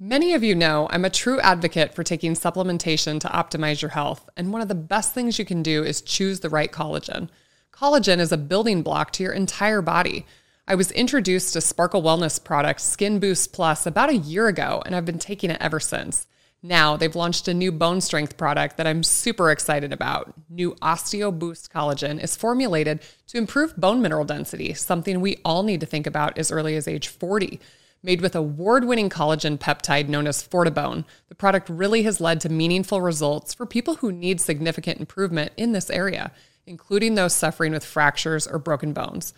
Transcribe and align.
Many 0.00 0.34
of 0.34 0.42
you 0.42 0.56
know 0.56 0.88
I'm 0.90 1.04
a 1.04 1.10
true 1.10 1.38
advocate 1.38 1.94
for 1.94 2.02
taking 2.02 2.34
supplementation 2.34 3.20
to 3.20 3.28
optimize 3.28 3.80
your 3.80 3.92
health, 3.92 4.28
and 4.36 4.52
one 4.52 4.60
of 4.60 4.66
the 4.66 4.74
best 4.74 5.14
things 5.14 5.38
you 5.38 5.44
can 5.44 5.62
do 5.62 5.84
is 5.84 6.02
choose 6.02 6.40
the 6.40 6.50
right 6.50 6.72
collagen. 6.72 7.28
Collagen 7.72 8.18
is 8.18 8.32
a 8.32 8.36
building 8.36 8.82
block 8.82 9.12
to 9.12 9.22
your 9.22 9.32
entire 9.32 9.80
body. 9.80 10.26
I 10.66 10.74
was 10.74 10.90
introduced 10.90 11.52
to 11.52 11.60
Sparkle 11.60 12.02
Wellness 12.02 12.42
product 12.42 12.80
Skin 12.80 13.20
Boost 13.20 13.52
Plus 13.52 13.86
about 13.86 14.10
a 14.10 14.16
year 14.16 14.48
ago, 14.48 14.82
and 14.84 14.96
I've 14.96 15.04
been 15.04 15.20
taking 15.20 15.50
it 15.50 15.60
ever 15.60 15.78
since. 15.78 16.26
Now 16.60 16.96
they've 16.96 17.14
launched 17.14 17.46
a 17.46 17.54
new 17.54 17.70
bone 17.70 18.00
strength 18.00 18.36
product 18.36 18.78
that 18.78 18.88
I'm 18.88 19.04
super 19.04 19.52
excited 19.52 19.92
about. 19.92 20.34
New 20.50 20.74
Osteo 20.82 21.30
Boost 21.38 21.72
Collagen 21.72 22.20
is 22.20 22.34
formulated 22.34 22.98
to 23.28 23.38
improve 23.38 23.76
bone 23.76 24.02
mineral 24.02 24.24
density, 24.24 24.74
something 24.74 25.20
we 25.20 25.38
all 25.44 25.62
need 25.62 25.78
to 25.80 25.86
think 25.86 26.08
about 26.08 26.36
as 26.36 26.50
early 26.50 26.74
as 26.74 26.88
age 26.88 27.06
40. 27.06 27.60
Made 28.04 28.20
with 28.20 28.36
award 28.36 28.84
winning 28.84 29.08
collagen 29.08 29.58
peptide 29.58 30.08
known 30.08 30.26
as 30.26 30.46
Fortibone, 30.46 31.06
the 31.30 31.34
product 31.34 31.70
really 31.70 32.02
has 32.02 32.20
led 32.20 32.38
to 32.42 32.50
meaningful 32.50 33.00
results 33.00 33.54
for 33.54 33.64
people 33.64 33.94
who 33.94 34.12
need 34.12 34.42
significant 34.42 35.00
improvement 35.00 35.52
in 35.56 35.72
this 35.72 35.88
area, 35.88 36.30
including 36.66 37.14
those 37.14 37.32
suffering 37.32 37.72
with 37.72 37.82
fractures 37.82 38.46
or 38.46 38.58
broken 38.58 38.92
bones. 38.92 39.32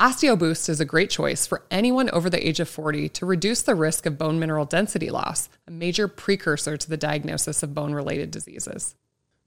OsteoBoost 0.00 0.70
is 0.70 0.80
a 0.80 0.86
great 0.86 1.10
choice 1.10 1.46
for 1.46 1.64
anyone 1.70 2.08
over 2.08 2.30
the 2.30 2.48
age 2.48 2.58
of 2.58 2.70
40 2.70 3.10
to 3.10 3.26
reduce 3.26 3.60
the 3.60 3.74
risk 3.74 4.06
of 4.06 4.16
bone 4.16 4.38
mineral 4.38 4.64
density 4.64 5.10
loss, 5.10 5.50
a 5.68 5.70
major 5.70 6.08
precursor 6.08 6.78
to 6.78 6.88
the 6.88 6.96
diagnosis 6.96 7.62
of 7.62 7.74
bone 7.74 7.92
related 7.92 8.30
diseases. 8.30 8.94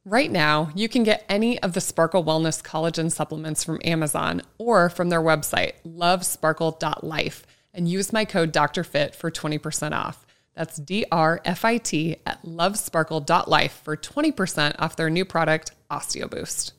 Right 0.05 0.31
now, 0.31 0.69
you 0.75 0.87
can 0.87 1.01
get 1.01 1.25
any 1.27 1.59
of 1.63 1.73
the 1.73 1.81
Sparkle 1.81 2.23
Wellness 2.23 2.61
collagen 2.61 3.11
supplements 3.11 3.63
from 3.63 3.81
Amazon 3.83 4.43
or 4.59 4.91
from 4.91 5.09
their 5.09 5.21
website, 5.21 5.73
lovesparkle.life 5.83 7.47
and 7.73 7.87
use 7.87 8.11
my 8.13 8.25
code 8.25 8.51
DrFit 8.53 9.15
for 9.15 9.31
20% 9.31 9.91
off. 9.93 10.25
That's 10.55 10.77
D 10.77 11.05
R 11.11 11.39
F 11.45 11.63
I 11.63 11.77
T 11.77 12.17
at 12.25 12.43
lovesparkle.life 12.43 13.81
for 13.83 13.95
20% 13.95 14.75
off 14.77 14.95
their 14.95 15.09
new 15.09 15.23
product, 15.23 15.71
OsteoBoost. 15.89 16.71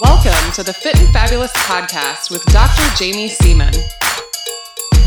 Welcome 0.00 0.52
to 0.54 0.62
the 0.64 0.72
Fit 0.72 0.98
and 0.98 1.08
Fabulous 1.12 1.52
podcast 1.52 2.30
with 2.30 2.44
Dr. 2.46 2.82
Jaime 2.96 3.28
Seeman. 3.28 3.72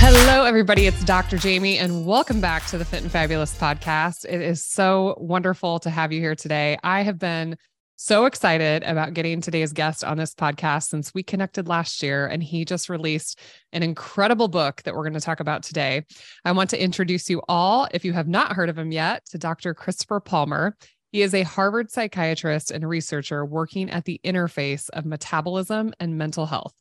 Hello, 0.01 0.45
everybody. 0.45 0.87
It's 0.87 1.03
Dr. 1.03 1.37
Jaime, 1.37 1.77
and 1.77 2.05
welcome 2.05 2.39
back 2.39 2.65
to 2.67 2.77
the 2.77 2.85
Fit 2.85 3.01
and 3.01 3.11
Fabulous 3.11 3.53
podcast. 3.55 4.23
It 4.23 4.41
is 4.41 4.63
so 4.63 5.13
wonderful 5.19 5.77
to 5.79 5.89
have 5.89 6.13
you 6.13 6.21
here 6.21 6.35
today. 6.35 6.77
I 6.83 7.01
have 7.01 7.19
been 7.19 7.57
so 7.97 8.23
excited 8.23 8.81
about 8.83 9.13
getting 9.13 9.41
today's 9.41 9.73
guest 9.73 10.05
on 10.05 10.17
this 10.17 10.33
podcast 10.33 10.87
since 10.87 11.13
we 11.13 11.21
connected 11.21 11.67
last 11.67 12.01
year, 12.01 12.27
and 12.27 12.41
he 12.41 12.63
just 12.63 12.87
released 12.87 13.41
an 13.73 13.83
incredible 13.83 14.47
book 14.47 14.81
that 14.83 14.95
we're 14.95 15.03
going 15.03 15.13
to 15.13 15.19
talk 15.19 15.41
about 15.41 15.63
today. 15.63 16.05
I 16.45 16.53
want 16.53 16.69
to 16.69 16.81
introduce 16.81 17.29
you 17.29 17.41
all, 17.49 17.89
if 17.91 18.05
you 18.05 18.13
have 18.13 18.29
not 18.29 18.53
heard 18.53 18.69
of 18.69 18.77
him 18.77 18.93
yet, 18.93 19.25
to 19.31 19.37
Dr. 19.37 19.73
Christopher 19.73 20.21
Palmer. 20.21 20.77
He 21.11 21.23
is 21.23 21.33
a 21.33 21.43
Harvard 21.43 21.91
psychiatrist 21.91 22.71
and 22.71 22.87
researcher 22.87 23.43
working 23.45 23.89
at 23.89 24.05
the 24.05 24.21
interface 24.23 24.89
of 24.91 25.05
metabolism 25.05 25.93
and 25.99 26.17
mental 26.17 26.45
health. 26.45 26.73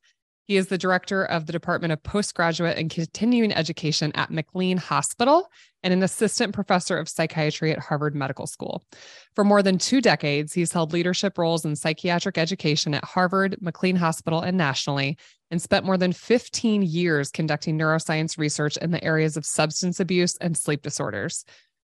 He 0.48 0.56
is 0.56 0.68
the 0.68 0.78
director 0.78 1.24
of 1.26 1.44
the 1.44 1.52
Department 1.52 1.92
of 1.92 2.02
Postgraduate 2.02 2.78
and 2.78 2.88
Continuing 2.88 3.52
Education 3.52 4.12
at 4.14 4.30
McLean 4.30 4.78
Hospital 4.78 5.50
and 5.82 5.92
an 5.92 6.02
assistant 6.02 6.54
professor 6.54 6.96
of 6.96 7.06
psychiatry 7.06 7.70
at 7.70 7.78
Harvard 7.78 8.14
Medical 8.14 8.46
School. 8.46 8.82
For 9.34 9.44
more 9.44 9.62
than 9.62 9.76
two 9.76 10.00
decades, 10.00 10.54
he's 10.54 10.72
held 10.72 10.94
leadership 10.94 11.36
roles 11.36 11.66
in 11.66 11.76
psychiatric 11.76 12.38
education 12.38 12.94
at 12.94 13.04
Harvard, 13.04 13.58
McLean 13.60 13.96
Hospital, 13.96 14.40
and 14.40 14.56
nationally, 14.56 15.18
and 15.50 15.60
spent 15.60 15.84
more 15.84 15.98
than 15.98 16.14
15 16.14 16.80
years 16.80 17.30
conducting 17.30 17.78
neuroscience 17.78 18.38
research 18.38 18.78
in 18.78 18.90
the 18.90 19.04
areas 19.04 19.36
of 19.36 19.44
substance 19.44 20.00
abuse 20.00 20.34
and 20.38 20.56
sleep 20.56 20.80
disorders. 20.80 21.44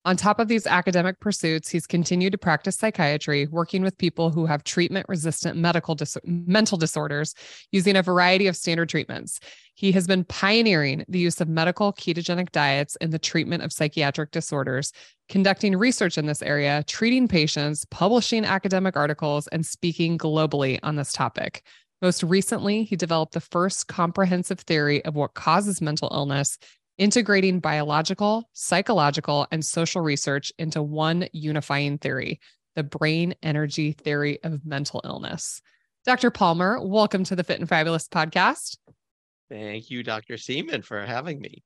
On 0.07 0.17
top 0.17 0.39
of 0.39 0.47
these 0.47 0.69
academic 0.69 1.19
pursuits, 1.19 1.69
he's 1.69 1.85
continued 1.85 2.31
to 2.31 2.39
practice 2.39 2.77
psychiatry, 2.77 3.49
working 3.49 3.83
with 3.83 3.99
people 3.99 4.31
who 4.31 4.47
have 4.47 4.63
treatment 4.63 5.05
resistant 5.09 5.59
medical 5.59 5.97
dis- 5.97 6.17
mental 6.25 6.79
disorders 6.79 7.35
using 7.73 7.97
a 7.97 8.05
variety 8.05 8.47
of 8.47 8.55
standard 8.55 8.89
treatments. 8.89 9.41
He 9.75 9.91
has 9.91 10.07
been 10.07 10.23
pioneering 10.23 11.05
the 11.09 11.19
use 11.19 11.41
of 11.41 11.49
medical 11.49 11.93
ketogenic 11.93 12.53
diets 12.53 12.95
in 13.01 13.11
the 13.11 13.19
treatment 13.19 13.65
of 13.65 13.73
psychiatric 13.73 14.31
disorders, 14.31 14.93
conducting 15.29 15.77
research 15.77 16.17
in 16.17 16.27
this 16.27 16.41
area, 16.41 16.85
treating 16.87 17.27
patients, 17.27 17.85
publishing 17.87 18.45
academic 18.45 18.97
articles, 18.97 19.49
and 19.49 19.67
speaking 19.67 20.19
globally 20.19 20.79
on 20.85 20.95
this 20.95 21.13
topic. 21.13 21.65
Most 22.01 22.23
recently, 22.23 22.85
he 22.85 22.95
developed 22.95 23.33
the 23.33 23.41
first 23.41 23.89
comprehensive 23.89 24.61
theory 24.61 25.05
of 25.05 25.17
what 25.17 25.35
causes 25.35 25.81
mental 25.81 26.11
illness 26.13 26.59
integrating 26.99 27.61
biological, 27.61 28.49
psychological, 28.53 29.47
and 29.51 29.65
social 29.65 30.01
research 30.01 30.53
into 30.59 30.83
one 30.83 31.29
unifying 31.33 31.99
theory, 31.99 32.41
the 32.75 32.83
brain 32.83 33.35
energy 33.43 33.93
theory 33.93 34.39
of 34.43 34.65
mental 34.65 35.01
illness. 35.05 35.61
Dr. 36.05 36.31
Palmer, 36.31 36.81
welcome 36.81 37.25
to 37.25 37.37
the 37.37 37.45
Fit 37.45 37.61
and 37.61 37.69
Fabulous 37.69 38.09
podcast. 38.09 38.79
Thank 39.51 39.91
you, 39.91 40.03
Dr. 40.03 40.37
Seeman, 40.37 40.83
for 40.83 41.05
having 41.05 41.41
me. 41.41 41.63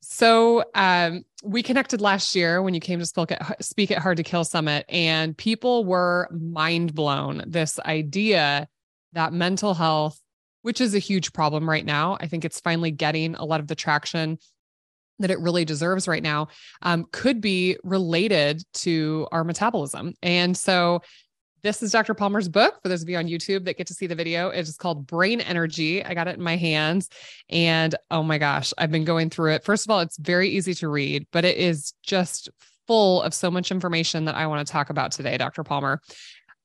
So, 0.00 0.64
um, 0.74 1.24
we 1.42 1.62
connected 1.62 2.00
last 2.00 2.34
year 2.34 2.62
when 2.62 2.74
you 2.74 2.80
came 2.80 2.98
to 2.98 3.06
speak 3.06 3.32
at, 3.32 3.64
speak 3.64 3.90
at 3.90 3.98
Hard 3.98 4.18
to 4.18 4.22
Kill 4.22 4.44
Summit, 4.44 4.84
and 4.88 5.36
people 5.36 5.84
were 5.84 6.28
mind 6.30 6.94
blown. 6.94 7.42
This 7.46 7.78
idea 7.80 8.68
that 9.14 9.32
mental 9.32 9.74
health, 9.74 10.20
which 10.62 10.80
is 10.80 10.94
a 10.94 11.00
huge 11.00 11.32
problem 11.32 11.68
right 11.68 11.84
now, 11.84 12.18
I 12.20 12.28
think 12.28 12.44
it's 12.44 12.60
finally 12.60 12.90
getting 12.90 13.34
a 13.34 13.44
lot 13.44 13.60
of 13.60 13.66
the 13.66 13.74
traction 13.74 14.38
that 15.18 15.30
it 15.30 15.40
really 15.40 15.64
deserves 15.64 16.06
right 16.08 16.22
now 16.22 16.48
um, 16.82 17.06
could 17.12 17.40
be 17.40 17.76
related 17.82 18.62
to 18.74 19.26
our 19.32 19.44
metabolism. 19.44 20.14
And 20.22 20.56
so 20.56 21.02
this 21.62 21.82
is 21.82 21.90
Dr. 21.90 22.14
Palmer's 22.14 22.48
book 22.48 22.80
for 22.82 22.88
those 22.88 23.02
of 23.02 23.08
you 23.08 23.16
on 23.16 23.26
YouTube 23.26 23.64
that 23.64 23.76
get 23.76 23.88
to 23.88 23.94
see 23.94 24.06
the 24.06 24.14
video. 24.14 24.50
It 24.50 24.60
is 24.60 24.76
called 24.76 25.06
Brain 25.06 25.40
Energy. 25.40 26.04
I 26.04 26.14
got 26.14 26.28
it 26.28 26.36
in 26.36 26.42
my 26.42 26.56
hands 26.56 27.08
and 27.48 27.94
oh 28.10 28.22
my 28.22 28.38
gosh, 28.38 28.72
I've 28.78 28.92
been 28.92 29.04
going 29.04 29.30
through 29.30 29.52
it. 29.52 29.64
First 29.64 29.86
of 29.86 29.90
all, 29.90 30.00
it's 30.00 30.18
very 30.18 30.48
easy 30.48 30.74
to 30.74 30.88
read, 30.88 31.26
but 31.32 31.44
it 31.44 31.56
is 31.56 31.92
just 32.02 32.50
full 32.86 33.22
of 33.22 33.34
so 33.34 33.50
much 33.50 33.70
information 33.72 34.26
that 34.26 34.36
I 34.36 34.46
want 34.46 34.64
to 34.64 34.70
talk 34.70 34.90
about 34.90 35.12
today, 35.12 35.36
Dr. 35.36 35.64
Palmer. 35.64 36.00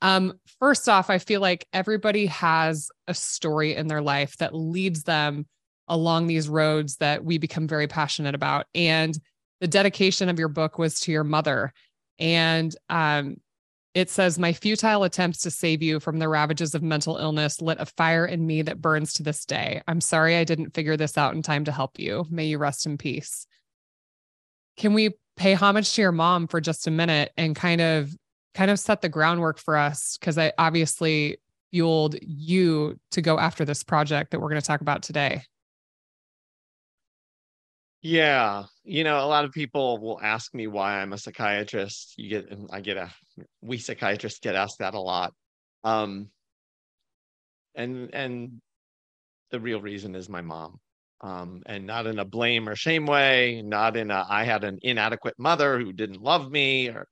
Um, 0.01 0.33
first 0.59 0.89
off, 0.89 1.09
I 1.09 1.17
feel 1.17 1.41
like 1.41 1.67
everybody 1.73 2.25
has 2.27 2.89
a 3.07 3.13
story 3.13 3.75
in 3.75 3.87
their 3.87 4.01
life 4.01 4.37
that 4.37 4.53
leads 4.53 5.03
them 5.03 5.45
along 5.91 6.25
these 6.25 6.49
roads 6.49 6.95
that 6.97 7.23
we 7.23 7.37
become 7.37 7.67
very 7.67 7.85
passionate 7.85 8.33
about. 8.33 8.65
And 8.73 9.15
the 9.59 9.67
dedication 9.67 10.29
of 10.29 10.39
your 10.39 10.47
book 10.47 10.79
was 10.79 11.01
to 11.01 11.11
your 11.11 11.25
mother. 11.25 11.73
And 12.17 12.73
um, 12.89 13.35
it 13.93 14.09
says, 14.09 14.39
My 14.39 14.53
futile 14.53 15.03
attempts 15.03 15.41
to 15.41 15.51
save 15.51 15.83
you 15.83 15.99
from 15.99 16.17
the 16.17 16.29
ravages 16.29 16.73
of 16.73 16.81
mental 16.81 17.17
illness 17.17 17.61
lit 17.61 17.77
a 17.79 17.85
fire 17.85 18.25
in 18.25 18.47
me 18.47 18.61
that 18.61 18.81
burns 18.81 19.13
to 19.13 19.23
this 19.23 19.45
day. 19.45 19.81
I'm 19.85 19.99
sorry 19.99 20.37
I 20.37 20.45
didn't 20.45 20.73
figure 20.73 20.95
this 20.95 21.17
out 21.17 21.35
in 21.35 21.41
time 21.41 21.65
to 21.65 21.73
help 21.73 21.99
you. 21.99 22.25
May 22.29 22.45
you 22.45 22.57
rest 22.57 22.85
in 22.85 22.97
peace. 22.97 23.45
Can 24.77 24.93
we 24.93 25.11
pay 25.35 25.53
homage 25.53 25.93
to 25.93 26.01
your 26.01 26.13
mom 26.13 26.47
for 26.47 26.61
just 26.61 26.87
a 26.87 26.91
minute 26.91 27.33
and 27.35 27.53
kind 27.53 27.81
of 27.81 28.15
kind 28.53 28.71
of 28.71 28.79
set 28.79 29.01
the 29.01 29.09
groundwork 29.09 29.59
for 29.59 29.75
us 29.75 30.17
because 30.17 30.37
I 30.37 30.53
obviously 30.57 31.37
fueled 31.71 32.15
you 32.21 32.97
to 33.11 33.21
go 33.21 33.39
after 33.39 33.65
this 33.65 33.83
project 33.83 34.31
that 34.31 34.39
we're 34.39 34.49
going 34.49 34.61
to 34.61 34.67
talk 34.67 34.81
about 34.81 35.03
today. 35.03 35.43
Yeah, 38.01 38.63
you 38.83 39.03
know, 39.03 39.23
a 39.23 39.27
lot 39.27 39.45
of 39.45 39.51
people 39.51 39.99
will 39.99 40.19
ask 40.21 40.53
me 40.55 40.65
why 40.67 40.99
I'm 41.01 41.13
a 41.13 41.17
psychiatrist. 41.17 42.15
You 42.17 42.29
get, 42.29 42.53
I 42.71 42.81
get 42.81 42.97
a, 42.97 43.11
we 43.61 43.77
psychiatrists 43.77 44.39
get 44.39 44.55
asked 44.55 44.79
that 44.79 44.95
a 44.95 44.99
lot. 44.99 45.33
Um, 45.83 46.31
and 47.75 48.09
and 48.13 48.61
the 49.51 49.59
real 49.59 49.81
reason 49.81 50.15
is 50.15 50.29
my 50.29 50.41
mom, 50.41 50.79
um, 51.21 51.63
and 51.67 51.85
not 51.87 52.07
in 52.07 52.19
a 52.19 52.25
blame 52.25 52.69
or 52.69 52.75
shame 52.75 53.05
way, 53.05 53.61
not 53.63 53.97
in 53.97 54.11
a 54.11 54.25
I 54.29 54.43
had 54.45 54.63
an 54.63 54.79
inadequate 54.81 55.35
mother 55.39 55.79
who 55.79 55.93
didn't 55.93 56.21
love 56.21 56.51
me, 56.51 56.89
or, 56.89 57.07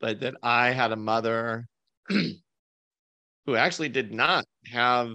but 0.00 0.20
that 0.20 0.34
I 0.42 0.70
had 0.70 0.92
a 0.92 0.96
mother 0.96 1.66
who 2.08 3.56
actually 3.56 3.88
did 3.88 4.12
not 4.12 4.44
have 4.66 5.12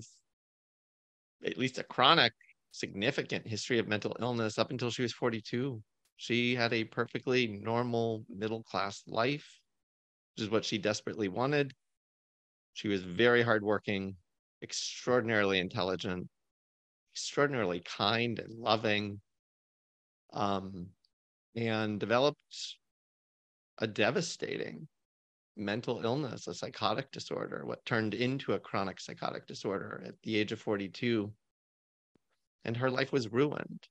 at 1.46 1.58
least 1.58 1.78
a 1.78 1.84
chronic 1.84 2.34
significant 2.74 3.48
history 3.48 3.78
of 3.78 3.88
mental 3.88 4.18
illness 4.20 4.58
up 4.58 4.72
until 4.72 4.90
she 4.90 5.04
was 5.04 5.14
42. 5.14 5.82
She 6.18 6.56
had 6.56 6.74
a 6.74 6.84
perfectly 6.84 7.48
normal 7.48 8.26
middle 8.28 8.64
class 8.64 9.04
life, 9.08 9.60
which 10.36 10.44
is 10.44 10.50
what 10.50 10.66
she 10.66 10.78
desperately 10.78 11.28
wanted. 11.28 11.74
She 12.74 12.88
was 12.88 13.04
very 13.04 13.44
hardworking, 13.44 14.16
extraordinarily 14.64 15.60
intelligent, 15.60 16.28
extraordinarily 17.14 17.82
kind 17.82 18.40
and 18.40 18.54
loving. 18.60 19.22
Um, 20.34 20.88
and 21.56 22.00
developed 22.00 22.78
a 23.78 23.86
devastating 23.86 24.88
mental 25.56 26.02
illness, 26.04 26.48
a 26.48 26.54
psychotic 26.56 27.12
disorder, 27.12 27.64
what 27.66 27.86
turned 27.86 28.16
into 28.16 28.54
a 28.54 28.60
chronic 28.60 29.00
psychotic 29.00 29.46
disorder 29.46 30.04
at 30.08 30.16
the 30.24 30.36
age 30.36 30.52
of 30.52 30.60
42. 30.60 31.32
And 32.66 32.78
her 32.78 32.90
life 32.90 33.12
was 33.12 33.32
ruined. 33.32 33.88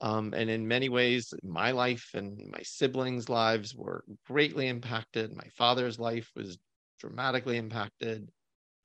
Um, 0.00 0.34
and 0.34 0.50
in 0.50 0.68
many 0.68 0.88
ways, 0.88 1.32
my 1.42 1.70
life 1.70 2.10
and 2.14 2.50
my 2.52 2.60
siblings' 2.62 3.28
lives 3.28 3.74
were 3.74 4.04
greatly 4.26 4.68
impacted. 4.68 5.34
My 5.34 5.48
father's 5.56 5.98
life 5.98 6.30
was 6.36 6.58
dramatically 7.00 7.56
impacted. 7.56 8.30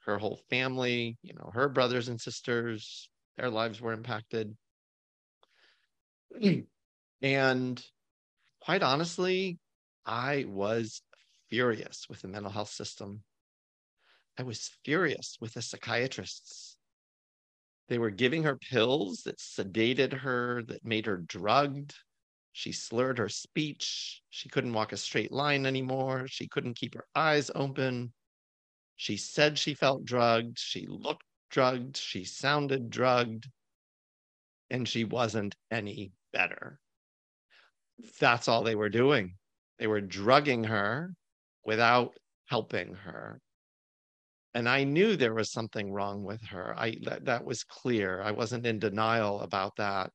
Her 0.05 0.17
whole 0.17 0.39
family, 0.49 1.17
you 1.21 1.33
know, 1.33 1.51
her 1.53 1.69
brothers 1.69 2.07
and 2.07 2.19
sisters, 2.19 3.09
their 3.37 3.49
lives 3.49 3.81
were 3.81 3.93
impacted. 3.93 4.55
And 7.23 7.85
quite 8.61 8.81
honestly, 8.81 9.59
I 10.05 10.45
was 10.47 11.01
furious 11.49 12.07
with 12.09 12.21
the 12.21 12.27
mental 12.27 12.51
health 12.51 12.71
system. 12.71 13.23
I 14.39 14.43
was 14.43 14.71
furious 14.83 15.37
with 15.39 15.53
the 15.53 15.61
psychiatrists. 15.61 16.70
They 17.91 17.99
were 17.99 18.09
giving 18.09 18.43
her 18.43 18.55
pills 18.55 19.23
that 19.23 19.39
sedated 19.39 20.13
her, 20.13 20.63
that 20.63 20.85
made 20.85 21.05
her 21.07 21.17
drugged. 21.17 21.93
She 22.53 22.71
slurred 22.71 23.17
her 23.17 23.27
speech. 23.27 24.21
She 24.29 24.47
couldn't 24.47 24.71
walk 24.71 24.93
a 24.93 24.97
straight 24.97 25.33
line 25.33 25.65
anymore. 25.65 26.25
She 26.29 26.47
couldn't 26.47 26.77
keep 26.77 26.93
her 26.93 27.05
eyes 27.15 27.51
open. 27.53 28.13
She 28.95 29.17
said 29.17 29.59
she 29.59 29.73
felt 29.73 30.05
drugged. 30.05 30.57
She 30.57 30.87
looked 30.87 31.25
drugged. 31.49 31.97
She 31.97 32.23
sounded 32.23 32.91
drugged. 32.91 33.49
And 34.69 34.87
she 34.87 35.03
wasn't 35.03 35.57
any 35.69 36.13
better. 36.31 36.79
That's 38.21 38.47
all 38.47 38.63
they 38.63 38.75
were 38.75 38.87
doing. 38.87 39.35
They 39.79 39.87
were 39.87 39.99
drugging 39.99 40.63
her 40.63 41.13
without 41.65 42.15
helping 42.45 42.93
her. 42.93 43.41
And 44.53 44.67
I 44.67 44.83
knew 44.83 45.15
there 45.15 45.33
was 45.33 45.51
something 45.51 45.91
wrong 45.91 46.23
with 46.23 46.41
her. 46.47 46.77
I 46.77 46.97
that, 47.03 47.25
that 47.25 47.45
was 47.45 47.63
clear. 47.63 48.21
I 48.21 48.31
wasn't 48.31 48.65
in 48.65 48.79
denial 48.79 49.41
about 49.41 49.75
that. 49.77 50.11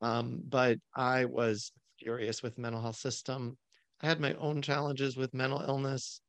Um, 0.00 0.40
but 0.48 0.78
I 0.94 1.24
was 1.26 1.72
furious 1.98 2.42
with 2.42 2.58
mental 2.58 2.80
health 2.80 2.96
system. 2.96 3.58
I 4.00 4.06
had 4.06 4.20
my 4.20 4.34
own 4.34 4.62
challenges 4.62 5.16
with 5.16 5.34
mental 5.34 5.60
illness. 5.60 6.20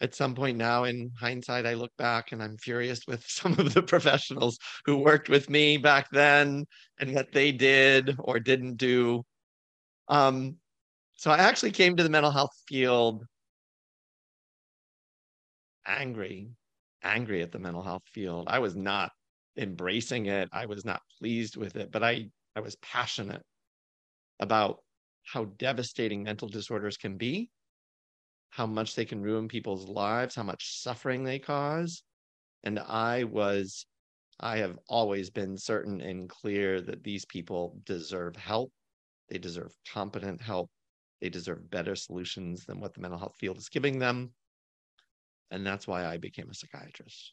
At 0.00 0.14
some 0.14 0.34
point 0.34 0.56
now, 0.56 0.84
in 0.84 1.10
hindsight, 1.18 1.66
I 1.66 1.74
look 1.74 1.94
back 1.98 2.32
and 2.32 2.42
I'm 2.42 2.56
furious 2.56 3.06
with 3.06 3.24
some 3.28 3.52
of 3.58 3.74
the 3.74 3.82
professionals 3.82 4.58
who 4.84 4.96
worked 4.98 5.28
with 5.28 5.50
me 5.50 5.76
back 5.76 6.08
then 6.10 6.66
and 6.98 7.14
what 7.14 7.32
they 7.32 7.52
did 7.52 8.16
or 8.18 8.40
didn't 8.40 8.76
do. 8.76 9.24
Um, 10.08 10.56
so 11.16 11.30
I 11.30 11.38
actually 11.38 11.72
came 11.72 11.96
to 11.96 12.02
the 12.02 12.10
mental 12.10 12.30
health 12.30 12.54
field 12.66 13.24
angry, 15.98 16.50
angry 17.02 17.42
at 17.42 17.52
the 17.52 17.58
mental 17.58 17.82
health 17.82 18.02
field. 18.12 18.46
I 18.48 18.58
was 18.58 18.76
not 18.76 19.10
embracing 19.56 20.26
it. 20.26 20.48
I 20.52 20.66
was 20.66 20.84
not 20.84 21.02
pleased 21.18 21.56
with 21.56 21.76
it, 21.76 21.90
but 21.90 22.02
I, 22.02 22.30
I 22.54 22.60
was 22.60 22.76
passionate 22.76 23.42
about 24.38 24.78
how 25.24 25.44
devastating 25.58 26.22
mental 26.22 26.48
disorders 26.48 26.96
can 26.96 27.16
be, 27.16 27.50
how 28.50 28.66
much 28.66 28.94
they 28.94 29.04
can 29.04 29.22
ruin 29.22 29.48
people's 29.48 29.88
lives, 29.88 30.34
how 30.34 30.42
much 30.42 30.80
suffering 30.80 31.24
they 31.24 31.38
cause. 31.38 32.02
And 32.64 32.78
I 32.78 33.24
was, 33.24 33.86
I 34.38 34.58
have 34.58 34.78
always 34.88 35.30
been 35.30 35.56
certain 35.56 36.00
and 36.00 36.28
clear 36.28 36.80
that 36.80 37.04
these 37.04 37.24
people 37.24 37.78
deserve 37.84 38.36
help. 38.36 38.72
They 39.28 39.38
deserve 39.38 39.72
competent 39.92 40.40
help. 40.40 40.70
They 41.20 41.28
deserve 41.28 41.70
better 41.70 41.94
solutions 41.94 42.64
than 42.64 42.80
what 42.80 42.94
the 42.94 43.00
mental 43.00 43.18
health 43.18 43.36
field 43.38 43.58
is 43.58 43.68
giving 43.68 43.98
them. 43.98 44.32
And 45.50 45.66
that's 45.66 45.86
why 45.86 46.06
I 46.06 46.16
became 46.16 46.48
a 46.50 46.54
psychiatrist. 46.54 47.32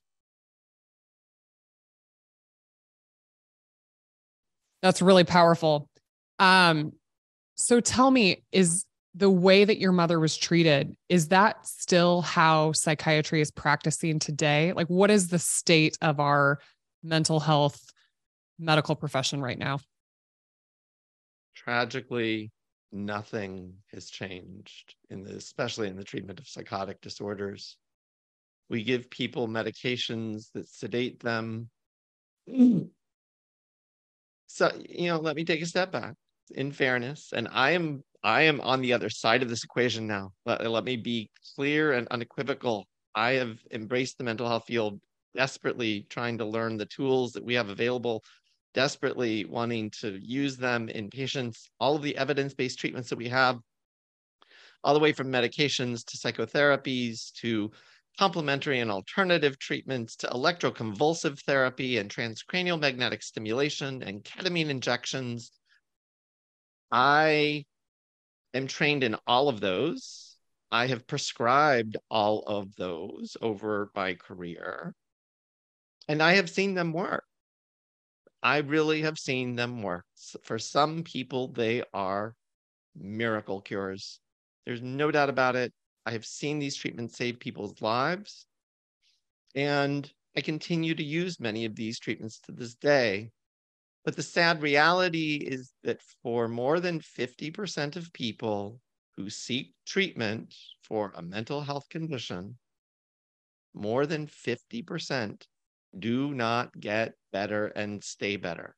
That's 4.81 5.01
really 5.01 5.23
powerful. 5.23 5.89
Um, 6.39 6.93
so 7.55 7.79
tell 7.79 8.11
me, 8.11 8.43
is 8.51 8.85
the 9.15 9.29
way 9.29 9.65
that 9.65 9.79
your 9.79 9.91
mother 9.91 10.19
was 10.19 10.37
treated, 10.37 10.95
is 11.09 11.29
that 11.29 11.65
still 11.65 12.21
how 12.21 12.71
psychiatry 12.71 13.41
is 13.41 13.49
practicing 13.49 14.19
today? 14.19 14.73
Like, 14.73 14.87
what 14.87 15.09
is 15.09 15.29
the 15.29 15.39
state 15.39 15.97
of 16.01 16.19
our 16.19 16.59
mental 17.03 17.39
health 17.39 17.79
medical 18.59 18.95
profession 18.95 19.41
right 19.41 19.57
now? 19.57 19.79
Tragically, 21.55 22.51
nothing 22.91 23.73
has 23.91 24.09
changed 24.09 24.95
in 25.09 25.23
the, 25.23 25.35
especially 25.35 25.87
in 25.87 25.95
the 25.95 26.03
treatment 26.03 26.39
of 26.39 26.47
psychotic 26.47 27.01
disorders. 27.01 27.77
We 28.69 28.83
give 28.83 29.09
people 29.09 29.47
medications 29.47 30.51
that 30.53 30.67
sedate 30.67 31.19
them. 31.19 31.69
So, 34.47 34.71
you 34.89 35.09
know, 35.09 35.19
let 35.19 35.35
me 35.35 35.45
take 35.45 35.61
a 35.61 35.65
step 35.65 35.91
back 35.91 36.15
in 36.55 36.71
fairness. 36.71 37.33
And 37.33 37.47
I 37.51 37.71
am 37.71 38.03
I 38.23 38.43
am 38.43 38.61
on 38.61 38.81
the 38.81 38.93
other 38.93 39.09
side 39.09 39.43
of 39.43 39.49
this 39.49 39.63
equation 39.63 40.07
now. 40.07 40.31
Let, 40.45 40.65
let 40.69 40.83
me 40.83 40.95
be 40.95 41.29
clear 41.55 41.93
and 41.93 42.07
unequivocal. 42.09 42.85
I 43.13 43.31
have 43.31 43.59
embraced 43.71 44.17
the 44.17 44.23
mental 44.23 44.47
health 44.47 44.65
field 44.65 44.99
desperately 45.35 46.07
trying 46.09 46.37
to 46.39 46.45
learn 46.45 46.77
the 46.77 46.85
tools 46.85 47.33
that 47.33 47.43
we 47.43 47.53
have 47.53 47.69
available 47.69 48.23
desperately 48.73 49.43
wanting 49.45 49.89
to 49.89 50.19
use 50.21 50.55
them 50.55 50.87
in 50.89 51.09
patients, 51.09 51.67
all 51.79 51.95
of 51.95 52.03
the 52.03 52.15
evidence 52.15 52.53
based 52.53 52.77
treatments 52.77 53.09
that 53.09 53.17
we 53.17 53.27
have, 53.27 53.57
all 54.83 54.93
the 54.93 54.99
way 54.99 55.11
from 55.11 55.31
medications 55.31 56.05
to 56.05 56.15
psychotherapies 56.15 57.31
to 57.33 57.71
complementary 58.17 58.79
and 58.79 58.91
alternative 58.91 59.59
treatments 59.59 60.15
to 60.17 60.27
electroconvulsive 60.27 61.39
therapy 61.41 61.97
and 61.97 62.09
transcranial 62.09 62.79
magnetic 62.79 63.21
stimulation 63.21 64.01
and 64.03 64.23
ketamine 64.23 64.69
injections. 64.69 65.51
I 66.91 67.65
am 68.53 68.67
trained 68.67 69.03
in 69.03 69.15
all 69.27 69.49
of 69.49 69.59
those. 69.59 70.35
I 70.71 70.87
have 70.87 71.07
prescribed 71.07 71.97
all 72.09 72.43
of 72.45 72.75
those 72.75 73.37
over 73.41 73.89
my 73.95 74.15
career, 74.15 74.93
and 76.07 76.21
I 76.21 76.33
have 76.33 76.49
seen 76.49 76.73
them 76.73 76.91
work. 76.91 77.23
I 78.43 78.57
really 78.57 79.01
have 79.01 79.17
seen 79.17 79.55
them 79.55 79.81
work. 79.81 80.05
For 80.43 80.59
some 80.59 81.03
people, 81.03 81.49
they 81.49 81.83
are 81.93 82.35
miracle 82.95 83.61
cures. 83.61 84.19
There's 84.65 84.81
no 84.81 85.11
doubt 85.11 85.30
about 85.30 85.56
it. 85.56 85.73
I 86.07 86.11
have 86.11 86.26
seen 86.26 86.57
these 86.57 86.78
treatments 86.78 87.18
save 87.18 87.37
people's 87.37 87.81
lives. 87.81 88.45
And 89.56 90.09
I 90.37 90.42
continue 90.42 90.95
to 90.95 91.04
use 91.04 91.37
many 91.37 91.66
of 91.66 91.76
these 91.76 91.99
treatments 91.99 92.40
to 92.45 92.54
this 92.54 92.76
day. 92.76 93.31
But 94.06 94.16
the 94.16 94.23
sad 94.23 94.61
reality 94.61 95.35
is 95.35 95.73
that 95.83 96.02
for 96.23 96.47
more 96.47 96.80
than 96.80 97.02
50% 97.02 97.97
of 97.97 98.14
people 98.14 98.80
who 99.18 99.30
seek 99.30 99.73
treatment 99.85 100.56
for 100.81 101.11
a 101.14 101.21
mental 101.21 101.59
health 101.59 101.90
condition, 101.90 102.57
more 103.73 104.06
than 104.06 104.28
50% 104.28 105.45
do 105.99 106.33
not 106.33 106.80
get 106.80 107.16
better 107.33 107.68
and 107.68 108.02
stay 108.02 108.37
better. 108.37 108.78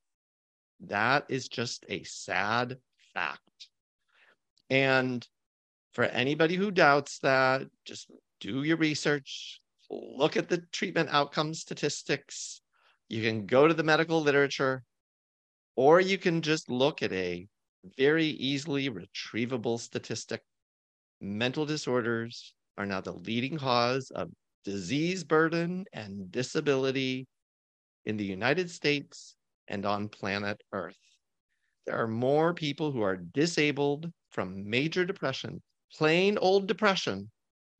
That 0.80 1.26
is 1.30 1.48
just 1.48 1.86
a 1.90 2.02
sad 2.06 2.80
fact. 3.14 3.70
And 4.72 5.28
for 5.94 6.06
anybody 6.06 6.56
who 6.56 6.72
doubts 6.72 7.20
that, 7.20 7.64
just 7.86 8.10
do 8.40 8.64
your 8.64 8.78
research, 8.78 9.60
look 9.90 10.38
at 10.38 10.50
the 10.50 10.60
treatment 10.72 11.10
outcome 11.12 11.54
statistics. 11.54 12.62
You 13.08 13.24
can 13.24 13.46
go 13.46 13.68
to 13.68 13.74
the 13.74 13.84
medical 13.84 14.22
literature, 14.22 14.84
or 15.76 16.00
you 16.00 16.18
can 16.18 16.42
just 16.42 16.70
look 16.70 17.02
at 17.02 17.12
a 17.12 17.48
very 17.98 18.28
easily 18.28 18.90
retrievable 18.90 19.80
statistic. 19.80 20.42
Mental 21.22 21.66
disorders 21.66 22.54
are 22.78 22.86
now 22.86 23.02
the 23.02 23.14
leading 23.14 23.58
cause 23.58 24.12
of 24.12 24.30
disease 24.64 25.24
burden 25.24 25.86
and 25.94 26.32
disability 26.32 27.28
in 28.06 28.18
the 28.18 28.26
United 28.26 28.70
States 28.70 29.36
and 29.68 29.86
on 29.86 30.10
planet 30.10 30.62
Earth. 30.72 30.98
There 31.86 31.98
are 31.98 32.08
more 32.08 32.54
people 32.54 32.92
who 32.92 33.02
are 33.02 33.18
disabled 33.18 34.12
from 34.32 34.70
major 34.70 35.06
depression, 35.06 35.62
plain 35.98 36.38
old 36.38 36.68
depression, 36.68 37.30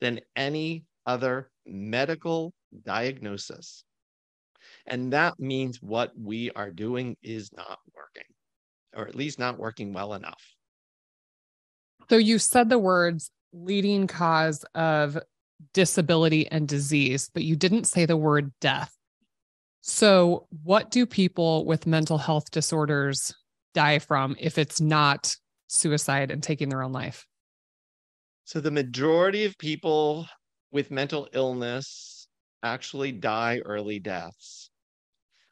than 0.02 0.20
any 0.36 0.86
other 1.06 1.50
medical 1.66 2.54
diagnosis. 2.84 3.84
And 4.86 5.14
that 5.14 5.40
means 5.40 5.82
what 5.82 6.12
we 6.18 6.52
are 6.52 6.72
doing 6.72 7.16
is 7.22 7.52
not 7.54 7.80
working, 7.96 8.30
or 8.96 9.08
at 9.08 9.16
least 9.16 9.40
not 9.40 9.58
working 9.58 9.94
well 9.94 10.14
enough. 10.14 10.42
So 12.10 12.18
you 12.18 12.40
said 12.40 12.70
the 12.70 12.80
words 12.80 13.32
leading 13.54 14.08
cause 14.08 14.64
of 14.76 15.18
disability 15.74 16.48
and 16.48 16.68
disease, 16.68 17.30
but 17.34 17.44
you 17.44 17.56
didn't 17.56 17.86
say 17.86 18.06
the 18.06 18.18
word 18.18 18.52
death. 18.62 18.96
So, 19.82 20.48
what 20.64 20.92
do 20.92 21.06
people 21.06 21.66
with 21.66 21.88
mental 21.88 22.18
health 22.18 22.52
disorders 22.52 23.34
die 23.74 24.00
from 24.00 24.36
if 24.38 24.58
it's 24.58 24.82
not 24.82 25.36
suicide 25.68 26.32
and 26.32 26.44
taking 26.44 26.70
their 26.70 26.84
own 26.84 26.92
life? 26.92 27.26
So 28.50 28.60
the 28.60 28.72
majority 28.72 29.46
of 29.46 29.60
people 29.60 30.28
with 30.72 30.90
mental 30.90 31.30
illness 31.34 32.28
actually 32.64 33.12
die 33.12 33.60
early 33.60 34.00
deaths. 34.00 34.72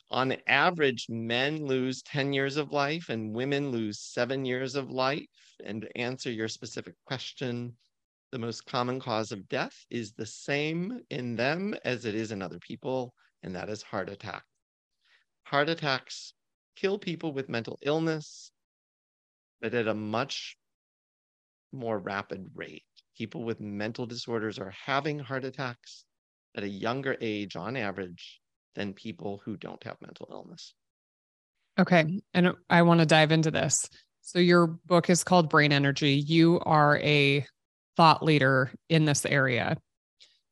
On 0.10 0.36
average, 0.48 1.06
men 1.08 1.68
lose 1.68 2.02
10 2.02 2.34
years 2.34 2.58
of 2.58 2.72
life 2.72 3.10
and 3.10 3.36
women 3.36 3.70
lose 3.70 4.00
seven 4.00 4.46
years 4.46 4.74
of 4.74 4.90
life. 4.90 5.28
And 5.64 5.84
to 5.84 5.96
answer 5.96 6.32
your 6.32 6.48
specific 6.48 6.96
question, 7.06 7.78
the 8.32 8.40
most 8.40 8.66
common 8.66 9.00
cause 9.00 9.32
of 9.32 9.48
death 9.48 9.86
is 9.92 10.14
the 10.14 10.26
same 10.26 11.00
in 11.12 11.36
them 11.36 11.76
as 11.86 12.04
it 12.04 12.16
is 12.16 12.32
in 12.32 12.42
other 12.42 12.58
people, 12.58 13.14
and 13.44 13.56
that 13.56 13.70
is 13.70 13.84
heart 13.84 14.10
attack. 14.10 14.44
Heart 15.44 15.70
attacks 15.70 16.34
kill 16.76 16.98
people 16.98 17.32
with 17.32 17.48
mental 17.48 17.78
illness, 17.84 18.52
but 19.62 19.76
at 19.76 19.88
a 19.88 19.94
much 19.94 20.58
more 21.72 22.00
rapid 22.00 22.50
rate. 22.56 22.87
People 23.18 23.44
with 23.44 23.60
mental 23.60 24.06
disorders 24.06 24.60
are 24.60 24.74
having 24.86 25.18
heart 25.18 25.44
attacks 25.44 26.06
at 26.56 26.64
a 26.64 26.70
younger 26.70 27.16
age 27.22 27.56
on 27.56 27.76
average 27.76 28.40
than 28.76 28.94
people 28.94 29.42
who 29.44 29.58
don't 29.58 29.84
have 29.84 29.98
mental 30.02 30.28
illness. 30.32 30.74
Okay. 31.80 32.22
And 32.34 32.54
I 32.70 32.82
want 32.82 33.00
to 33.00 33.06
dive 33.06 33.32
into 33.32 33.52
this. 33.52 33.90
So, 34.22 34.40
your 34.40 34.68
book 34.68 35.10
is 35.10 35.24
called 35.24 35.50
Brain 35.50 35.72
Energy. 35.72 36.14
You 36.14 36.60
are 36.66 36.98
a 37.00 37.46
thought 37.96 38.24
leader 38.24 38.72
in 38.90 39.06
this 39.06 39.26
area. 39.26 39.78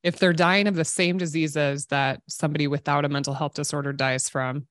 If 0.04 0.18
they're 0.20 0.34
dying 0.34 0.68
of 0.68 0.76
the 0.76 0.86
same 0.86 1.18
diseases 1.18 1.88
that 1.88 2.22
somebody 2.28 2.68
without 2.68 3.06
a 3.06 3.10
mental 3.10 3.34
health 3.34 3.54
disorder 3.54 3.92
dies 3.92 4.30
from, 4.30 4.68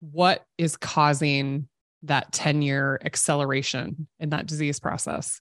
what 0.00 0.44
is 0.58 0.76
causing 0.76 1.68
that 2.02 2.32
10 2.32 2.62
year 2.62 3.00
acceleration 3.04 4.06
in 4.20 4.30
that 4.30 4.46
disease 4.46 4.78
process? 4.78 5.40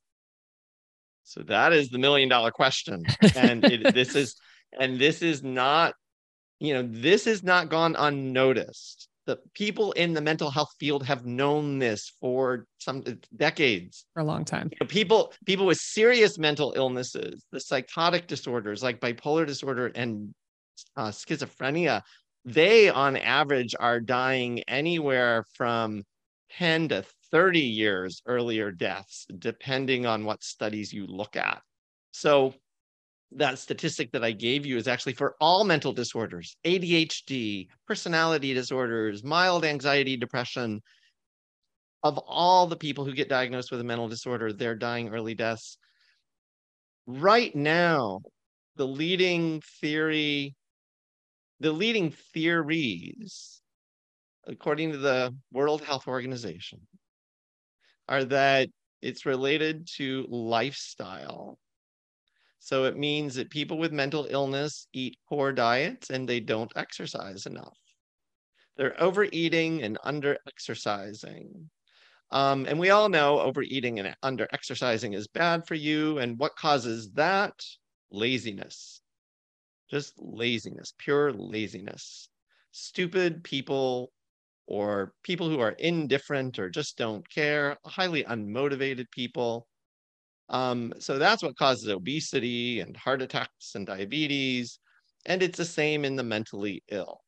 So 1.24 1.42
that 1.44 1.74
is 1.74 1.90
the 1.90 1.98
million 1.98 2.30
dollar 2.30 2.52
question. 2.52 3.04
And 3.36 3.64
it, 3.66 3.94
this 3.96 4.16
is, 4.16 4.36
and 4.80 5.00
this 5.00 5.22
is 5.22 5.44
not, 5.44 5.96
you 6.60 6.74
know, 6.74 6.88
this 6.90 7.26
has 7.26 7.44
not 7.44 7.70
gone 7.70 7.96
unnoticed. 7.98 9.08
The 9.26 9.40
people 9.54 9.94
in 9.94 10.14
the 10.14 10.22
mental 10.22 10.50
health 10.50 10.72
field 10.80 11.06
have 11.06 11.26
known 11.26 11.80
this 11.80 12.14
for 12.20 12.66
some 12.78 13.04
decades. 13.36 14.06
For 14.14 14.20
a 14.20 14.26
long 14.26 14.44
time. 14.44 14.70
You 14.72 14.78
know, 14.82 14.88
people, 14.88 15.34
people 15.46 15.66
with 15.66 15.78
serious 15.78 16.38
mental 16.38 16.74
illnesses, 16.76 17.46
the 17.52 17.60
psychotic 17.60 18.28
disorders 18.28 18.84
like 18.84 19.00
bipolar 19.00 19.48
disorder 19.48 19.92
and 19.96 20.34
uh, 20.98 21.08
schizophrenia, 21.08 22.02
they 22.46 22.90
on 22.90 23.16
average 23.16 23.76
are 23.80 24.02
dying 24.02 24.60
anywhere 24.64 25.46
from 25.54 26.04
10 26.58 26.90
to 26.90 27.06
30 27.34 27.60
years 27.60 28.22
earlier 28.28 28.72
deaths, 28.72 29.26
depending 29.40 30.06
on 30.06 30.24
what 30.24 30.44
studies 30.44 30.94
you 30.94 31.08
look 31.08 31.36
at. 31.36 31.62
So, 32.12 32.54
that 33.36 33.58
statistic 33.58 34.12
that 34.12 34.24
I 34.24 34.32
gave 34.32 34.64
you 34.64 34.78
is 34.78 34.88
actually 34.88 35.14
for 35.14 35.36
all 35.42 35.64
mental 35.64 35.92
disorders 35.92 36.56
ADHD, 36.64 37.68
personality 37.88 38.54
disorders, 38.54 39.24
mild 39.24 39.66
anxiety, 39.66 40.16
depression. 40.16 40.82
Of 42.04 42.20
all 42.20 42.68
the 42.68 42.76
people 42.76 43.06
who 43.06 43.14
get 43.14 43.30
diagnosed 43.30 43.72
with 43.72 43.80
a 43.80 43.84
mental 43.84 44.10
disorder, 44.10 44.54
they're 44.54 44.76
dying 44.76 45.10
early 45.10 45.34
deaths. 45.34 45.78
Right 47.08 47.56
now, 47.56 48.20
the 48.76 48.86
leading 48.86 49.62
theory, 49.82 50.54
the 51.62 51.72
leading 51.72 52.12
theories 52.12 53.62
according 54.46 54.92
to 54.92 54.98
the 54.98 55.34
World 55.52 55.82
Health 55.82 56.08
Organization, 56.08 56.82
are 58.08 58.24
that 58.26 58.70
it's 59.02 59.26
related 59.26 59.88
to 59.98 60.26
lifestyle. 60.30 61.58
So 62.60 62.86
it 62.86 62.98
means 62.98 63.36
that 63.36 63.50
people 63.50 63.78
with 63.78 63.92
mental 63.92 64.26
illness 64.30 64.88
eat 64.94 65.18
poor 65.28 65.52
diets 65.52 66.10
and 66.10 66.28
they 66.28 66.40
don't 66.40 66.72
exercise 66.78 67.46
enough. 67.46 67.78
They're 68.78 69.02
overeating 69.02 69.84
and 69.84 69.98
under 70.04 70.38
exercising. 70.48 71.70
Um, 72.32 72.66
and 72.66 72.80
we 72.80 72.90
all 72.90 73.10
know 73.10 73.40
overeating 73.40 74.00
and 74.00 74.16
under 74.24 74.48
exercising 74.54 75.14
is 75.14 75.28
bad 75.28 75.68
for 75.68 75.76
you. 75.76 76.18
And 76.18 76.40
what 76.40 76.56
causes 76.56 77.12
that? 77.12 77.54
Laziness. 78.12 79.02
Just 79.92 80.14
laziness, 80.18 80.94
pure 80.98 81.32
laziness. 81.34 82.30
Stupid 82.72 83.44
people 83.44 84.12
or 84.68 85.14
people 85.24 85.50
who 85.50 85.60
are 85.60 85.72
indifferent 85.72 86.60
or 86.60 86.70
just 86.70 86.98
don't 86.98 87.28
care, 87.30 87.78
highly 87.86 88.24
unmotivated 88.24 89.10
people. 89.12 89.68
Um, 90.50 90.94
so 91.00 91.18
that's 91.18 91.44
what 91.44 91.58
causes 91.58 91.90
obesity 91.90 92.80
and 92.80 92.96
heart 92.96 93.22
attacks 93.22 93.76
and 93.76 93.86
diabetes. 93.86 94.80
And 95.26 95.42
it's 95.42 95.58
the 95.58 95.66
same 95.66 96.06
in 96.06 96.16
the 96.16 96.24
mentally 96.24 96.84
ill. 96.90 97.20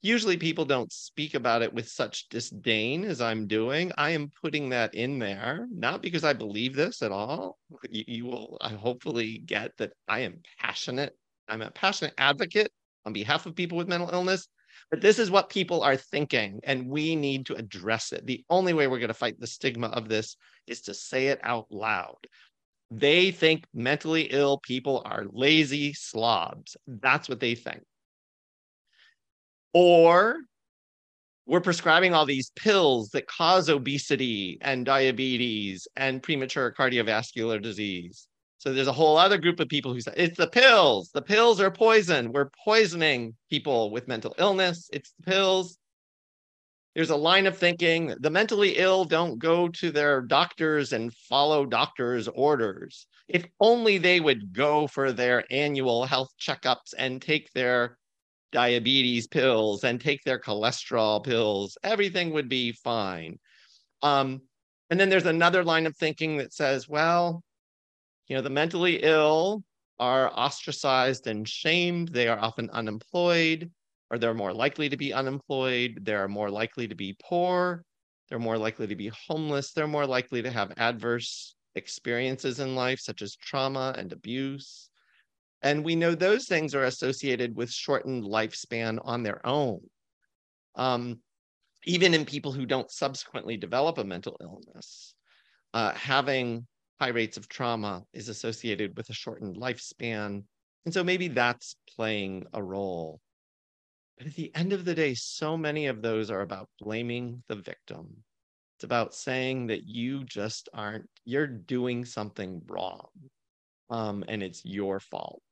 Usually 0.00 0.36
people 0.36 0.64
don't 0.64 0.92
speak 0.92 1.34
about 1.34 1.62
it 1.62 1.72
with 1.72 1.88
such 1.88 2.28
disdain 2.28 3.04
as 3.04 3.20
I'm 3.20 3.48
doing. 3.48 3.90
I 3.98 4.10
am 4.10 4.30
putting 4.40 4.68
that 4.68 4.94
in 4.94 5.18
there, 5.18 5.66
not 5.72 6.02
because 6.02 6.22
I 6.22 6.32
believe 6.32 6.76
this 6.76 7.02
at 7.02 7.10
all. 7.10 7.58
You, 7.90 8.04
you 8.06 8.24
will 8.26 8.58
hopefully 8.62 9.42
get 9.44 9.72
that 9.78 9.92
I 10.06 10.20
am 10.20 10.40
passionate. 10.60 11.16
I'm 11.48 11.62
a 11.62 11.72
passionate 11.72 12.14
advocate 12.16 12.70
on 13.06 13.12
behalf 13.12 13.46
of 13.46 13.56
people 13.56 13.76
with 13.76 13.88
mental 13.88 14.10
illness 14.10 14.48
but 14.90 15.00
this 15.00 15.18
is 15.18 15.30
what 15.30 15.50
people 15.50 15.82
are 15.82 15.96
thinking, 15.96 16.60
and 16.64 16.88
we 16.88 17.16
need 17.16 17.46
to 17.46 17.54
address 17.54 18.12
it. 18.12 18.26
The 18.26 18.44
only 18.48 18.72
way 18.72 18.86
we're 18.86 18.98
going 18.98 19.08
to 19.08 19.14
fight 19.14 19.38
the 19.38 19.46
stigma 19.46 19.88
of 19.88 20.08
this 20.08 20.36
is 20.66 20.82
to 20.82 20.94
say 20.94 21.28
it 21.28 21.40
out 21.42 21.66
loud. 21.70 22.16
They 22.90 23.30
think 23.30 23.64
mentally 23.74 24.28
ill 24.30 24.58
people 24.58 25.02
are 25.04 25.26
lazy 25.30 25.92
slobs. 25.92 26.76
That's 26.86 27.28
what 27.28 27.40
they 27.40 27.54
think. 27.54 27.82
Or 29.74 30.38
we're 31.46 31.60
prescribing 31.60 32.14
all 32.14 32.26
these 32.26 32.50
pills 32.56 33.10
that 33.10 33.26
cause 33.26 33.68
obesity 33.68 34.58
and 34.60 34.84
diabetes 34.84 35.88
and 35.96 36.22
premature 36.22 36.74
cardiovascular 36.78 37.60
disease. 37.60 38.28
So 38.58 38.72
there's 38.72 38.88
a 38.88 38.92
whole 38.92 39.16
other 39.16 39.38
group 39.38 39.60
of 39.60 39.68
people 39.68 39.92
who 39.92 40.00
say 40.00 40.12
it's 40.16 40.36
the 40.36 40.48
pills. 40.48 41.10
The 41.14 41.22
pills 41.22 41.60
are 41.60 41.70
poison. 41.70 42.32
We're 42.32 42.50
poisoning 42.64 43.36
people 43.48 43.90
with 43.90 44.08
mental 44.08 44.34
illness. 44.38 44.90
It's 44.92 45.12
the 45.12 45.30
pills. 45.30 45.78
There's 46.94 47.10
a 47.10 47.16
line 47.16 47.46
of 47.46 47.56
thinking 47.56 48.14
the 48.18 48.30
mentally 48.30 48.76
ill 48.76 49.04
don't 49.04 49.38
go 49.38 49.68
to 49.68 49.92
their 49.92 50.20
doctors 50.20 50.92
and 50.92 51.14
follow 51.14 51.64
doctors' 51.64 52.26
orders. 52.26 53.06
If 53.28 53.46
only 53.60 53.98
they 53.98 54.18
would 54.18 54.52
go 54.52 54.88
for 54.88 55.12
their 55.12 55.44
annual 55.52 56.04
health 56.04 56.30
checkups 56.40 56.94
and 56.98 57.22
take 57.22 57.52
their 57.52 57.96
diabetes 58.50 59.28
pills 59.28 59.84
and 59.84 60.00
take 60.00 60.24
their 60.24 60.40
cholesterol 60.40 61.22
pills, 61.22 61.78
everything 61.84 62.32
would 62.32 62.48
be 62.48 62.72
fine. 62.72 63.38
Um, 64.02 64.42
and 64.90 64.98
then 64.98 65.10
there's 65.10 65.26
another 65.26 65.62
line 65.62 65.86
of 65.86 65.96
thinking 65.96 66.38
that 66.38 66.52
says, 66.52 66.88
well, 66.88 67.44
you 68.28 68.36
know, 68.36 68.42
the 68.42 68.50
mentally 68.50 69.02
ill 69.02 69.62
are 69.98 70.30
ostracized 70.32 71.26
and 71.26 71.48
shamed. 71.48 72.08
They 72.08 72.28
are 72.28 72.38
often 72.38 72.70
unemployed, 72.70 73.70
or 74.10 74.18
they're 74.18 74.34
more 74.34 74.52
likely 74.52 74.88
to 74.88 74.96
be 74.96 75.12
unemployed. 75.12 76.00
They're 76.02 76.28
more 76.28 76.50
likely 76.50 76.86
to 76.88 76.94
be 76.94 77.16
poor. 77.22 77.84
They're 78.28 78.38
more 78.38 78.58
likely 78.58 78.86
to 78.86 78.96
be 78.96 79.10
homeless. 79.26 79.72
They're 79.72 79.88
more 79.88 80.06
likely 80.06 80.42
to 80.42 80.50
have 80.50 80.72
adverse 80.76 81.56
experiences 81.74 82.60
in 82.60 82.74
life, 82.74 83.00
such 83.00 83.22
as 83.22 83.36
trauma 83.36 83.94
and 83.96 84.12
abuse. 84.12 84.90
And 85.62 85.84
we 85.84 85.96
know 85.96 86.14
those 86.14 86.46
things 86.46 86.74
are 86.74 86.84
associated 86.84 87.56
with 87.56 87.72
shortened 87.72 88.24
lifespan 88.24 88.98
on 89.02 89.22
their 89.22 89.44
own. 89.46 89.80
Um, 90.76 91.20
even 91.84 92.14
in 92.14 92.24
people 92.24 92.52
who 92.52 92.66
don't 92.66 92.90
subsequently 92.90 93.56
develop 93.56 93.98
a 93.98 94.04
mental 94.04 94.36
illness, 94.40 95.14
uh, 95.74 95.92
having 95.94 96.66
high 97.00 97.08
rates 97.08 97.36
of 97.36 97.48
trauma 97.48 98.04
is 98.12 98.28
associated 98.28 98.96
with 98.96 99.08
a 99.10 99.14
shortened 99.14 99.56
lifespan. 99.56 100.42
And 100.84 100.94
so 100.94 101.04
maybe 101.04 101.28
that's 101.28 101.76
playing 101.94 102.46
a 102.52 102.62
role. 102.62 103.20
But 104.16 104.26
at 104.26 104.34
the 104.34 104.54
end 104.54 104.72
of 104.72 104.84
the 104.84 104.94
day, 104.94 105.14
so 105.14 105.56
many 105.56 105.86
of 105.86 106.02
those 106.02 106.30
are 106.30 106.40
about 106.40 106.68
blaming 106.80 107.42
the 107.48 107.56
victim. 107.56 108.24
It's 108.76 108.84
about 108.84 109.14
saying 109.14 109.68
that 109.68 109.86
you 109.86 110.24
just 110.24 110.68
aren't, 110.72 111.08
you're 111.24 111.46
doing 111.46 112.04
something 112.04 112.62
wrong 112.66 113.08
um, 113.90 114.24
and 114.28 114.42
it's 114.42 114.64
your 114.64 115.00
fault. 115.00 115.42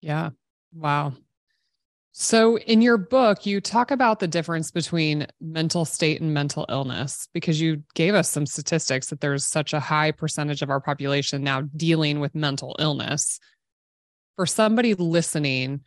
Yeah. 0.00 0.30
Wow. 0.72 1.14
So, 2.18 2.56
in 2.56 2.80
your 2.80 2.96
book, 2.96 3.44
you 3.44 3.60
talk 3.60 3.90
about 3.90 4.20
the 4.20 4.26
difference 4.26 4.70
between 4.70 5.26
mental 5.38 5.84
state 5.84 6.18
and 6.22 6.32
mental 6.32 6.64
illness 6.70 7.28
because 7.34 7.60
you 7.60 7.82
gave 7.92 8.14
us 8.14 8.30
some 8.30 8.46
statistics 8.46 9.08
that 9.08 9.20
there's 9.20 9.44
such 9.44 9.74
a 9.74 9.80
high 9.80 10.12
percentage 10.12 10.62
of 10.62 10.70
our 10.70 10.80
population 10.80 11.44
now 11.44 11.60
dealing 11.76 12.18
with 12.18 12.34
mental 12.34 12.74
illness. 12.78 13.38
For 14.36 14.46
somebody 14.46 14.94
listening 14.94 15.82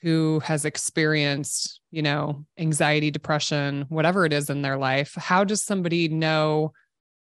who 0.00 0.40
has 0.40 0.64
experienced, 0.64 1.82
you 1.90 2.00
know, 2.00 2.46
anxiety, 2.56 3.10
depression, 3.10 3.84
whatever 3.90 4.24
it 4.24 4.32
is 4.32 4.48
in 4.48 4.62
their 4.62 4.78
life, 4.78 5.12
how 5.18 5.44
does 5.44 5.62
somebody 5.62 6.08
know 6.08 6.72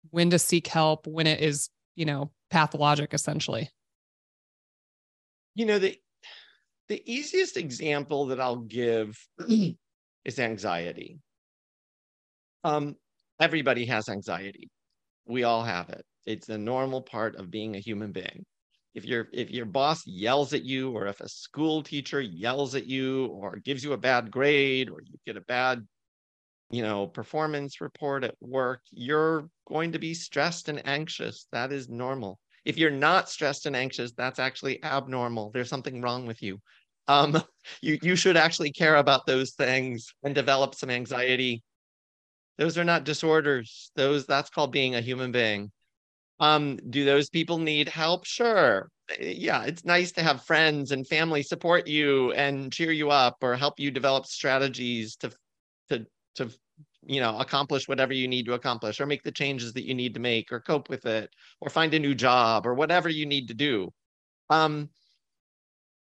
when 0.10 0.29
to 0.31 0.38
seek 0.38 0.67
help 0.67 1.08
when 1.08 1.25
it 1.25 1.39
is, 1.39 1.70
you 1.96 2.03
know, 2.03 2.31
pathologic 2.50 3.13
essentially? 3.13 3.70
You 5.55 5.67
know, 5.67 5.79
the 5.79 5.98
the 6.88 7.02
easiest 7.12 7.58
example 7.58 8.28
that 8.28 8.40
I'll 8.40 8.58
give 8.58 9.18
is 10.26 10.40
anxiety. 10.40 11.20
Um, 12.64 12.96
everybody 13.40 13.86
has 13.86 14.10
anxiety. 14.10 14.70
We 15.26 15.44
all 15.44 15.64
have 15.64 15.90
it. 15.90 16.06
It's 16.26 16.50
a 16.50 16.58
normal 16.58 17.02
part 17.02 17.36
of 17.36 17.50
being 17.50 17.76
a 17.76 17.80
human 17.80 18.12
being 18.12 18.46
if 18.94 19.06
your 19.06 19.28
if 19.32 19.50
your 19.50 19.66
boss 19.66 20.06
yells 20.06 20.54
at 20.54 20.64
you 20.64 20.92
or 20.92 21.08
if 21.08 21.22
a 21.22 21.30
school 21.30 21.82
teacher 21.82 22.20
yells 22.20 22.76
at 22.76 22.88
you 22.88 23.28
or 23.28 23.58
gives 23.58 23.84
you 23.84 23.94
a 23.94 23.98
bad 23.98 24.30
grade 24.32 24.90
or 24.90 25.02
you 25.02 25.18
get 25.26 25.38
a 25.38 25.42
bad 25.42 25.86
you 26.72 26.82
know 26.82 27.08
performance 27.08 27.82
report 27.82 28.24
at 28.24 28.36
work 28.42 28.82
you're 28.92 29.50
going 29.68 29.92
to 29.92 30.00
be 30.00 30.14
stressed 30.14 30.70
and 30.70 30.86
anxious 30.86 31.48
that 31.52 31.72
is 31.72 31.90
normal 31.90 32.40
if 32.65 32.77
you're 32.77 32.91
not 32.91 33.30
stressed 33.30 33.65
and 33.65 33.75
anxious 33.75 34.12
that's 34.13 34.39
actually 34.39 34.84
abnormal. 34.84 35.51
There's 35.51 35.70
something 35.70 36.01
wrong 36.01 36.25
with 36.25 36.41
you. 36.41 36.60
Um 37.08 37.41
you 37.82 38.00
you 38.01 38.15
should 38.15 38.38
actually 38.38 38.72
care 38.72 38.98
about 38.98 39.25
those 39.25 39.51
things 39.53 40.13
and 40.24 40.36
develop 40.36 40.75
some 40.75 40.89
anxiety. 40.89 41.63
Those 42.58 42.77
are 42.77 42.84
not 42.84 43.03
disorders. 43.03 43.91
Those 43.96 44.25
that's 44.25 44.50
called 44.50 44.72
being 44.72 44.96
a 44.96 45.01
human 45.01 45.32
being. 45.32 45.72
Um, 46.39 46.77
do 46.89 47.06
those 47.06 47.30
people 47.30 47.60
need 47.60 47.89
help? 47.89 48.25
Sure. 48.25 48.89
Yeah, 49.20 49.63
it's 49.63 49.86
nice 49.86 50.12
to 50.13 50.24
have 50.24 50.46
friends 50.46 50.91
and 50.91 51.08
family 51.08 51.44
support 51.44 51.88
you 51.88 52.32
and 52.34 52.72
cheer 52.72 52.91
you 52.91 53.12
up 53.12 53.38
or 53.41 53.56
help 53.56 53.80
you 53.80 53.91
develop 53.91 54.25
strategies 54.25 55.15
to 55.18 55.32
to 55.89 56.06
to 56.36 56.51
you 57.03 57.20
know 57.20 57.38
accomplish 57.39 57.88
whatever 57.88 58.13
you 58.13 58.27
need 58.27 58.46
to 58.46 58.53
accomplish 58.53 59.00
or 59.00 59.05
make 59.05 59.24
the 59.24 59.31
changes 59.31 59.74
that 59.74 59.86
you 59.86 59.93
need 59.93 60.13
to 60.13 60.20
make 60.20 60.51
or 60.51 60.60
cope 60.60 60.89
with 60.89 61.05
it 61.05 61.29
or 61.60 61.70
find 61.70 61.93
a 61.93 62.00
new 62.00 62.15
job 62.15 62.65
or 62.67 62.74
whatever 62.74 63.10
you 63.10 63.25
need 63.25 63.48
to 63.48 63.53
do. 63.53 63.91
Um, 64.50 64.89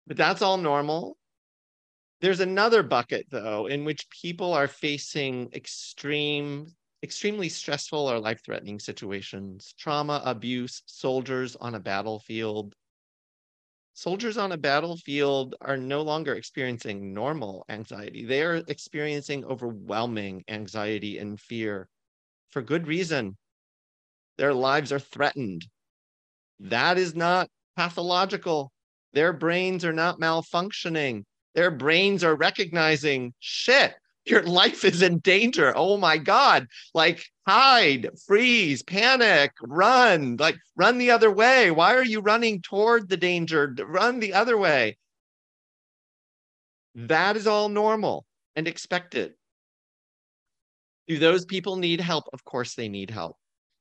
but 0.07 0.17
that's 0.17 0.41
all 0.41 0.57
normal. 0.57 1.17
There's 2.21 2.39
another 2.39 2.81
bucket 2.83 3.27
though 3.29 3.67
in 3.67 3.85
which 3.85 4.09
people 4.09 4.53
are 4.53 4.67
facing 4.67 5.51
extreme 5.53 6.67
extremely 7.03 7.49
stressful 7.49 8.11
or 8.11 8.19
life 8.19 8.41
threatening 8.43 8.79
situations, 8.79 9.75
trauma, 9.77 10.21
abuse, 10.25 10.81
soldiers 10.87 11.55
on 11.55 11.75
a 11.75 11.79
battlefield. 11.79 12.75
Soldiers 13.97 14.37
on 14.37 14.51
a 14.51 14.57
battlefield 14.57 15.55
are 15.61 15.77
no 15.77 16.01
longer 16.01 16.35
experiencing 16.35 17.13
normal 17.13 17.63
anxiety. 17.69 18.25
They 18.25 18.43
are 18.43 18.61
experiencing 18.67 19.45
overwhelming 19.45 20.43
anxiety 20.49 21.17
and 21.17 21.39
fear 21.39 21.87
for 22.49 22.61
good 22.61 22.87
reason. 22.87 23.37
Their 24.37 24.53
lives 24.53 24.91
are 24.91 24.99
threatened. 24.99 25.65
That 26.59 26.97
is 26.97 27.15
not 27.15 27.49
pathological. 27.77 28.73
Their 29.13 29.31
brains 29.31 29.85
are 29.85 29.93
not 29.93 30.19
malfunctioning. 30.19 31.23
Their 31.53 31.71
brains 31.71 32.21
are 32.21 32.35
recognizing 32.35 33.33
shit, 33.39 33.95
your 34.25 34.43
life 34.43 34.83
is 34.83 35.01
in 35.01 35.19
danger. 35.19 35.73
Oh 35.75 35.97
my 35.97 36.17
God. 36.17 36.67
Like 36.93 37.25
hide, 37.47 38.09
freeze, 38.25 38.83
panic, 38.83 39.51
run, 39.61 40.37
like 40.37 40.57
run 40.75 40.97
the 40.97 41.11
other 41.11 41.31
way. 41.31 41.71
Why 41.71 41.95
are 41.95 42.03
you 42.03 42.21
running 42.21 42.61
toward 42.61 43.09
the 43.09 43.17
danger? 43.17 43.73
Run 43.85 44.19
the 44.19 44.33
other 44.33 44.57
way. 44.57 44.97
That 46.95 47.35
is 47.35 47.45
all 47.45 47.69
normal 47.69 48.25
and 48.55 48.67
expected. 48.67 49.33
Do 51.07 51.19
those 51.19 51.45
people 51.45 51.75
need 51.75 52.01
help? 52.01 52.25
Of 52.33 52.43
course 52.43 52.73
they 52.73 52.89
need 52.89 53.11
help. 53.11 53.37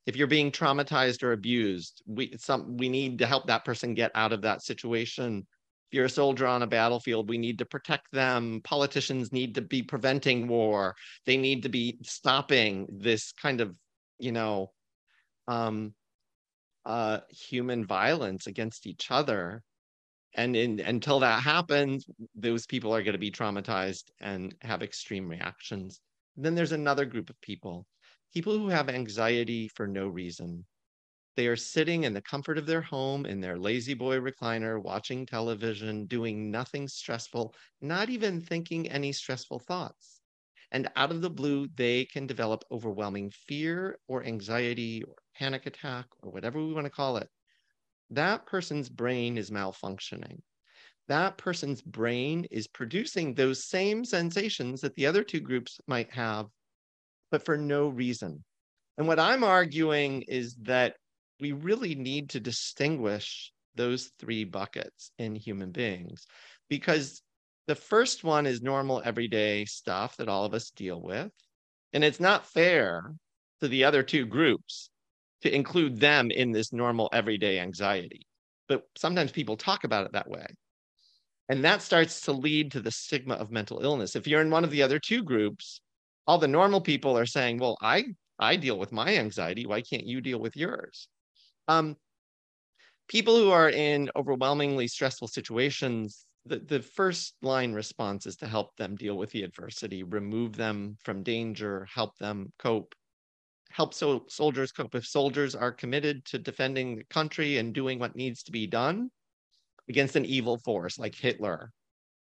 If 0.06 0.16
you're 0.16 0.26
being 0.26 0.52
traumatized 0.52 1.22
or 1.22 1.32
abused, 1.32 2.02
we 2.06 2.34
some 2.36 2.76
we 2.76 2.90
need 2.90 3.18
to 3.20 3.26
help 3.26 3.46
that 3.46 3.64
person 3.64 3.94
get 3.94 4.10
out 4.14 4.34
of 4.34 4.42
that 4.42 4.62
situation 4.62 5.46
you're 5.94 6.06
a 6.06 6.10
soldier 6.10 6.46
on 6.46 6.62
a 6.62 6.66
battlefield, 6.66 7.28
we 7.28 7.38
need 7.38 7.58
to 7.58 7.64
protect 7.64 8.10
them. 8.10 8.60
Politicians 8.64 9.32
need 9.32 9.54
to 9.54 9.62
be 9.62 9.82
preventing 9.82 10.48
war. 10.48 10.96
They 11.24 11.36
need 11.36 11.62
to 11.62 11.68
be 11.68 11.98
stopping 12.02 12.88
this 12.90 13.32
kind 13.32 13.60
of, 13.60 13.78
you 14.18 14.32
know, 14.32 14.72
um, 15.46 15.94
uh, 16.84 17.20
human 17.30 17.86
violence 17.86 18.48
against 18.48 18.86
each 18.88 19.10
other. 19.10 19.62
And 20.34 20.56
in, 20.56 20.80
until 20.80 21.20
that 21.20 21.44
happens, 21.44 22.06
those 22.34 22.66
people 22.66 22.92
are 22.92 23.02
going 23.02 23.12
to 23.12 23.18
be 23.18 23.30
traumatized 23.30 24.10
and 24.20 24.52
have 24.62 24.82
extreme 24.82 25.28
reactions. 25.28 26.00
Then 26.36 26.56
there's 26.56 26.72
another 26.72 27.04
group 27.04 27.30
of 27.30 27.40
people, 27.40 27.86
people 28.32 28.58
who 28.58 28.68
have 28.68 28.88
anxiety 28.88 29.68
for 29.68 29.86
no 29.86 30.08
reason. 30.08 30.64
They 31.36 31.46
are 31.48 31.56
sitting 31.56 32.04
in 32.04 32.14
the 32.14 32.22
comfort 32.22 32.58
of 32.58 32.66
their 32.66 32.80
home 32.82 33.26
in 33.26 33.40
their 33.40 33.58
La-Z-Boy 33.58 34.18
recliner, 34.18 34.82
watching 34.82 35.26
television, 35.26 36.06
doing 36.06 36.50
nothing 36.50 36.88
stressful, 36.88 37.54
not 37.80 38.10
even 38.10 38.40
thinking 38.40 38.88
any 38.88 39.12
stressful 39.12 39.60
thoughts. 39.60 40.22
And 40.70 40.90
out 40.96 41.10
of 41.10 41.22
the 41.22 41.30
blue, 41.30 41.68
they 41.68 42.04
can 42.04 42.26
develop 42.26 42.64
overwhelming 42.70 43.30
fear 43.30 43.98
or 44.08 44.24
anxiety 44.24 45.02
or 45.02 45.14
panic 45.36 45.66
attack 45.66 46.06
or 46.22 46.30
whatever 46.30 46.64
we 46.64 46.72
want 46.72 46.86
to 46.86 46.90
call 46.90 47.16
it. 47.16 47.28
That 48.10 48.46
person's 48.46 48.88
brain 48.88 49.36
is 49.38 49.50
malfunctioning. 49.50 50.40
That 51.08 51.38
person's 51.38 51.82
brain 51.82 52.46
is 52.50 52.66
producing 52.66 53.34
those 53.34 53.64
same 53.64 54.04
sensations 54.04 54.80
that 54.80 54.94
the 54.94 55.06
other 55.06 55.24
two 55.24 55.40
groups 55.40 55.80
might 55.86 56.12
have, 56.12 56.46
but 57.30 57.44
for 57.44 57.56
no 57.56 57.88
reason. 57.88 58.44
And 58.98 59.06
what 59.08 59.18
I'm 59.20 59.44
arguing 59.44 60.22
is 60.22 60.56
that 60.62 60.96
we 61.40 61.52
really 61.52 61.94
need 61.94 62.30
to 62.30 62.40
distinguish 62.40 63.52
those 63.74 64.10
three 64.18 64.44
buckets 64.44 65.10
in 65.18 65.34
human 65.34 65.72
beings 65.72 66.26
because 66.68 67.22
the 67.66 67.74
first 67.74 68.24
one 68.24 68.46
is 68.46 68.62
normal 68.62 69.02
everyday 69.04 69.64
stuff 69.64 70.16
that 70.16 70.28
all 70.28 70.44
of 70.44 70.54
us 70.54 70.70
deal 70.70 71.00
with. 71.00 71.30
And 71.92 72.04
it's 72.04 72.20
not 72.20 72.46
fair 72.46 73.14
to 73.60 73.68
the 73.68 73.84
other 73.84 74.02
two 74.02 74.26
groups 74.26 74.90
to 75.42 75.54
include 75.54 75.98
them 75.98 76.30
in 76.30 76.52
this 76.52 76.72
normal 76.72 77.08
everyday 77.12 77.58
anxiety. 77.58 78.26
But 78.68 78.84
sometimes 78.96 79.32
people 79.32 79.56
talk 79.56 79.84
about 79.84 80.06
it 80.06 80.12
that 80.12 80.28
way. 80.28 80.46
And 81.48 81.64
that 81.64 81.82
starts 81.82 82.22
to 82.22 82.32
lead 82.32 82.72
to 82.72 82.80
the 82.80 82.90
stigma 82.90 83.34
of 83.34 83.50
mental 83.50 83.80
illness. 83.80 84.16
If 84.16 84.26
you're 84.26 84.40
in 84.40 84.50
one 84.50 84.64
of 84.64 84.70
the 84.70 84.82
other 84.82 84.98
two 84.98 85.22
groups, 85.22 85.80
all 86.26 86.38
the 86.38 86.48
normal 86.48 86.80
people 86.80 87.16
are 87.18 87.26
saying, 87.26 87.58
well, 87.58 87.76
I, 87.82 88.04
I 88.38 88.56
deal 88.56 88.78
with 88.78 88.92
my 88.92 89.16
anxiety. 89.16 89.66
Why 89.66 89.82
can't 89.82 90.06
you 90.06 90.20
deal 90.20 90.40
with 90.40 90.56
yours? 90.56 91.08
Um, 91.68 91.96
people 93.08 93.36
who 93.36 93.50
are 93.50 93.70
in 93.70 94.10
overwhelmingly 94.16 94.88
stressful 94.88 95.28
situations, 95.28 96.26
the, 96.46 96.58
the 96.58 96.80
first 96.80 97.34
line 97.42 97.72
response 97.72 98.26
is 98.26 98.36
to 98.36 98.46
help 98.46 98.76
them 98.76 98.96
deal 98.96 99.16
with 99.16 99.30
the 99.30 99.42
adversity, 99.42 100.02
remove 100.02 100.56
them 100.56 100.96
from 101.04 101.22
danger, 101.22 101.86
help 101.92 102.16
them 102.18 102.52
cope, 102.58 102.94
help 103.70 103.94
so 103.94 104.24
soldiers 104.28 104.72
cope. 104.72 104.94
If 104.94 105.06
soldiers 105.06 105.54
are 105.54 105.72
committed 105.72 106.24
to 106.26 106.38
defending 106.38 106.96
the 106.96 107.04
country 107.04 107.58
and 107.58 107.74
doing 107.74 107.98
what 107.98 108.16
needs 108.16 108.42
to 108.44 108.52
be 108.52 108.66
done 108.66 109.10
against 109.88 110.16
an 110.16 110.24
evil 110.24 110.58
force 110.58 110.98
like 110.98 111.14
Hitler, 111.14 111.70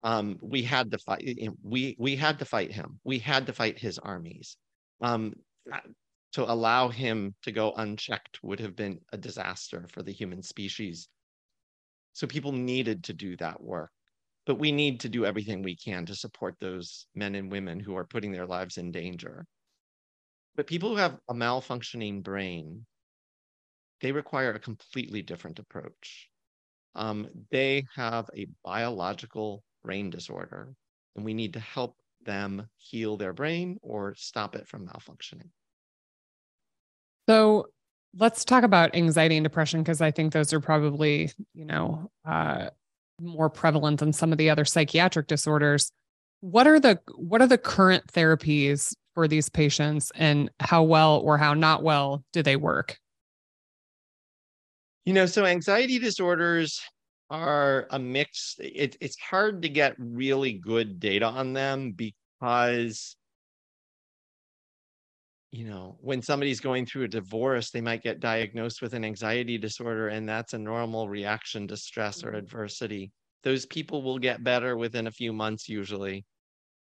um, 0.02 0.38
we 0.40 0.62
had 0.62 0.90
to 0.92 0.98
fight. 0.98 1.38
We 1.62 1.94
we 1.98 2.16
had 2.16 2.38
to 2.38 2.44
fight 2.46 2.72
him. 2.72 3.00
We 3.04 3.18
had 3.18 3.46
to 3.46 3.52
fight 3.52 3.78
his 3.78 3.98
armies. 3.98 4.56
Um, 5.02 5.34
to 6.32 6.50
allow 6.50 6.88
him 6.88 7.34
to 7.42 7.52
go 7.52 7.72
unchecked 7.72 8.42
would 8.42 8.60
have 8.60 8.76
been 8.76 9.00
a 9.12 9.18
disaster 9.18 9.86
for 9.88 10.02
the 10.02 10.12
human 10.12 10.42
species. 10.42 11.08
So 12.12 12.26
people 12.26 12.52
needed 12.52 13.04
to 13.04 13.12
do 13.12 13.36
that 13.38 13.62
work. 13.62 13.90
But 14.46 14.58
we 14.58 14.72
need 14.72 15.00
to 15.00 15.08
do 15.08 15.26
everything 15.26 15.62
we 15.62 15.76
can 15.76 16.06
to 16.06 16.14
support 16.14 16.56
those 16.60 17.06
men 17.14 17.34
and 17.34 17.52
women 17.52 17.78
who 17.78 17.96
are 17.96 18.06
putting 18.06 18.32
their 18.32 18.46
lives 18.46 18.78
in 18.78 18.90
danger. 18.90 19.46
But 20.56 20.66
people 20.66 20.90
who 20.90 20.96
have 20.96 21.18
a 21.28 21.34
malfunctioning 21.34 22.22
brain, 22.22 22.86
they 24.00 24.12
require 24.12 24.52
a 24.52 24.58
completely 24.58 25.22
different 25.22 25.58
approach. 25.58 26.28
Um, 26.94 27.28
they 27.50 27.84
have 27.94 28.28
a 28.36 28.46
biological 28.64 29.62
brain 29.84 30.10
disorder, 30.10 30.74
and 31.14 31.24
we 31.24 31.34
need 31.34 31.52
to 31.52 31.60
help 31.60 31.96
them 32.24 32.68
heal 32.76 33.16
their 33.16 33.32
brain 33.32 33.78
or 33.82 34.14
stop 34.16 34.56
it 34.56 34.66
from 34.66 34.86
malfunctioning. 34.86 35.50
So 37.28 37.68
let's 38.16 38.44
talk 38.44 38.64
about 38.64 38.94
anxiety 38.94 39.36
and 39.36 39.44
depression 39.44 39.82
because 39.82 40.00
I 40.00 40.10
think 40.10 40.32
those 40.32 40.52
are 40.52 40.60
probably, 40.60 41.30
you 41.54 41.64
know, 41.64 42.10
uh, 42.24 42.70
more 43.20 43.50
prevalent 43.50 44.00
than 44.00 44.12
some 44.12 44.32
of 44.32 44.38
the 44.38 44.50
other 44.50 44.64
psychiatric 44.64 45.26
disorders. 45.26 45.92
What 46.40 46.66
are 46.66 46.80
the 46.80 46.98
what 47.16 47.42
are 47.42 47.46
the 47.46 47.58
current 47.58 48.06
therapies 48.06 48.94
for 49.14 49.28
these 49.28 49.48
patients 49.48 50.10
and 50.14 50.50
how 50.58 50.82
well 50.82 51.18
or 51.18 51.36
how 51.36 51.54
not 51.54 51.82
well 51.82 52.24
do 52.32 52.42
they 52.42 52.56
work? 52.56 52.98
You 55.04 55.12
know, 55.12 55.26
so 55.26 55.44
anxiety 55.44 55.98
disorders 55.98 56.80
are 57.30 57.86
a 57.90 57.98
mix. 57.98 58.56
It, 58.58 58.96
it's 59.00 59.18
hard 59.18 59.62
to 59.62 59.68
get 59.68 59.94
really 59.98 60.54
good 60.54 60.98
data 61.00 61.26
on 61.26 61.52
them 61.52 61.92
because 61.92 63.16
you 65.52 65.64
know, 65.64 65.96
when 66.00 66.22
somebody's 66.22 66.60
going 66.60 66.86
through 66.86 67.04
a 67.04 67.08
divorce, 67.08 67.70
they 67.70 67.80
might 67.80 68.02
get 68.02 68.20
diagnosed 68.20 68.80
with 68.82 68.94
an 68.94 69.04
anxiety 69.04 69.58
disorder, 69.58 70.08
and 70.08 70.28
that's 70.28 70.52
a 70.52 70.58
normal 70.58 71.08
reaction 71.08 71.66
to 71.68 71.76
stress 71.76 72.22
or 72.22 72.28
mm-hmm. 72.28 72.36
adversity. 72.36 73.10
Those 73.42 73.66
people 73.66 74.02
will 74.02 74.18
get 74.18 74.44
better 74.44 74.76
within 74.76 75.06
a 75.08 75.10
few 75.10 75.32
months, 75.32 75.68
usually, 75.68 76.24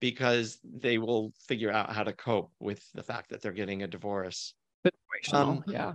because 0.01 0.59
they 0.63 0.97
will 0.97 1.33
figure 1.47 1.71
out 1.71 1.91
how 1.91 2.03
to 2.03 2.13
cope 2.13 2.51
with 2.59 2.83
the 2.93 3.01
fact 3.03 3.29
that 3.29 3.41
they're 3.41 3.51
getting 3.51 3.83
a 3.83 3.87
divorce. 3.87 4.53
Um, 5.33 5.63
yeah. 5.67 5.93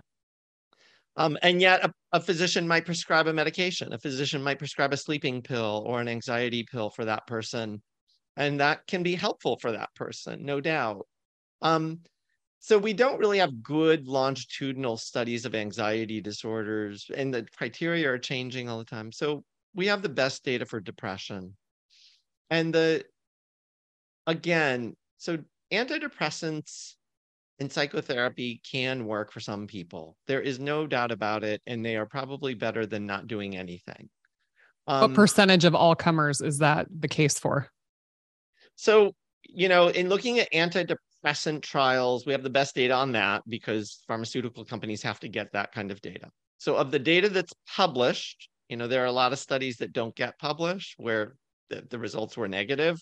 Um, 1.16 1.38
and 1.42 1.60
yet, 1.60 1.84
a, 1.84 1.92
a 2.12 2.20
physician 2.20 2.66
might 2.66 2.86
prescribe 2.86 3.28
a 3.28 3.32
medication. 3.32 3.92
A 3.92 3.98
physician 3.98 4.42
might 4.42 4.58
prescribe 4.58 4.92
a 4.92 4.96
sleeping 4.96 5.42
pill 5.42 5.84
or 5.86 6.00
an 6.00 6.08
anxiety 6.08 6.66
pill 6.68 6.90
for 6.90 7.04
that 7.04 7.26
person. 7.28 7.80
And 8.36 8.58
that 8.58 8.84
can 8.88 9.04
be 9.04 9.14
helpful 9.14 9.58
for 9.60 9.70
that 9.70 9.94
person, 9.94 10.44
no 10.44 10.60
doubt. 10.60 11.06
Um, 11.62 12.00
so 12.64 12.78
we 12.78 12.94
don't 12.94 13.18
really 13.18 13.40
have 13.40 13.62
good 13.62 14.08
longitudinal 14.08 14.96
studies 14.96 15.44
of 15.44 15.54
anxiety 15.54 16.18
disorders, 16.22 17.10
and 17.14 17.32
the 17.32 17.46
criteria 17.54 18.10
are 18.10 18.16
changing 18.16 18.70
all 18.70 18.78
the 18.78 18.86
time. 18.86 19.12
So 19.12 19.44
we 19.74 19.86
have 19.88 20.00
the 20.00 20.08
best 20.08 20.42
data 20.44 20.64
for 20.64 20.80
depression. 20.80 21.58
And 22.48 22.72
the 22.72 23.04
again, 24.26 24.96
so 25.18 25.40
antidepressants 25.74 26.94
and 27.58 27.70
psychotherapy 27.70 28.62
can 28.64 29.04
work 29.04 29.30
for 29.30 29.40
some 29.40 29.66
people. 29.66 30.16
There 30.26 30.40
is 30.40 30.58
no 30.58 30.86
doubt 30.86 31.12
about 31.12 31.44
it, 31.44 31.60
and 31.66 31.84
they 31.84 31.96
are 31.96 32.06
probably 32.06 32.54
better 32.54 32.86
than 32.86 33.04
not 33.04 33.26
doing 33.26 33.58
anything. 33.58 34.08
Um, 34.86 35.02
what 35.02 35.14
percentage 35.14 35.66
of 35.66 35.74
all 35.74 35.94
comers 35.94 36.40
is 36.40 36.56
that 36.60 36.86
the 36.98 37.08
case 37.08 37.38
for? 37.38 37.68
So, 38.76 39.12
you 39.42 39.68
know, 39.68 39.88
in 39.88 40.08
looking 40.08 40.38
at 40.38 40.50
antidepressants, 40.50 40.96
antidepressant 41.24 41.62
trials, 41.62 42.26
we 42.26 42.32
have 42.32 42.42
the 42.42 42.50
best 42.50 42.74
data 42.74 42.94
on 42.94 43.12
that 43.12 43.42
because 43.48 44.02
pharmaceutical 44.06 44.64
companies 44.64 45.02
have 45.02 45.20
to 45.20 45.28
get 45.28 45.52
that 45.52 45.72
kind 45.72 45.90
of 45.90 46.00
data. 46.00 46.30
So 46.58 46.76
of 46.76 46.90
the 46.90 46.98
data 46.98 47.28
that's 47.28 47.52
published, 47.74 48.48
you 48.68 48.76
know, 48.76 48.86
there 48.86 49.02
are 49.02 49.06
a 49.06 49.12
lot 49.12 49.32
of 49.32 49.38
studies 49.38 49.76
that 49.78 49.92
don't 49.92 50.14
get 50.14 50.38
published 50.38 50.94
where 50.98 51.36
the, 51.70 51.84
the 51.90 51.98
results 51.98 52.36
were 52.36 52.48
negative, 52.48 53.00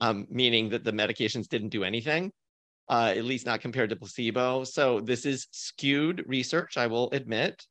um, 0.00 0.26
meaning 0.30 0.70
that 0.70 0.84
the 0.84 0.92
medications 0.92 1.48
didn't 1.48 1.70
do 1.70 1.84
anything, 1.84 2.32
uh, 2.88 3.12
at 3.16 3.24
least 3.24 3.46
not 3.46 3.60
compared 3.60 3.90
to 3.90 3.96
placebo. 3.96 4.64
So 4.64 5.00
this 5.00 5.26
is 5.26 5.48
skewed 5.50 6.24
research, 6.26 6.76
I 6.76 6.86
will 6.86 7.10
admit. 7.10 7.66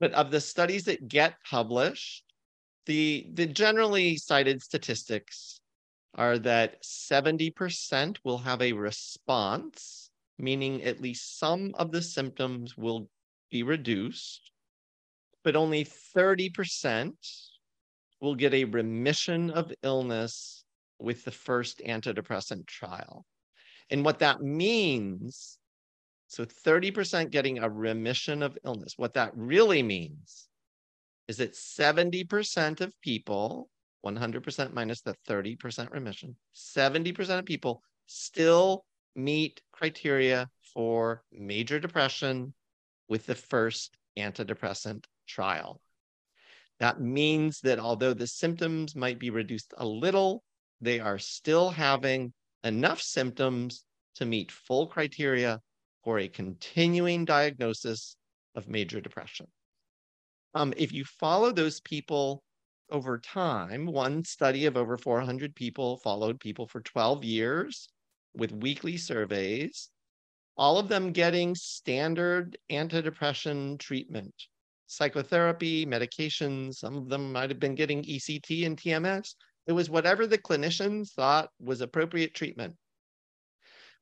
But 0.00 0.12
of 0.12 0.30
the 0.30 0.40
studies 0.40 0.84
that 0.84 1.08
get 1.08 1.34
published, 1.48 2.24
the, 2.86 3.26
the 3.32 3.46
generally 3.46 4.16
cited 4.16 4.62
statistics 4.62 5.60
are 6.14 6.38
that 6.38 6.82
70% 6.82 8.18
will 8.24 8.38
have 8.38 8.62
a 8.62 8.72
response, 8.72 10.10
meaning 10.38 10.82
at 10.82 11.00
least 11.00 11.38
some 11.38 11.74
of 11.74 11.90
the 11.90 12.02
symptoms 12.02 12.76
will 12.76 13.08
be 13.50 13.62
reduced, 13.62 14.50
but 15.42 15.56
only 15.56 15.84
30% 15.84 17.12
will 18.20 18.34
get 18.34 18.54
a 18.54 18.64
remission 18.64 19.50
of 19.50 19.72
illness 19.82 20.64
with 20.98 21.24
the 21.24 21.30
first 21.30 21.80
antidepressant 21.86 22.66
trial. 22.66 23.26
And 23.90 24.04
what 24.04 24.20
that 24.20 24.40
means, 24.40 25.58
so 26.28 26.44
30% 26.44 27.30
getting 27.30 27.58
a 27.58 27.68
remission 27.68 28.42
of 28.42 28.56
illness, 28.64 28.94
what 28.96 29.14
that 29.14 29.32
really 29.36 29.82
means 29.82 30.48
is 31.28 31.36
that 31.38 31.52
70% 31.52 32.80
of 32.80 33.00
people 33.00 33.68
100% 34.04 34.72
minus 34.72 35.00
the 35.00 35.14
30% 35.28 35.90
remission, 35.90 36.36
70% 36.54 37.38
of 37.38 37.44
people 37.44 37.82
still 38.06 38.84
meet 39.16 39.62
criteria 39.72 40.48
for 40.74 41.22
major 41.32 41.78
depression 41.78 42.52
with 43.08 43.26
the 43.26 43.34
first 43.34 43.96
antidepressant 44.18 45.04
trial. 45.26 45.80
That 46.80 47.00
means 47.00 47.60
that 47.60 47.78
although 47.78 48.14
the 48.14 48.26
symptoms 48.26 48.96
might 48.96 49.18
be 49.18 49.30
reduced 49.30 49.72
a 49.78 49.86
little, 49.86 50.42
they 50.80 51.00
are 51.00 51.18
still 51.18 51.70
having 51.70 52.32
enough 52.64 53.00
symptoms 53.00 53.84
to 54.16 54.26
meet 54.26 54.50
full 54.50 54.86
criteria 54.86 55.60
for 56.02 56.18
a 56.18 56.28
continuing 56.28 57.24
diagnosis 57.24 58.16
of 58.54 58.68
major 58.68 59.00
depression. 59.00 59.46
Um, 60.54 60.72
if 60.76 60.92
you 60.92 61.04
follow 61.04 61.52
those 61.52 61.80
people 61.80 62.42
over 62.94 63.18
time, 63.18 63.86
one 63.86 64.22
study 64.24 64.66
of 64.66 64.76
over 64.76 64.96
400 64.96 65.54
people 65.56 65.96
followed 65.96 66.38
people 66.38 66.68
for 66.68 66.80
12 66.80 67.24
years 67.24 67.88
with 68.36 68.52
weekly 68.52 68.96
surveys, 68.96 69.90
all 70.56 70.78
of 70.78 70.88
them 70.88 71.10
getting 71.10 71.56
standard 71.56 72.56
antidepressant 72.70 73.80
treatment, 73.80 74.32
psychotherapy, 74.86 75.84
medications. 75.84 76.76
Some 76.76 76.96
of 76.96 77.08
them 77.08 77.32
might 77.32 77.50
have 77.50 77.58
been 77.58 77.74
getting 77.74 78.04
ECT 78.04 78.64
and 78.64 78.80
TMS. 78.80 79.34
It 79.66 79.72
was 79.72 79.90
whatever 79.90 80.28
the 80.28 80.38
clinicians 80.38 81.10
thought 81.14 81.48
was 81.58 81.80
appropriate 81.80 82.32
treatment. 82.32 82.76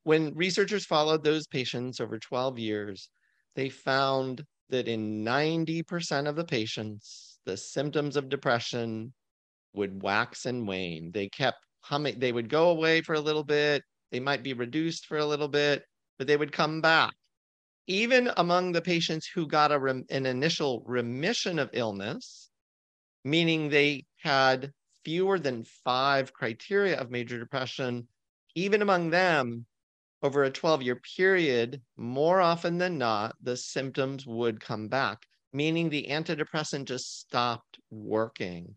When 0.02 0.34
researchers 0.34 0.84
followed 0.84 1.24
those 1.24 1.46
patients 1.46 1.98
over 1.98 2.18
12 2.18 2.58
years, 2.58 3.08
they 3.56 3.70
found 3.70 4.44
that 4.68 4.86
in 4.86 5.24
90% 5.24 6.28
of 6.28 6.36
the 6.36 6.44
patients, 6.44 7.31
the 7.44 7.56
symptoms 7.56 8.16
of 8.16 8.28
depression 8.28 9.12
would 9.74 10.02
wax 10.02 10.46
and 10.46 10.66
wane. 10.66 11.10
They 11.12 11.28
kept 11.28 11.58
humming, 11.80 12.18
they 12.18 12.32
would 12.32 12.48
go 12.48 12.70
away 12.70 13.02
for 13.02 13.14
a 13.14 13.20
little 13.20 13.44
bit, 13.44 13.82
they 14.10 14.20
might 14.20 14.42
be 14.42 14.52
reduced 14.52 15.06
for 15.06 15.18
a 15.18 15.26
little 15.26 15.48
bit, 15.48 15.84
but 16.18 16.26
they 16.26 16.36
would 16.36 16.52
come 16.52 16.80
back. 16.80 17.12
Even 17.86 18.30
among 18.36 18.72
the 18.72 18.82
patients 18.82 19.26
who 19.26 19.46
got 19.46 19.78
rem- 19.80 20.04
an 20.10 20.26
initial 20.26 20.82
remission 20.86 21.58
of 21.58 21.70
illness, 21.72 22.50
meaning 23.24 23.68
they 23.68 24.06
had 24.18 24.72
fewer 25.04 25.38
than 25.38 25.64
five 25.64 26.32
criteria 26.32 26.98
of 26.98 27.10
major 27.10 27.38
depression, 27.38 28.06
even 28.54 28.82
among 28.82 29.10
them, 29.10 29.66
over 30.22 30.44
a 30.44 30.50
12 30.50 30.82
year 30.82 31.00
period, 31.16 31.82
more 31.96 32.40
often 32.40 32.78
than 32.78 32.98
not, 32.98 33.34
the 33.42 33.56
symptoms 33.56 34.24
would 34.24 34.60
come 34.60 34.86
back 34.86 35.26
meaning 35.52 35.88
the 35.88 36.06
antidepressant 36.10 36.86
just 36.86 37.20
stopped 37.20 37.78
working. 37.90 38.76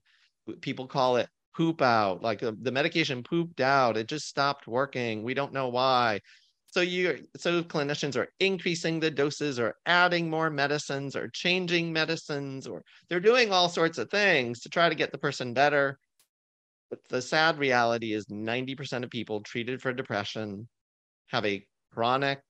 People 0.61 0.87
call 0.87 1.17
it 1.17 1.29
poop 1.55 1.81
out, 1.81 2.21
like 2.21 2.39
the, 2.39 2.55
the 2.61 2.71
medication 2.71 3.23
pooped 3.23 3.61
out. 3.61 3.97
It 3.97 4.07
just 4.07 4.27
stopped 4.27 4.67
working. 4.67 5.23
We 5.23 5.33
don't 5.33 5.53
know 5.53 5.69
why. 5.69 6.19
So 6.67 6.81
you 6.81 7.23
so 7.37 7.63
clinicians 7.63 8.17
are 8.17 8.27
increasing 8.41 8.99
the 8.99 9.09
doses 9.09 9.59
or 9.59 9.75
adding 9.85 10.29
more 10.29 10.49
medicines 10.49 11.15
or 11.15 11.29
changing 11.29 11.93
medicines 11.93 12.67
or 12.67 12.83
they're 13.07 13.21
doing 13.21 13.53
all 13.53 13.69
sorts 13.69 13.97
of 13.97 14.09
things 14.09 14.59
to 14.61 14.69
try 14.69 14.89
to 14.89 14.95
get 14.95 15.13
the 15.13 15.17
person 15.17 15.53
better. 15.53 15.97
But 16.89 16.99
the 17.07 17.21
sad 17.21 17.57
reality 17.57 18.11
is 18.11 18.25
90% 18.25 19.03
of 19.03 19.09
people 19.09 19.39
treated 19.39 19.81
for 19.81 19.93
depression 19.93 20.67
have 21.27 21.45
a 21.45 21.65
chronic 21.93 22.41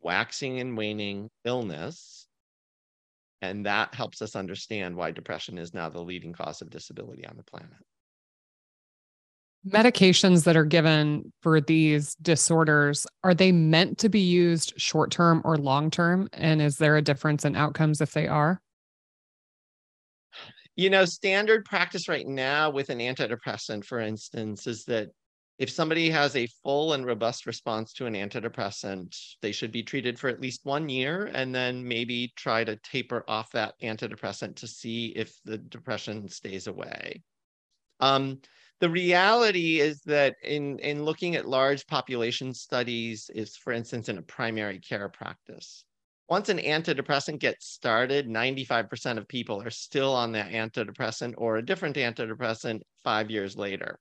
waxing 0.00 0.58
and 0.58 0.76
waning 0.76 1.28
illness 1.44 2.27
and 3.40 3.66
that 3.66 3.94
helps 3.94 4.20
us 4.22 4.34
understand 4.34 4.96
why 4.96 5.10
depression 5.10 5.58
is 5.58 5.74
now 5.74 5.88
the 5.88 6.00
leading 6.00 6.32
cause 6.32 6.60
of 6.60 6.70
disability 6.70 7.26
on 7.26 7.36
the 7.36 7.44
planet. 7.44 7.70
Medications 9.66 10.44
that 10.44 10.56
are 10.56 10.64
given 10.64 11.32
for 11.42 11.60
these 11.60 12.14
disorders, 12.16 13.06
are 13.24 13.34
they 13.34 13.52
meant 13.52 13.98
to 13.98 14.08
be 14.08 14.20
used 14.20 14.72
short 14.76 15.10
term 15.10 15.42
or 15.44 15.56
long 15.56 15.90
term? 15.90 16.28
And 16.32 16.62
is 16.62 16.76
there 16.76 16.96
a 16.96 17.02
difference 17.02 17.44
in 17.44 17.56
outcomes 17.56 18.00
if 18.00 18.12
they 18.12 18.28
are? 18.28 18.60
You 20.76 20.90
know, 20.90 21.04
standard 21.04 21.64
practice 21.64 22.08
right 22.08 22.26
now 22.26 22.70
with 22.70 22.88
an 22.88 23.00
antidepressant, 23.00 23.84
for 23.84 23.98
instance, 23.98 24.68
is 24.68 24.84
that 24.84 25.08
if 25.58 25.70
somebody 25.70 26.08
has 26.08 26.36
a 26.36 26.48
full 26.62 26.92
and 26.92 27.04
robust 27.04 27.44
response 27.44 27.92
to 27.94 28.06
an 28.06 28.14
antidepressant, 28.14 29.16
they 29.42 29.50
should 29.50 29.72
be 29.72 29.82
treated 29.82 30.16
for 30.16 30.28
at 30.28 30.40
least 30.40 30.64
one 30.64 30.88
year 30.88 31.26
and 31.34 31.52
then 31.52 31.86
maybe 31.86 32.32
try 32.36 32.62
to 32.62 32.76
taper 32.76 33.24
off 33.26 33.50
that 33.52 33.74
antidepressant 33.82 34.54
to 34.56 34.68
see 34.68 35.08
if 35.16 35.36
the 35.44 35.58
depression 35.58 36.28
stays 36.28 36.68
away. 36.68 37.22
Um, 37.98 38.40
the 38.80 38.88
reality 38.88 39.80
is 39.80 40.00
that 40.02 40.36
in, 40.44 40.78
in 40.78 41.02
looking 41.02 41.34
at 41.34 41.48
large 41.48 41.84
population 41.88 42.54
studies, 42.54 43.28
is 43.34 43.56
for 43.56 43.72
instance, 43.72 44.08
in 44.08 44.18
a 44.18 44.22
primary 44.22 44.78
care 44.78 45.08
practice, 45.08 45.84
once 46.28 46.50
an 46.50 46.58
antidepressant 46.58 47.40
gets 47.40 47.66
started, 47.66 48.28
95% 48.28 49.18
of 49.18 49.26
people 49.26 49.60
are 49.60 49.70
still 49.70 50.14
on 50.14 50.30
that 50.32 50.52
antidepressant 50.52 51.34
or 51.36 51.56
a 51.56 51.64
different 51.66 51.96
antidepressant 51.96 52.82
five 53.02 53.28
years 53.28 53.56
later. 53.56 53.98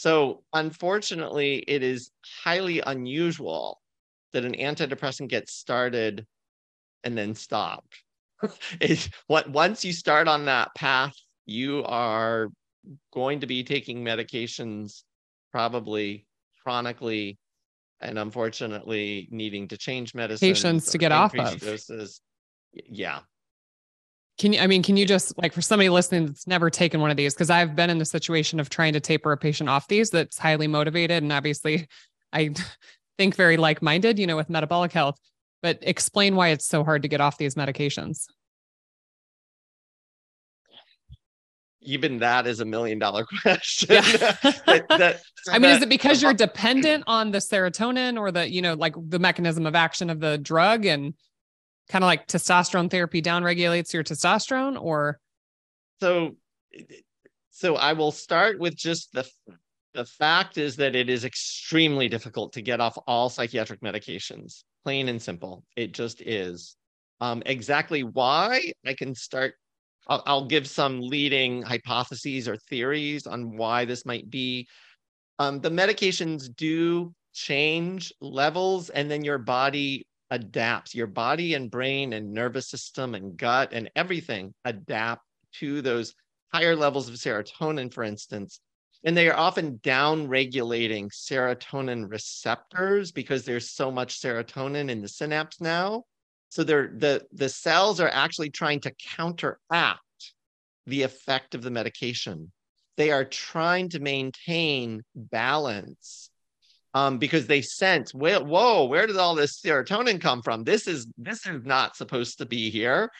So, 0.00 0.44
unfortunately, 0.54 1.62
it 1.68 1.82
is 1.82 2.10
highly 2.42 2.80
unusual 2.86 3.82
that 4.32 4.46
an 4.46 4.54
antidepressant 4.54 5.28
gets 5.28 5.52
started 5.52 6.24
and 7.04 7.18
then 7.18 7.34
stopped. 7.34 8.02
it, 8.80 9.10
what 9.26 9.50
once 9.50 9.84
you 9.84 9.92
start 9.92 10.26
on 10.26 10.46
that 10.46 10.74
path, 10.74 11.12
you 11.44 11.84
are 11.84 12.48
going 13.12 13.40
to 13.40 13.46
be 13.46 13.62
taking 13.62 14.02
medications 14.02 15.02
probably 15.52 16.26
chronically 16.62 17.36
and 18.00 18.18
unfortunately 18.18 19.28
needing 19.30 19.68
to 19.68 19.76
change 19.76 20.14
medicine 20.14 20.48
Patients 20.48 20.90
to 20.92 20.96
get 20.96 21.12
off 21.12 21.34
of. 21.34 21.60
doses. 21.60 22.22
Yeah. 22.72 23.18
Can 24.40 24.54
you, 24.54 24.60
I 24.60 24.66
mean, 24.66 24.82
can 24.82 24.96
you 24.96 25.04
just 25.04 25.36
like 25.36 25.52
for 25.52 25.60
somebody 25.60 25.90
listening 25.90 26.24
that's 26.24 26.46
never 26.46 26.70
taken 26.70 27.02
one 27.02 27.10
of 27.10 27.18
these? 27.18 27.34
Because 27.34 27.50
I've 27.50 27.76
been 27.76 27.90
in 27.90 27.98
the 27.98 28.06
situation 28.06 28.58
of 28.58 28.70
trying 28.70 28.94
to 28.94 29.00
taper 29.00 29.32
a 29.32 29.36
patient 29.36 29.68
off 29.68 29.86
these 29.86 30.08
that's 30.08 30.38
highly 30.38 30.66
motivated. 30.66 31.22
And 31.22 31.30
obviously, 31.30 31.86
I 32.32 32.54
think 33.18 33.36
very 33.36 33.58
like 33.58 33.82
minded, 33.82 34.18
you 34.18 34.26
know, 34.26 34.36
with 34.36 34.48
metabolic 34.48 34.92
health. 34.92 35.18
But 35.62 35.80
explain 35.82 36.36
why 36.36 36.48
it's 36.48 36.66
so 36.66 36.84
hard 36.84 37.02
to 37.02 37.08
get 37.08 37.20
off 37.20 37.36
these 37.36 37.54
medications. 37.54 38.28
even 41.82 42.18
that 42.18 42.46
is 42.46 42.60
a 42.60 42.64
million 42.64 42.98
dollar 42.98 43.26
question. 43.42 43.94
Yeah. 43.94 44.02
that, 44.42 44.86
that, 44.88 45.22
I 45.48 45.52
mean, 45.52 45.62
that, 45.62 45.76
is 45.76 45.82
it 45.82 45.88
because 45.88 46.22
you're 46.22 46.34
dependent 46.34 47.04
on 47.06 47.30
the 47.30 47.38
serotonin 47.38 48.18
or 48.18 48.30
the, 48.30 48.50
you 48.50 48.60
know, 48.62 48.74
like 48.74 48.94
the 48.96 49.18
mechanism 49.18 49.66
of 49.66 49.74
action 49.74 50.10
of 50.10 50.20
the 50.20 50.36
drug 50.36 50.84
and 50.84 51.14
kind 51.90 52.04
of 52.04 52.06
like 52.06 52.26
testosterone 52.26 52.90
therapy 52.90 53.20
down 53.20 53.44
regulates 53.44 53.92
your 53.92 54.04
testosterone 54.04 54.80
or? 54.80 55.20
So, 56.00 56.36
so 57.50 57.76
I 57.76 57.92
will 57.92 58.12
start 58.12 58.58
with 58.58 58.74
just 58.76 59.12
the, 59.12 59.28
the 59.92 60.06
fact 60.06 60.56
is 60.56 60.76
that 60.76 60.94
it 60.94 61.10
is 61.10 61.24
extremely 61.24 62.08
difficult 62.08 62.54
to 62.54 62.62
get 62.62 62.80
off 62.80 62.96
all 63.06 63.28
psychiatric 63.28 63.80
medications, 63.80 64.62
plain 64.84 65.08
and 65.08 65.20
simple. 65.20 65.64
It 65.76 65.92
just 65.92 66.22
is. 66.22 66.76
Um, 67.20 67.42
exactly 67.44 68.02
why 68.02 68.72
I 68.86 68.94
can 68.94 69.14
start 69.14 69.54
I'll, 70.08 70.22
I'll 70.26 70.46
give 70.46 70.66
some 70.66 71.00
leading 71.00 71.62
hypotheses 71.62 72.48
or 72.48 72.56
theories 72.56 73.26
on 73.26 73.56
why 73.56 73.84
this 73.84 74.06
might 74.06 74.28
be. 74.30 74.66
Um, 75.38 75.60
the 75.60 75.70
medications 75.70 76.54
do 76.54 77.14
change 77.32 78.12
levels, 78.20 78.90
and 78.90 79.10
then 79.10 79.24
your 79.24 79.38
body 79.38 80.04
adapts. 80.30 80.94
Your 80.94 81.06
body 81.06 81.54
and 81.54 81.70
brain 81.70 82.12
and 82.12 82.32
nervous 82.32 82.68
system 82.68 83.14
and 83.14 83.36
gut 83.36 83.70
and 83.72 83.90
everything 83.96 84.54
adapt 84.64 85.22
to 85.54 85.82
those 85.82 86.14
higher 86.52 86.76
levels 86.76 87.08
of 87.08 87.14
serotonin, 87.14 87.92
for 87.92 88.04
instance. 88.04 88.60
And 89.04 89.16
they 89.16 89.28
are 89.28 89.36
often 89.36 89.80
down 89.82 90.28
regulating 90.28 91.08
serotonin 91.08 92.10
receptors 92.10 93.12
because 93.12 93.44
there's 93.44 93.70
so 93.70 93.90
much 93.90 94.20
serotonin 94.20 94.90
in 94.90 95.00
the 95.00 95.08
synapse 95.08 95.60
now 95.60 96.04
so 96.50 96.64
they're 96.64 96.92
the 96.94 97.24
the 97.32 97.48
cells 97.48 98.00
are 98.00 98.08
actually 98.08 98.50
trying 98.50 98.80
to 98.80 98.92
counteract 99.16 100.00
the 100.86 101.02
effect 101.02 101.54
of 101.54 101.62
the 101.62 101.70
medication. 101.70 102.52
They 102.96 103.12
are 103.12 103.24
trying 103.24 103.88
to 103.90 104.00
maintain 104.00 105.02
balance 105.14 106.29
um, 106.94 107.18
because 107.18 107.46
they 107.46 107.62
sense, 107.62 108.12
whoa, 108.12 108.40
whoa, 108.40 108.84
where 108.84 109.06
did 109.06 109.16
all 109.16 109.34
this 109.34 109.60
serotonin 109.60 110.20
come 110.20 110.42
from? 110.42 110.64
This 110.64 110.86
is 110.86 111.06
this 111.16 111.46
is 111.46 111.64
not 111.64 111.96
supposed 111.96 112.38
to 112.38 112.46
be 112.46 112.70
here 112.70 113.10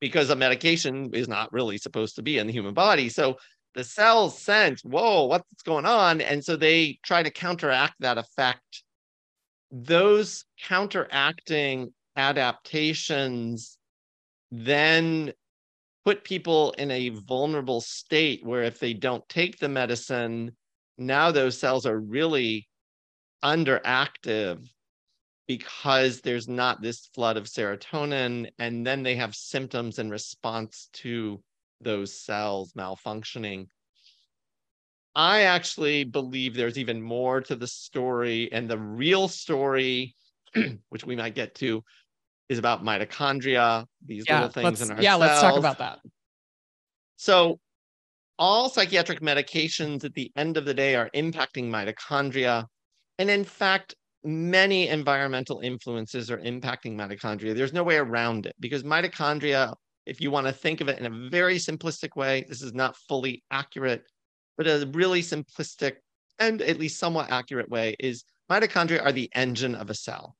because 0.00 0.30
a 0.30 0.36
medication 0.36 1.10
is 1.14 1.28
not 1.28 1.52
really 1.52 1.78
supposed 1.78 2.16
to 2.16 2.22
be 2.22 2.38
in 2.38 2.46
the 2.46 2.52
human 2.52 2.74
body. 2.74 3.08
So 3.08 3.36
the 3.74 3.84
cells 3.84 4.38
sense, 4.38 4.82
whoa, 4.84 5.24
what's 5.24 5.62
going 5.64 5.86
on? 5.86 6.20
And 6.20 6.44
so 6.44 6.56
they 6.56 6.98
try 7.02 7.22
to 7.22 7.30
counteract 7.30 7.94
that 8.00 8.18
effect. 8.18 8.82
Those 9.72 10.44
counteracting 10.62 11.92
adaptations 12.16 13.78
then 14.52 15.32
put 16.04 16.22
people 16.22 16.72
in 16.72 16.90
a 16.90 17.08
vulnerable 17.08 17.80
state 17.80 18.44
where 18.44 18.62
if 18.62 18.78
they 18.78 18.92
don't 18.92 19.26
take 19.28 19.58
the 19.58 19.68
medicine, 19.68 20.54
now 20.98 21.30
those 21.30 21.58
cells 21.58 21.86
are 21.86 21.98
really 21.98 22.68
underactive 23.44 24.66
because 25.46 26.20
there's 26.22 26.48
not 26.48 26.80
this 26.80 27.10
flood 27.14 27.36
of 27.36 27.44
serotonin 27.44 28.48
and 28.58 28.86
then 28.86 29.02
they 29.02 29.16
have 29.16 29.34
symptoms 29.34 29.98
in 29.98 30.08
response 30.10 30.88
to 30.92 31.42
those 31.80 32.18
cells 32.18 32.72
malfunctioning 32.72 33.66
i 35.14 35.42
actually 35.42 36.02
believe 36.04 36.54
there's 36.54 36.78
even 36.78 37.02
more 37.02 37.40
to 37.42 37.54
the 37.54 37.66
story 37.66 38.50
and 38.52 38.70
the 38.70 38.78
real 38.78 39.28
story 39.28 40.14
which 40.88 41.04
we 41.04 41.14
might 41.14 41.34
get 41.34 41.54
to 41.54 41.82
is 42.48 42.58
about 42.58 42.82
mitochondria, 42.82 43.86
these 44.04 44.28
yeah, 44.28 44.36
little 44.36 44.50
things 44.50 44.82
in 44.82 44.90
our 44.90 45.02
Yeah, 45.02 45.14
cells. 45.14 45.20
let's 45.20 45.40
talk 45.40 45.56
about 45.58 45.78
that. 45.78 45.98
So 47.16 47.58
all 48.38 48.68
psychiatric 48.68 49.20
medications 49.20 50.04
at 50.04 50.14
the 50.14 50.30
end 50.36 50.56
of 50.56 50.64
the 50.64 50.74
day 50.74 50.94
are 50.94 51.10
impacting 51.14 51.70
mitochondria. 51.70 52.66
And 53.18 53.30
in 53.30 53.44
fact, 53.44 53.94
many 54.24 54.88
environmental 54.88 55.60
influences 55.60 56.30
are 56.30 56.38
impacting 56.38 56.94
mitochondria. 56.96 57.54
There's 57.54 57.72
no 57.72 57.82
way 57.82 57.96
around 57.96 58.46
it 58.46 58.54
because 58.58 58.82
mitochondria, 58.82 59.74
if 60.06 60.20
you 60.20 60.30
want 60.30 60.46
to 60.46 60.52
think 60.52 60.80
of 60.80 60.88
it 60.88 60.98
in 60.98 61.06
a 61.06 61.28
very 61.28 61.56
simplistic 61.56 62.16
way, 62.16 62.44
this 62.48 62.62
is 62.62 62.72
not 62.72 62.96
fully 63.08 63.42
accurate, 63.50 64.02
but 64.56 64.66
a 64.66 64.88
really 64.92 65.22
simplistic 65.22 65.96
and 66.38 66.62
at 66.62 66.78
least 66.78 66.98
somewhat 66.98 67.30
accurate 67.30 67.68
way 67.68 67.94
is 68.00 68.24
mitochondria 68.50 69.04
are 69.04 69.12
the 69.12 69.30
engine 69.34 69.74
of 69.74 69.90
a 69.90 69.94
cell. 69.94 70.36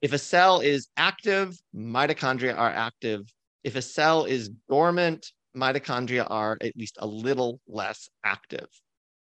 If 0.00 0.12
a 0.12 0.18
cell 0.18 0.60
is 0.60 0.88
active, 0.96 1.58
mitochondria 1.74 2.56
are 2.56 2.70
active. 2.70 3.22
If 3.64 3.74
a 3.74 3.82
cell 3.82 4.24
is 4.24 4.50
dormant, 4.68 5.32
mitochondria 5.56 6.26
are 6.30 6.56
at 6.60 6.76
least 6.76 6.98
a 7.00 7.06
little 7.06 7.60
less 7.66 8.08
active. 8.24 8.68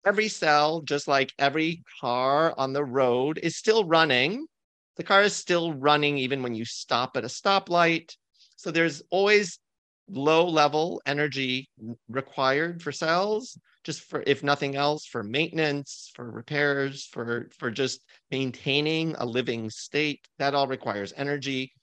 Every 0.08 0.30
cell, 0.30 0.80
just 0.84 1.10
like 1.10 1.34
every 1.38 1.84
car 2.00 2.56
on 2.58 2.72
the 2.72 2.86
road, 2.86 3.42
is 3.44 3.58
still 3.58 3.84
running. 3.84 4.48
The 4.96 5.04
car 5.04 5.22
is 5.22 5.36
still 5.36 5.74
running 5.74 6.18
even 6.18 6.42
when 6.42 6.56
you 6.56 6.64
stop 6.64 7.18
at 7.18 7.26
a 7.26 7.28
stoplight. 7.28 8.16
So 8.56 8.72
there's 8.72 9.04
always 9.10 9.60
low 10.08 10.48
level 10.48 11.02
energy 11.06 11.70
required 12.08 12.82
for 12.82 12.94
cells 12.94 13.60
just 13.84 14.00
for 14.00 14.24
if 14.26 14.44
nothing 14.44 14.78
else 14.78 15.06
for 15.06 15.24
maintenance 15.24 16.10
for 16.16 16.32
repairs 16.32 17.06
for 17.12 17.50
for 17.60 17.70
just 17.70 18.00
maintaining 18.32 19.14
a 19.16 19.26
living 19.26 19.70
state 19.70 20.26
that 20.40 20.56
all 20.56 20.68
requires 20.68 21.14
energy 21.18 21.74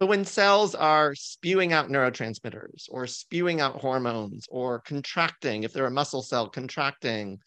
but 0.00 0.08
when 0.08 0.24
cells 0.24 0.74
are 0.74 1.14
spewing 1.14 1.72
out 1.72 1.88
neurotransmitters 1.88 2.86
or 2.90 3.06
spewing 3.06 3.60
out 3.60 3.76
hormones 3.76 4.46
or 4.50 4.80
contracting 4.80 5.62
if 5.62 5.72
they're 5.72 5.86
a 5.86 5.90
muscle 5.90 6.22
cell 6.22 6.48
contracting 6.48 7.38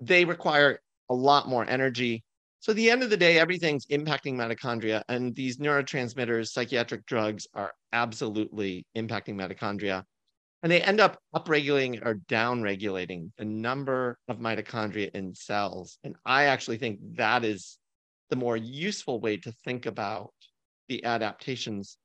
they 0.00 0.24
require 0.24 0.80
a 1.10 1.14
lot 1.14 1.48
more 1.48 1.68
energy 1.68 2.24
so 2.64 2.72
at 2.72 2.76
the 2.76 2.90
end 2.90 3.02
of 3.02 3.10
the 3.10 3.18
day, 3.18 3.38
everything's 3.38 3.84
impacting 3.88 4.36
mitochondria, 4.36 5.02
and 5.10 5.34
these 5.34 5.58
neurotransmitters, 5.58 6.48
psychiatric 6.48 7.04
drugs, 7.04 7.46
are 7.52 7.74
absolutely 7.92 8.86
impacting 8.96 9.34
mitochondria. 9.34 10.02
And 10.62 10.72
they 10.72 10.80
end 10.80 10.98
up 10.98 11.18
upregulating 11.36 12.00
or 12.02 12.14
downregulating 12.26 13.32
the 13.36 13.44
number 13.44 14.16
of 14.28 14.38
mitochondria 14.38 15.10
in 15.10 15.34
cells. 15.34 15.98
And 16.04 16.16
I 16.24 16.44
actually 16.44 16.78
think 16.78 17.00
that 17.16 17.44
is 17.44 17.76
the 18.30 18.36
more 18.36 18.56
useful 18.56 19.20
way 19.20 19.36
to 19.36 19.52
think 19.66 19.84
about 19.84 20.32
the 20.88 21.04
adaptations, 21.04 21.98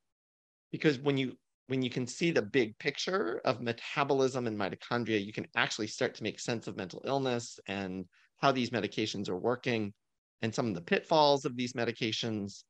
because 0.74 1.00
when 1.00 1.18
you 1.18 1.38
when 1.70 1.84
you 1.84 1.90
can 1.92 2.08
see 2.08 2.32
the 2.32 2.42
big 2.42 2.78
picture 2.80 3.42
of 3.46 3.62
metabolism 3.62 4.48
and 4.48 4.58
mitochondria, 4.58 5.24
you 5.24 5.32
can 5.32 5.46
actually 5.56 5.86
start 5.86 6.16
to 6.16 6.24
make 6.24 6.40
sense 6.40 6.68
of 6.68 6.76
mental 6.76 7.00
illness 7.06 7.60
and 7.68 8.06
how 8.38 8.52
these 8.52 8.72
medications 8.72 9.30
are 9.30 9.38
working 9.38 9.94
and 10.42 10.54
some 10.54 10.68
of 10.68 10.74
the 10.74 10.82
pitfalls 10.82 11.46
of 11.46 11.56
these 11.56 11.74
medications 11.74 12.64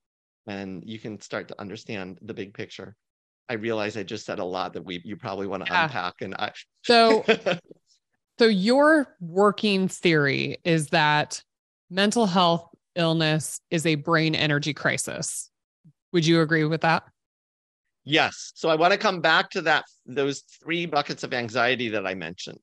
and 0.47 0.83
you 0.85 0.99
can 0.99 1.19
start 1.21 1.47
to 1.47 1.61
understand 1.61 2.19
the 2.23 2.33
big 2.33 2.53
picture. 2.53 2.95
I 3.47 3.53
realize 3.53 3.97
i 3.97 4.03
just 4.03 4.25
said 4.25 4.37
a 4.37 4.45
lot 4.45 4.73
that 4.73 4.85
we 4.85 5.01
you 5.03 5.15
probably 5.15 5.47
want 5.47 5.65
to 5.65 5.71
yeah. 5.71 5.85
unpack 5.85 6.15
and 6.21 6.35
i 6.35 6.51
so 6.83 7.25
so 8.39 8.45
your 8.45 9.15
working 9.19 9.87
theory 9.87 10.57
is 10.63 10.89
that 10.89 11.41
mental 11.89 12.27
health 12.27 12.67
illness 12.95 13.59
is 13.71 13.87
a 13.87 13.95
brain 13.95 14.35
energy 14.35 14.73
crisis. 14.73 15.49
Would 16.13 16.27
you 16.27 16.41
agree 16.41 16.63
with 16.65 16.81
that 16.81 17.05
yes 18.09 18.51
so 18.55 18.69
i 18.69 18.75
want 18.75 18.91
to 18.91 18.97
come 18.97 19.21
back 19.21 19.49
to 19.49 19.61
that 19.61 19.83
those 20.05 20.43
three 20.63 20.85
buckets 20.85 21.23
of 21.23 21.33
anxiety 21.33 21.89
that 21.89 22.05
i 22.05 22.13
mentioned 22.13 22.59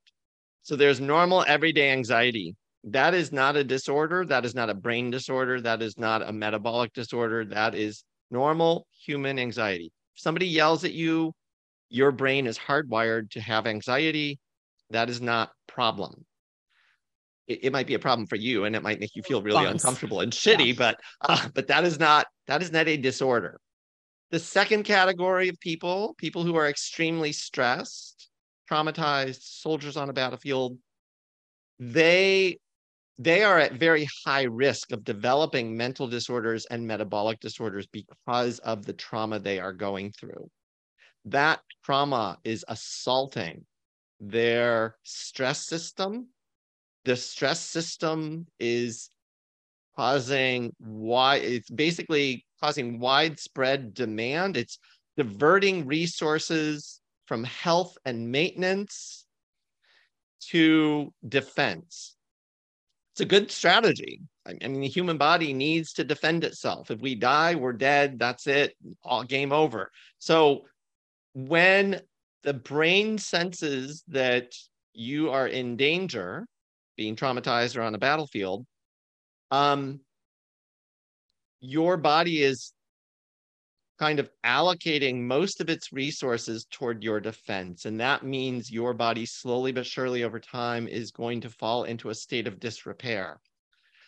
so 0.62 0.76
there's 0.76 1.00
normal 1.00 1.44
everyday 1.46 1.90
anxiety 1.90 2.54
that 2.87 3.14
is 3.14 3.32
not 3.32 3.56
a 3.56 3.64
disorder. 3.64 4.24
That 4.24 4.44
is 4.44 4.54
not 4.54 4.70
a 4.70 4.74
brain 4.74 5.11
disorder. 5.11 5.61
That 5.61 5.82
is 5.82 5.98
not 5.98 6.22
a 6.22 6.32
metabolic 6.32 6.92
disorder. 6.92 7.44
That 7.44 7.74
is 7.74 8.04
normal 8.30 8.87
human 9.04 9.38
anxiety. 9.38 9.92
If 10.14 10.20
somebody 10.20 10.46
yells 10.46 10.85
at 10.85 10.92
you, 10.92 11.32
your 11.88 12.12
brain 12.12 12.46
is 12.46 12.56
hardwired 12.56 13.30
to 13.32 13.40
have 13.40 13.66
anxiety. 13.66 14.38
That 14.90 15.11
is 15.11 15.20
not 15.20 15.50
problem. 15.66 16.24
It, 17.48 17.64
it 17.64 17.72
might 17.72 17.88
be 17.88 17.94
a 17.94 17.98
problem 17.98 18.28
for 18.28 18.37
you, 18.37 18.64
and 18.66 18.76
it 18.76 18.82
might 18.82 19.00
make 19.00 19.16
you 19.16 19.22
feel 19.22 19.42
really 19.42 19.66
uncomfortable 19.66 20.20
and 20.20 20.32
shitty. 20.32 20.68
Yeah. 20.68 20.74
But 20.78 21.00
uh, 21.22 21.48
but 21.54 21.66
that 21.66 21.85
is 21.85 21.98
not 21.98 22.28
that 22.46 22.62
is 22.62 22.70
not 22.70 22.87
a 22.87 22.96
disorder. 22.96 23.61
The 24.30 24.40
second 24.40 24.82
category 24.82 25.48
of 25.48 25.58
people, 25.60 26.14
people 26.18 26.42
who 26.42 26.56
are 26.56 26.68
extremely 26.68 27.32
stressed, 27.32 28.28
traumatized, 28.70 29.42
soldiers 29.42 29.96
on 29.96 30.10
a 30.10 30.12
battlefield, 30.12 30.78
they 31.78 32.58
they 33.18 33.42
are 33.44 33.58
at 33.58 33.72
very 33.72 34.06
high 34.26 34.42
risk 34.42 34.92
of 34.92 35.04
developing 35.04 35.74
mental 35.76 36.06
disorders 36.06 36.66
and 36.66 36.86
metabolic 36.86 37.40
disorders 37.40 37.86
because 37.86 38.58
of 38.58 38.84
the 38.84 38.92
trauma 38.92 39.38
they 39.38 39.58
are 39.58 39.72
going 39.72 40.12
through. 40.12 40.50
That 41.24 41.60
trauma 41.84 42.38
is 42.44 42.64
assaulting 42.68 43.64
their 44.20 44.96
stress 45.02 45.66
system. 45.66 46.28
The 47.04 47.16
stress 47.16 47.60
system 47.60 48.48
is 48.58 49.08
causing 49.96 50.74
why 50.78 51.37
it's 51.37 51.70
basically 51.70 52.44
causing 52.61 52.98
widespread 52.98 53.94
demand. 53.94 54.56
It's 54.56 54.78
diverting 55.16 55.87
resources 55.87 57.00
from 57.26 57.44
health 57.44 57.96
and 58.04 58.30
maintenance 58.30 59.26
to 60.50 61.12
defense. 61.26 62.14
It's 63.12 63.22
a 63.22 63.24
good 63.24 63.50
strategy. 63.50 64.20
I 64.46 64.68
mean, 64.68 64.80
the 64.80 64.88
human 64.88 65.16
body 65.16 65.52
needs 65.52 65.94
to 65.94 66.04
defend 66.04 66.44
itself. 66.44 66.90
If 66.90 67.00
we 67.00 67.14
die, 67.14 67.54
we're 67.54 67.72
dead. 67.72 68.18
That's 68.18 68.46
it. 68.46 68.74
All 69.02 69.24
game 69.24 69.52
over. 69.52 69.90
So 70.18 70.66
when 71.35 72.00
the 72.44 72.54
brain 72.54 73.18
senses 73.18 74.04
that 74.09 74.52
you 74.92 75.30
are 75.30 75.48
in 75.48 75.76
danger, 75.76 76.46
being 76.96 77.16
traumatized 77.16 77.76
or 77.76 77.82
on 77.82 77.94
a 77.94 77.98
battlefield, 77.98 78.66
um, 79.50 80.00
your 81.61 81.96
body 81.96 82.42
is 82.42 82.72
kind 83.98 84.18
of 84.18 84.28
allocating 84.44 85.22
most 85.22 85.61
of 85.61 85.70
its 85.70 85.92
resources 85.92 86.66
toward 86.70 87.02
your 87.02 87.20
defense. 87.20 87.87
And 87.87 87.98
that 88.00 88.24
means 88.24 88.70
your 88.70 88.92
body 88.92 89.24
slowly 89.24 89.72
but 89.72 89.87
surely 89.87 90.22
over 90.22 90.38
time 90.38 90.87
is 90.87 91.11
going 91.11 91.40
to 91.42 91.50
fall 91.50 91.85
into 91.85 92.11
a 92.11 92.14
state 92.14 92.46
of 92.46 92.61
disrepair 92.61 93.40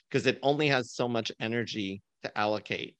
because 0.09 0.27
it 0.27 0.38
only 0.42 0.68
has 0.68 0.92
so 0.92 1.09
much 1.09 1.33
energy 1.40 2.03
to 2.22 2.38
allocate. 2.38 2.96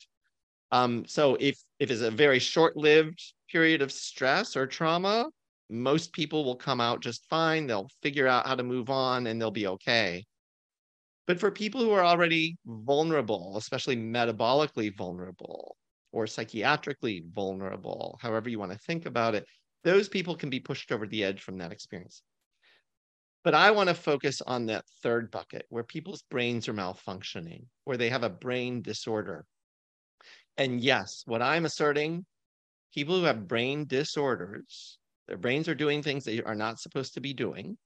Um, 0.73 1.05
so 1.07 1.37
if, 1.41 1.59
if 1.79 1.91
it's 1.91 2.03
a 2.03 2.11
very 2.11 2.39
short-lived 2.39 3.23
period 3.51 3.83
of 3.83 3.93
stress 3.93 4.57
or 4.57 4.67
trauma, 4.67 5.27
most 5.71 6.13
people 6.13 6.45
will 6.45 6.57
come 6.57 6.81
out 6.81 7.01
just 7.01 7.27
fine. 7.29 7.67
They'll 7.67 7.91
figure 8.03 8.27
out 8.27 8.47
how 8.47 8.55
to 8.55 8.63
move 8.63 8.89
on 8.89 9.27
and 9.27 9.41
they'll 9.41 9.51
be 9.51 9.67
okay. 9.67 10.25
But 11.29 11.39
for 11.39 11.51
people 11.51 11.83
who 11.83 11.91
are 11.91 12.05
already 12.05 12.57
vulnerable, 12.65 13.59
especially 13.59 13.97
metabolically 13.97 14.97
vulnerable 14.97 15.77
or 16.11 16.25
psychiatrically 16.25 17.23
vulnerable, 17.35 18.19
however 18.23 18.49
you 18.49 18.59
want 18.59 18.73
to 18.73 18.79
think 18.79 19.05
about 19.05 19.35
it, 19.35 19.45
those 19.85 20.09
people 20.09 20.35
can 20.35 20.49
be 20.49 20.59
pushed 20.59 20.91
over 20.91 21.07
the 21.07 21.23
edge 21.23 21.43
from 21.43 21.59
that 21.59 21.71
experience. 21.71 22.23
But 23.45 23.55
I 23.55 23.71
want 23.73 23.91
to 23.91 23.95
focus 23.95 24.41
on 24.41 24.65
that 24.67 24.87
third 25.03 25.31
bucket 25.31 25.67
where 25.69 25.85
people's 25.85 26.23
brains 26.31 26.67
are 26.67 26.73
malfunctioning, 26.73 27.67
where 27.85 27.99
they 27.99 28.09
have 28.09 28.25
a 28.25 28.31
brain 28.31 28.81
disorder. 28.81 29.45
And 30.57 30.81
yes, 30.81 31.25
what 31.27 31.43
I'm 31.43 31.67
asserting, 31.67 32.25
people 32.95 33.19
who 33.19 33.27
have 33.27 33.47
brain 33.47 33.87
disorders, 33.87 34.99
their 35.27 35.37
brains 35.37 35.69
are 35.69 35.75
doing 35.75 36.03
things 36.03 36.25
they 36.25 36.43
are 36.43 36.55
not 36.55 36.81
supposed 36.81 37.13
to 37.15 37.21
be 37.21 37.35
doing 37.35 37.77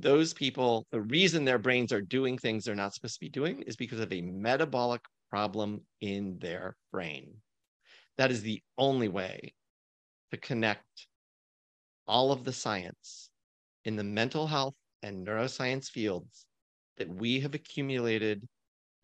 those 0.00 0.32
people, 0.32 0.86
the 0.92 1.00
reason 1.00 1.44
their 1.44 1.58
brains 1.58 1.92
are 1.92 2.00
doing 2.00 2.38
things 2.38 2.64
they're 2.64 2.74
not 2.74 2.94
supposed 2.94 3.14
to 3.14 3.20
be 3.20 3.28
doing 3.28 3.62
is 3.62 3.76
because 3.76 4.00
of 4.00 4.12
a 4.12 4.22
metabolic 4.22 5.00
problem 5.28 5.80
in 6.00 6.38
their 6.38 6.76
brain. 6.92 7.34
That 8.16 8.30
is 8.30 8.42
the 8.42 8.62
only 8.76 9.08
way 9.08 9.54
to 10.30 10.36
connect 10.36 11.08
all 12.06 12.32
of 12.32 12.44
the 12.44 12.52
science 12.52 13.30
in 13.84 13.96
the 13.96 14.04
mental 14.04 14.46
health 14.46 14.74
and 15.02 15.26
neuroscience 15.26 15.90
fields 15.90 16.46
that 16.96 17.08
we 17.08 17.40
have 17.40 17.54
accumulated 17.54 18.46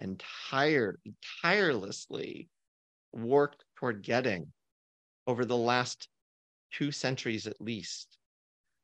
and 0.01 0.23
tire, 0.51 0.99
tirelessly 1.43 2.49
worked 3.13 3.65
toward 3.77 4.03
getting 4.03 4.53
over 5.27 5.45
the 5.45 5.57
last 5.57 6.09
two 6.73 6.91
centuries 6.91 7.47
at 7.47 7.61
least 7.61 8.19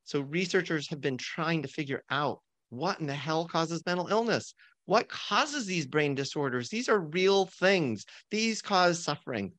so 0.03 0.21
researchers 0.21 0.87
have 0.89 1.01
been 1.01 1.17
trying 1.17 1.61
to 1.61 1.67
figure 1.67 2.03
out 2.09 2.41
what 2.69 2.99
in 2.99 3.07
the 3.07 3.13
hell 3.13 3.47
causes 3.47 3.85
mental 3.85 4.07
illness? 4.07 4.53
What 4.85 5.09
causes 5.09 5.65
these 5.65 5.85
brain 5.85 6.15
disorders? 6.15 6.69
These 6.69 6.89
are 6.89 6.99
real 6.99 7.45
things. 7.45 8.05
These 8.31 8.61
cause 8.61 9.03
suffering. 9.03 9.53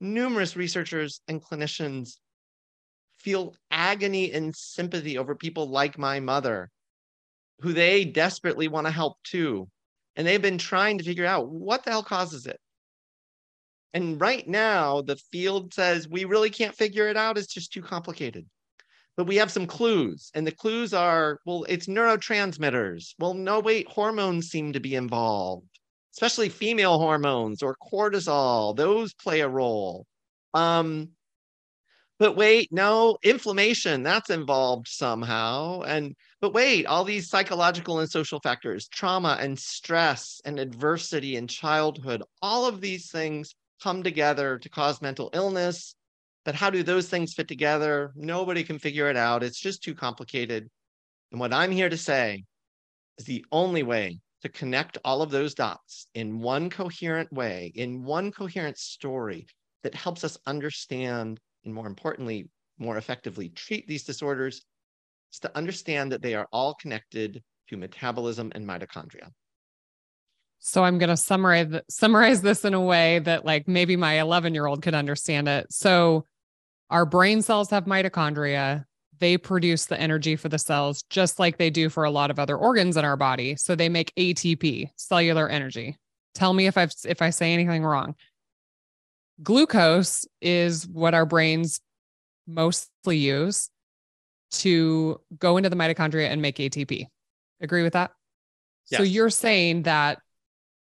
Numerous 0.00 0.56
researchers 0.56 1.20
and 1.26 1.42
clinicians 1.42 2.18
feel 3.18 3.54
agony 3.70 4.32
and 4.32 4.54
sympathy 4.54 5.18
over 5.18 5.34
people 5.34 5.68
like 5.68 5.98
my 5.98 6.20
mother, 6.20 6.70
who 7.60 7.72
they 7.72 8.04
desperately 8.04 8.68
want 8.68 8.86
to 8.86 8.92
help 8.92 9.16
too. 9.22 9.68
And 10.16 10.26
they've 10.26 10.42
been 10.42 10.58
trying 10.58 10.98
to 10.98 11.04
figure 11.04 11.26
out 11.26 11.48
what 11.48 11.84
the 11.84 11.90
hell 11.90 12.02
causes 12.02 12.46
it. 12.46 12.60
And 13.94 14.20
right 14.20 14.46
now, 14.46 15.00
the 15.00 15.16
field 15.16 15.72
says 15.72 16.08
we 16.08 16.24
really 16.24 16.50
can't 16.50 16.74
figure 16.74 17.08
it 17.08 17.16
out. 17.16 17.38
It's 17.38 17.52
just 17.52 17.72
too 17.72 17.82
complicated 17.82 18.46
but 19.16 19.26
we 19.26 19.36
have 19.36 19.50
some 19.50 19.66
clues 19.66 20.30
and 20.34 20.46
the 20.46 20.52
clues 20.52 20.92
are 20.94 21.40
well 21.46 21.64
it's 21.68 21.86
neurotransmitters. 21.86 23.14
Well 23.18 23.34
no 23.34 23.60
wait 23.60 23.88
hormones 23.88 24.48
seem 24.48 24.72
to 24.72 24.80
be 24.80 24.94
involved 24.94 25.68
especially 26.14 26.48
female 26.48 26.98
hormones 26.98 27.62
or 27.62 27.76
cortisol. 27.76 28.74
Those 28.76 29.12
play 29.14 29.40
a 29.40 29.48
role. 29.48 30.06
Um 30.54 31.10
but 32.18 32.36
wait 32.36 32.72
no 32.72 33.18
inflammation 33.22 34.02
that's 34.02 34.30
involved 34.30 34.88
somehow. 34.88 35.82
And 35.82 36.14
but 36.40 36.54
wait 36.54 36.86
all 36.86 37.04
these 37.04 37.28
psychological 37.28 38.00
and 38.00 38.10
social 38.10 38.40
factors 38.40 38.88
trauma 38.88 39.36
and 39.40 39.58
stress 39.58 40.40
and 40.44 40.58
adversity 40.58 41.36
in 41.36 41.46
childhood 41.46 42.22
all 42.42 42.66
of 42.66 42.80
these 42.80 43.10
things 43.10 43.54
come 43.82 44.02
together 44.02 44.58
to 44.58 44.68
cause 44.70 45.02
mental 45.02 45.30
illness 45.34 45.94
but 46.46 46.54
how 46.54 46.70
do 46.70 46.84
those 46.84 47.08
things 47.08 47.34
fit 47.34 47.48
together? 47.48 48.12
Nobody 48.14 48.62
can 48.62 48.78
figure 48.78 49.10
it 49.10 49.16
out. 49.16 49.42
It's 49.42 49.60
just 49.60 49.82
too 49.82 49.96
complicated. 49.96 50.70
And 51.32 51.40
what 51.40 51.52
I'm 51.52 51.72
here 51.72 51.88
to 51.88 51.96
say 51.96 52.44
is 53.18 53.26
the 53.26 53.44
only 53.50 53.82
way 53.82 54.20
to 54.42 54.48
connect 54.48 54.96
all 55.04 55.22
of 55.22 55.30
those 55.30 55.54
dots 55.54 56.06
in 56.14 56.38
one 56.38 56.70
coherent 56.70 57.32
way, 57.32 57.72
in 57.74 58.04
one 58.04 58.30
coherent 58.30 58.78
story 58.78 59.48
that 59.82 59.96
helps 59.96 60.22
us 60.22 60.38
understand 60.46 61.40
and 61.64 61.74
more 61.74 61.88
importantly, 61.88 62.48
more 62.78 62.96
effectively 62.96 63.48
treat 63.48 63.88
these 63.88 64.04
disorders 64.04 64.62
is 65.32 65.40
to 65.40 65.56
understand 65.56 66.12
that 66.12 66.22
they 66.22 66.34
are 66.34 66.46
all 66.52 66.74
connected 66.74 67.42
to 67.70 67.76
metabolism 67.76 68.52
and 68.54 68.64
mitochondria. 68.64 69.32
So 70.60 70.84
I'm 70.84 70.98
going 70.98 71.08
to 71.10 71.16
summarize 71.16 71.74
summarize 71.90 72.40
this 72.40 72.64
in 72.64 72.72
a 72.72 72.80
way 72.80 73.18
that 73.18 73.44
like 73.44 73.66
maybe 73.66 73.96
my 73.96 74.20
11 74.20 74.54
year 74.54 74.66
old 74.66 74.82
could 74.82 74.94
understand 74.94 75.48
it. 75.48 75.72
So 75.72 76.24
our 76.90 77.06
brain 77.06 77.42
cells 77.42 77.70
have 77.70 77.84
mitochondria. 77.84 78.84
They 79.18 79.38
produce 79.38 79.86
the 79.86 79.98
energy 79.98 80.36
for 80.36 80.48
the 80.48 80.58
cells 80.58 81.02
just 81.08 81.38
like 81.38 81.56
they 81.56 81.70
do 81.70 81.88
for 81.88 82.04
a 82.04 82.10
lot 82.10 82.30
of 82.30 82.38
other 82.38 82.56
organs 82.56 82.96
in 82.96 83.04
our 83.04 83.16
body. 83.16 83.56
So 83.56 83.74
they 83.74 83.88
make 83.88 84.12
ATP, 84.16 84.90
cellular 84.96 85.48
energy. 85.48 85.96
Tell 86.34 86.52
me 86.52 86.66
if 86.66 86.76
I 86.76 86.88
if 87.04 87.22
I 87.22 87.30
say 87.30 87.54
anything 87.54 87.82
wrong. 87.82 88.14
Glucose 89.42 90.26
is 90.40 90.86
what 90.86 91.14
our 91.14 91.26
brains 91.26 91.80
mostly 92.46 93.18
use 93.18 93.70
to 94.50 95.20
go 95.38 95.56
into 95.56 95.68
the 95.68 95.76
mitochondria 95.76 96.28
and 96.28 96.40
make 96.40 96.56
ATP. 96.56 97.06
Agree 97.60 97.82
with 97.82 97.94
that? 97.94 98.12
Yes. 98.90 98.98
So 98.98 99.02
you're 99.04 99.30
saying 99.30 99.82
that 99.82 100.18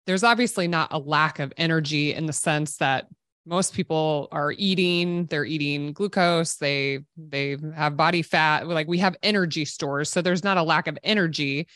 there's 0.07 0.25
obviously 0.25 0.69
not 0.69 0.93
a 0.93 0.99
lack 0.99 1.39
of 1.39 1.53
energy 1.57 2.15
in 2.15 2.27
the 2.27 2.33
sense 2.33 2.77
that 2.79 3.07
most 3.47 3.75
people 3.75 4.29
are 4.33 4.53
eating 4.59 5.25
they're 5.27 5.45
eating 5.45 5.93
glucose 5.93 6.57
they 6.57 6.99
they 7.17 7.57
have 7.75 7.97
body 7.97 8.21
fat 8.23 8.67
like 8.67 8.89
we 8.89 8.99
have 8.99 9.17
energy 9.23 9.65
stores 9.65 10.11
so 10.11 10.21
there's 10.21 10.45
not 10.45 10.57
a 10.57 10.63
lack 10.63 10.89
of 10.89 10.99
energy 11.05 11.67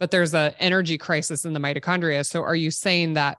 but 0.00 0.10
there's 0.10 0.34
a 0.34 0.54
energy 0.58 0.98
crisis 0.98 1.44
in 1.44 1.52
the 1.52 1.60
mitochondria. 1.60 2.26
So 2.26 2.42
are 2.42 2.56
you 2.56 2.70
saying 2.70 3.14
that 3.14 3.38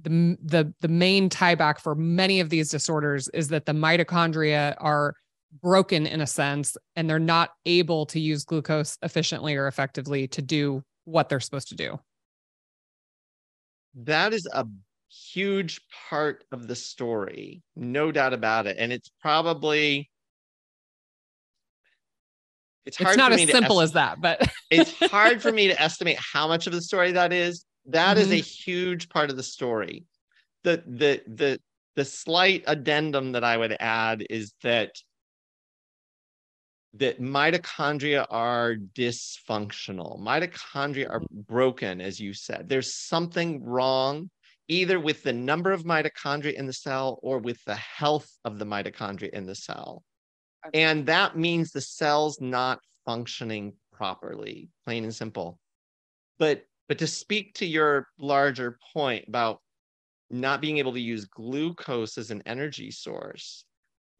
the 0.00 0.36
the 0.42 0.72
the 0.80 0.88
main 0.88 1.28
tieback 1.28 1.80
for 1.80 1.94
many 1.94 2.40
of 2.40 2.50
these 2.50 2.68
disorders 2.68 3.28
is 3.28 3.48
that 3.48 3.66
the 3.66 3.72
mitochondria 3.72 4.76
are 4.78 5.14
broken 5.62 6.06
in 6.06 6.20
a 6.20 6.26
sense 6.26 6.76
and 6.94 7.08
they're 7.08 7.18
not 7.18 7.50
able 7.64 8.06
to 8.06 8.20
use 8.20 8.44
glucose 8.44 8.98
efficiently 9.02 9.56
or 9.56 9.66
effectively 9.66 10.28
to 10.28 10.42
do 10.42 10.82
what 11.04 11.28
they're 11.28 11.40
supposed 11.40 11.68
to 11.68 11.74
do? 11.74 11.98
That 13.94 14.32
is 14.32 14.46
a 14.52 14.66
huge 15.10 15.80
part 16.08 16.44
of 16.52 16.66
the 16.68 16.76
story, 16.76 17.62
no 17.76 18.12
doubt 18.12 18.32
about 18.32 18.66
it. 18.66 18.76
And 18.78 18.92
it's 18.92 19.10
probably 19.20 20.10
it's 22.86 22.96
hard. 22.96 23.10
It's 23.10 23.18
not 23.18 23.32
as 23.32 23.50
simple 23.50 23.80
as 23.80 23.92
that, 23.92 24.20
but 24.20 24.50
it's 24.70 24.92
hard 25.10 25.42
for 25.42 25.52
me 25.52 25.68
to 25.68 25.80
estimate 25.80 26.18
how 26.18 26.48
much 26.48 26.66
of 26.66 26.72
the 26.72 26.80
story 26.80 27.12
that 27.12 27.32
is. 27.32 27.64
That 27.86 28.16
mm-hmm. 28.16 28.32
is 28.32 28.32
a 28.32 28.42
huge 28.42 29.08
part 29.08 29.30
of 29.30 29.36
the 29.36 29.42
story. 29.42 30.04
The 30.64 30.82
the 30.86 31.22
the 31.26 31.60
the 31.96 32.04
slight 32.04 32.64
addendum 32.66 33.32
that 33.32 33.44
I 33.44 33.56
would 33.56 33.76
add 33.78 34.24
is 34.30 34.52
that 34.62 34.92
that 36.94 37.20
mitochondria 37.20 38.26
are 38.30 38.74
dysfunctional. 38.74 40.18
Mitochondria 40.18 41.10
are 41.10 41.22
broken, 41.30 42.00
as 42.00 42.18
you 42.18 42.32
said. 42.32 42.68
There's 42.68 43.06
something 43.06 43.62
wrong 43.64 44.30
either 44.68 45.00
with 45.00 45.22
the 45.22 45.32
number 45.32 45.72
of 45.72 45.84
mitochondria 45.84 46.52
in 46.52 46.66
the 46.66 46.72
cell 46.72 47.18
or 47.22 47.38
with 47.38 47.62
the 47.64 47.74
health 47.76 48.30
of 48.44 48.58
the 48.58 48.66
mitochondria 48.66 49.30
in 49.30 49.46
the 49.46 49.54
cell. 49.54 50.04
And 50.74 51.06
that 51.06 51.36
means 51.36 51.70
the 51.70 51.80
cell's 51.80 52.40
not 52.40 52.80
functioning 53.06 53.74
properly, 53.92 54.68
plain 54.84 55.04
and 55.04 55.14
simple. 55.14 55.58
But 56.38 56.64
but 56.88 56.98
to 56.98 57.06
speak 57.06 57.54
to 57.54 57.66
your 57.66 58.08
larger 58.18 58.78
point 58.94 59.26
about 59.28 59.60
not 60.30 60.60
being 60.60 60.78
able 60.78 60.92
to 60.92 61.00
use 61.00 61.26
glucose 61.26 62.16
as 62.16 62.30
an 62.30 62.42
energy 62.46 62.90
source, 62.90 63.64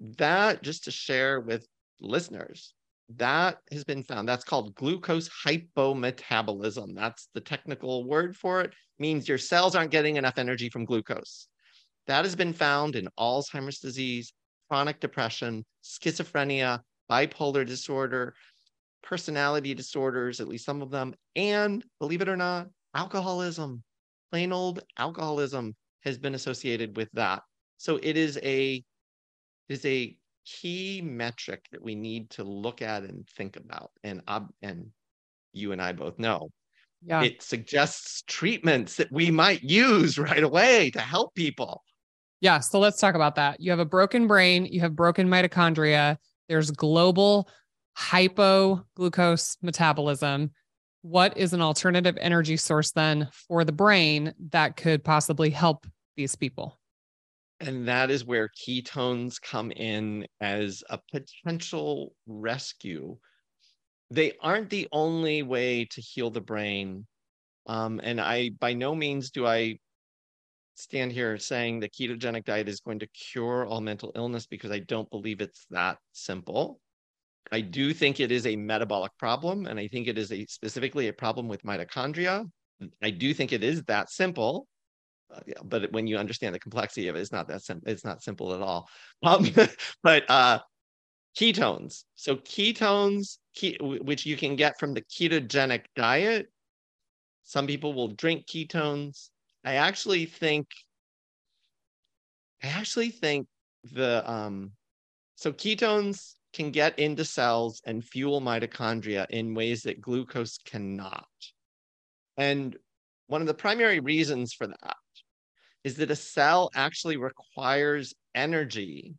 that 0.00 0.62
just 0.62 0.84
to 0.84 0.90
share 0.90 1.40
with 1.40 1.66
listeners, 2.00 2.74
that 3.16 3.58
has 3.72 3.84
been 3.84 4.02
found. 4.02 4.28
That's 4.28 4.44
called 4.44 4.74
glucose 4.74 5.30
hypometabolism. 5.46 6.94
That's 6.94 7.28
the 7.34 7.40
technical 7.40 8.04
word 8.04 8.36
for 8.36 8.60
it. 8.60 8.74
Means 8.98 9.28
your 9.28 9.38
cells 9.38 9.74
aren't 9.74 9.90
getting 9.90 10.16
enough 10.16 10.38
energy 10.38 10.68
from 10.68 10.84
glucose. 10.84 11.48
That 12.06 12.24
has 12.24 12.36
been 12.36 12.52
found 12.52 12.96
in 12.96 13.08
Alzheimer's 13.18 13.78
disease, 13.78 14.32
chronic 14.68 15.00
depression, 15.00 15.64
schizophrenia, 15.82 16.80
bipolar 17.10 17.66
disorder, 17.66 18.34
personality 19.02 19.74
disorders, 19.74 20.40
at 20.40 20.48
least 20.48 20.66
some 20.66 20.82
of 20.82 20.90
them, 20.90 21.14
and 21.36 21.84
believe 22.00 22.20
it 22.20 22.28
or 22.28 22.36
not, 22.36 22.68
alcoholism. 22.94 23.82
Plain 24.30 24.52
old 24.52 24.80
alcoholism 24.98 25.74
has 26.04 26.18
been 26.18 26.34
associated 26.34 26.96
with 26.96 27.08
that. 27.14 27.42
So 27.78 27.98
it 28.02 28.16
is 28.16 28.38
a 28.42 28.84
it 29.68 29.72
is 29.72 29.84
a 29.86 30.16
key 30.48 31.02
metric 31.02 31.66
that 31.72 31.82
we 31.82 31.94
need 31.94 32.30
to 32.30 32.44
look 32.44 32.82
at 32.82 33.02
and 33.02 33.28
think 33.36 33.56
about. 33.56 33.90
And 34.02 34.22
and 34.62 34.90
you 35.52 35.72
and 35.72 35.82
I 35.82 35.92
both 35.92 36.18
know. 36.18 36.50
Yeah. 37.04 37.22
It 37.22 37.42
suggests 37.42 38.22
treatments 38.26 38.96
that 38.96 39.12
we 39.12 39.30
might 39.30 39.62
use 39.62 40.18
right 40.18 40.42
away 40.42 40.90
to 40.90 41.00
help 41.00 41.34
people. 41.34 41.84
Yeah. 42.40 42.60
So 42.60 42.78
let's 42.78 43.00
talk 43.00 43.14
about 43.14 43.34
that. 43.36 43.60
You 43.60 43.70
have 43.70 43.80
a 43.80 43.84
broken 43.84 44.26
brain, 44.26 44.66
you 44.66 44.80
have 44.80 44.96
broken 44.96 45.28
mitochondria, 45.28 46.16
there's 46.48 46.70
global 46.70 47.48
hypoglucose 47.98 49.56
metabolism. 49.62 50.50
What 51.02 51.36
is 51.36 51.52
an 51.52 51.60
alternative 51.60 52.16
energy 52.20 52.56
source 52.56 52.92
then 52.92 53.28
for 53.48 53.64
the 53.64 53.72
brain 53.72 54.34
that 54.50 54.76
could 54.76 55.04
possibly 55.04 55.50
help 55.50 55.86
these 56.16 56.36
people? 56.36 56.77
And 57.60 57.88
that 57.88 58.10
is 58.10 58.24
where 58.24 58.48
ketones 58.48 59.40
come 59.40 59.72
in 59.72 60.26
as 60.40 60.84
a 60.88 60.98
potential 61.12 62.14
rescue. 62.26 63.16
They 64.10 64.34
aren't 64.40 64.70
the 64.70 64.88
only 64.92 65.42
way 65.42 65.84
to 65.86 66.00
heal 66.00 66.30
the 66.30 66.40
brain. 66.40 67.06
Um, 67.66 68.00
and 68.02 68.20
I, 68.20 68.50
by 68.50 68.74
no 68.74 68.94
means 68.94 69.30
do 69.30 69.46
I 69.46 69.78
stand 70.76 71.10
here 71.10 71.36
saying 71.38 71.80
the 71.80 71.88
ketogenic 71.88 72.44
diet 72.44 72.68
is 72.68 72.80
going 72.80 73.00
to 73.00 73.08
cure 73.08 73.66
all 73.66 73.80
mental 73.80 74.12
illness 74.14 74.46
because 74.46 74.70
I 74.70 74.78
don't 74.78 75.10
believe 75.10 75.40
it's 75.40 75.66
that 75.70 75.98
simple. 76.12 76.80
I 77.50 77.60
do 77.60 77.92
think 77.92 78.20
it 78.20 78.30
is 78.30 78.46
a 78.46 78.56
metabolic 78.56 79.12
problem, 79.18 79.66
and 79.66 79.78
I 79.80 79.88
think 79.88 80.06
it 80.06 80.18
is 80.18 80.30
a 80.32 80.44
specifically 80.46 81.08
a 81.08 81.12
problem 81.12 81.48
with 81.48 81.62
mitochondria. 81.62 82.48
I 83.02 83.10
do 83.10 83.34
think 83.34 83.52
it 83.52 83.64
is 83.64 83.82
that 83.84 84.10
simple, 84.10 84.68
yeah, 85.46 85.54
but 85.64 85.92
when 85.92 86.06
you 86.06 86.16
understand 86.16 86.54
the 86.54 86.58
complexity 86.58 87.08
of 87.08 87.16
it, 87.16 87.20
it's 87.20 87.32
not 87.32 87.48
that 87.48 87.62
simple. 87.62 87.90
It's 87.90 88.04
not 88.04 88.22
simple 88.22 88.54
at 88.54 88.62
all. 88.62 88.88
Um, 89.22 89.50
but 90.02 90.30
uh, 90.30 90.60
ketones. 91.36 92.04
So 92.14 92.36
ketones, 92.36 93.38
ke- 93.56 93.80
which 93.80 94.24
you 94.24 94.36
can 94.36 94.56
get 94.56 94.78
from 94.78 94.94
the 94.94 95.02
ketogenic 95.02 95.84
diet. 95.96 96.48
Some 97.42 97.66
people 97.66 97.94
will 97.94 98.08
drink 98.08 98.46
ketones. 98.46 99.30
I 99.64 99.74
actually 99.74 100.26
think. 100.26 100.68
I 102.62 102.68
actually 102.68 103.10
think 103.10 103.46
the 103.92 104.28
um, 104.30 104.72
so 105.36 105.52
ketones 105.52 106.34
can 106.52 106.70
get 106.70 106.98
into 106.98 107.24
cells 107.24 107.80
and 107.84 108.04
fuel 108.04 108.40
mitochondria 108.40 109.26
in 109.30 109.54
ways 109.54 109.82
that 109.82 110.00
glucose 110.00 110.58
cannot. 110.58 111.28
And 112.36 112.76
one 113.26 113.40
of 113.40 113.46
the 113.46 113.54
primary 113.54 114.00
reasons 114.00 114.52
for 114.52 114.66
that 114.66 114.96
is 115.88 115.96
that 115.96 116.10
a 116.10 116.16
cell 116.16 116.70
actually 116.74 117.16
requires 117.16 118.12
energy 118.34 119.14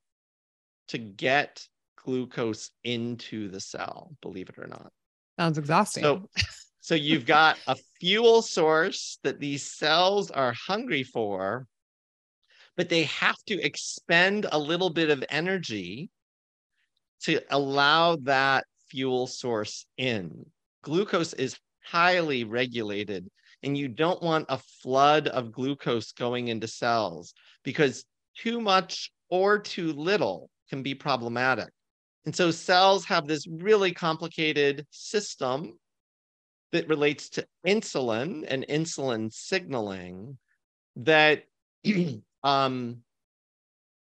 to 0.87 0.99
get 0.99 1.65
glucose 1.97 2.69
into 2.83 3.49
the 3.49 3.59
cell, 3.59 4.15
believe 4.21 4.49
it 4.49 4.59
or 4.59 4.67
not. 4.67 4.91
Sounds 5.39 5.57
exhausting. 5.57 6.03
So, 6.03 6.29
so 6.79 6.93
you've 6.93 7.25
got 7.25 7.57
a 7.65 7.75
fuel 7.99 8.43
source 8.43 9.17
that 9.23 9.39
these 9.39 9.63
cells 9.63 10.29
are 10.29 10.53
hungry 10.67 11.01
for, 11.01 11.65
but 12.77 12.87
they 12.87 13.05
have 13.05 13.37
to 13.47 13.59
expend 13.59 14.45
a 14.51 14.59
little 14.59 14.91
bit 14.91 15.09
of 15.09 15.23
energy 15.27 16.11
to 17.23 17.41
allow 17.49 18.15
that 18.17 18.63
fuel 18.91 19.25
source 19.25 19.87
in. 19.97 20.45
Glucose 20.83 21.33
is 21.33 21.57
highly 21.83 22.43
regulated 22.43 23.27
and 23.63 23.77
you 23.77 23.87
don't 23.87 24.21
want 24.21 24.45
a 24.49 24.57
flood 24.57 25.27
of 25.27 25.51
glucose 25.51 26.11
going 26.11 26.47
into 26.47 26.67
cells 26.67 27.33
because 27.63 28.05
too 28.37 28.59
much 28.61 29.11
or 29.29 29.59
too 29.59 29.93
little 29.93 30.49
can 30.69 30.81
be 30.81 30.95
problematic. 30.95 31.69
And 32.25 32.35
so 32.35 32.51
cells 32.51 33.05
have 33.05 33.27
this 33.27 33.47
really 33.47 33.93
complicated 33.93 34.85
system 34.91 35.77
that 36.71 36.87
relates 36.87 37.29
to 37.29 37.45
insulin 37.65 38.45
and 38.47 38.65
insulin 38.69 39.31
signaling 39.33 40.37
that 40.97 41.43
um, 42.43 42.97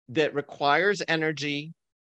that 0.09 0.33
requires 0.33 1.01
energy 1.07 1.73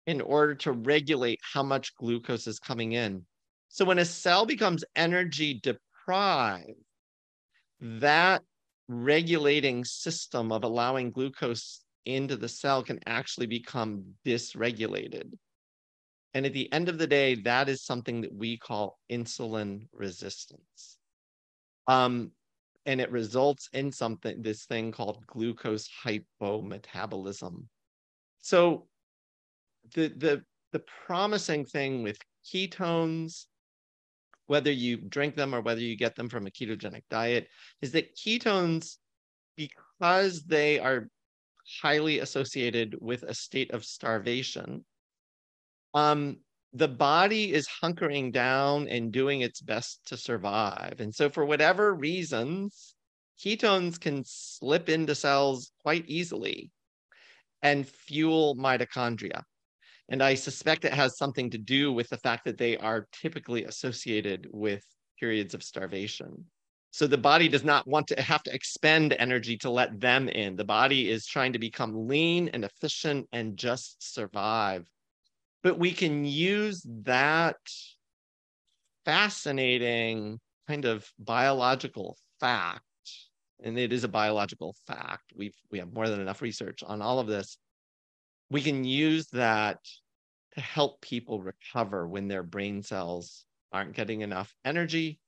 in 0.06 0.20
order 0.20 0.54
to 0.54 0.72
regulate 0.72 1.40
how 1.42 1.62
much 1.62 1.94
glucose 1.96 2.46
is 2.46 2.58
coming 2.58 2.92
in. 2.92 3.24
So 3.68 3.84
when 3.84 3.98
a 3.98 4.04
cell 4.04 4.46
becomes 4.46 4.84
energy 4.94 5.60
deprived, 5.62 6.70
that 7.80 8.42
regulating 8.88 9.84
system 9.84 10.52
of 10.52 10.64
allowing 10.64 11.10
glucose 11.10 11.80
into 12.04 12.36
the 12.36 12.48
cell 12.48 12.82
can 12.82 13.00
actually 13.06 13.46
become 13.46 14.04
dysregulated. 14.24 15.32
And 16.34 16.46
at 16.46 16.52
the 16.52 16.72
end 16.72 16.88
of 16.88 16.98
the 16.98 17.06
day, 17.06 17.34
that 17.34 17.68
is 17.68 17.82
something 17.82 18.20
that 18.20 18.34
we 18.34 18.58
call 18.58 18.98
insulin 19.10 19.88
resistance. 19.92 20.98
Um, 21.88 22.30
and 22.84 23.00
it 23.00 23.10
results 23.10 23.68
in 23.72 23.90
something, 23.90 24.42
this 24.42 24.66
thing 24.66 24.92
called 24.92 25.26
glucose 25.26 25.88
hypometabolism. 26.04 27.64
So 28.38 28.86
the, 29.94 30.08
the, 30.08 30.44
the 30.72 30.84
promising 31.06 31.64
thing 31.64 32.02
with 32.02 32.18
ketones 32.46 33.46
whether 34.46 34.70
you 34.70 34.96
drink 34.96 35.34
them 35.34 35.54
or 35.54 35.60
whether 35.60 35.80
you 35.80 35.96
get 35.96 36.14
them 36.14 36.28
from 36.28 36.46
a 36.46 36.50
ketogenic 36.50 37.02
diet, 37.10 37.48
is 37.82 37.92
that 37.92 38.16
ketones, 38.16 38.96
because 39.56 40.44
they 40.44 40.78
are 40.78 41.08
highly 41.82 42.20
associated 42.20 42.96
with 43.00 43.22
a 43.22 43.34
state 43.34 43.70
of 43.72 43.84
starvation, 43.84 44.84
um, 45.94 46.36
the 46.72 46.88
body 46.88 47.52
is 47.52 47.68
hunkering 47.82 48.32
down 48.32 48.86
and 48.88 49.12
doing 49.12 49.40
its 49.40 49.60
best 49.60 50.00
to 50.06 50.16
survive. 50.16 51.00
And 51.00 51.14
so, 51.14 51.30
for 51.30 51.44
whatever 51.44 51.94
reasons, 51.94 52.94
ketones 53.42 53.98
can 53.98 54.22
slip 54.26 54.88
into 54.88 55.14
cells 55.14 55.72
quite 55.82 56.04
easily 56.06 56.70
and 57.62 57.88
fuel 57.88 58.56
mitochondria. 58.56 59.42
And 60.08 60.22
I 60.22 60.34
suspect 60.34 60.84
it 60.84 60.94
has 60.94 61.18
something 61.18 61.50
to 61.50 61.58
do 61.58 61.92
with 61.92 62.08
the 62.08 62.18
fact 62.18 62.44
that 62.44 62.58
they 62.58 62.76
are 62.76 63.08
typically 63.12 63.64
associated 63.64 64.46
with 64.52 64.84
periods 65.18 65.54
of 65.54 65.62
starvation. 65.62 66.44
So 66.92 67.06
the 67.06 67.18
body 67.18 67.48
does 67.48 67.64
not 67.64 67.86
want 67.86 68.06
to 68.08 68.22
have 68.22 68.42
to 68.44 68.54
expend 68.54 69.14
energy 69.18 69.58
to 69.58 69.70
let 69.70 70.00
them 70.00 70.28
in. 70.28 70.56
The 70.56 70.64
body 70.64 71.10
is 71.10 71.26
trying 71.26 71.52
to 71.52 71.58
become 71.58 72.08
lean 72.08 72.48
and 72.48 72.64
efficient 72.64 73.28
and 73.32 73.56
just 73.56 74.14
survive. 74.14 74.88
But 75.62 75.78
we 75.78 75.92
can 75.92 76.24
use 76.24 76.86
that 77.02 77.56
fascinating 79.04 80.38
kind 80.68 80.84
of 80.84 81.10
biological 81.18 82.16
fact, 82.40 82.82
and 83.62 83.78
it 83.78 83.92
is 83.92 84.04
a 84.04 84.08
biological 84.08 84.74
fact. 84.86 85.32
We've 85.34 85.54
we 85.70 85.78
have 85.78 85.92
more 85.92 86.08
than 86.08 86.20
enough 86.20 86.40
research 86.40 86.82
on 86.86 87.02
all 87.02 87.18
of 87.18 87.26
this 87.26 87.58
we 88.50 88.62
can 88.62 88.84
use 88.84 89.26
that 89.28 89.78
to 90.54 90.60
help 90.60 91.00
people 91.00 91.42
recover 91.42 92.06
when 92.06 92.28
their 92.28 92.42
brain 92.42 92.82
cells 92.82 93.44
aren't 93.72 93.94
getting 93.94 94.22
enough 94.22 94.54
energy 94.64 95.18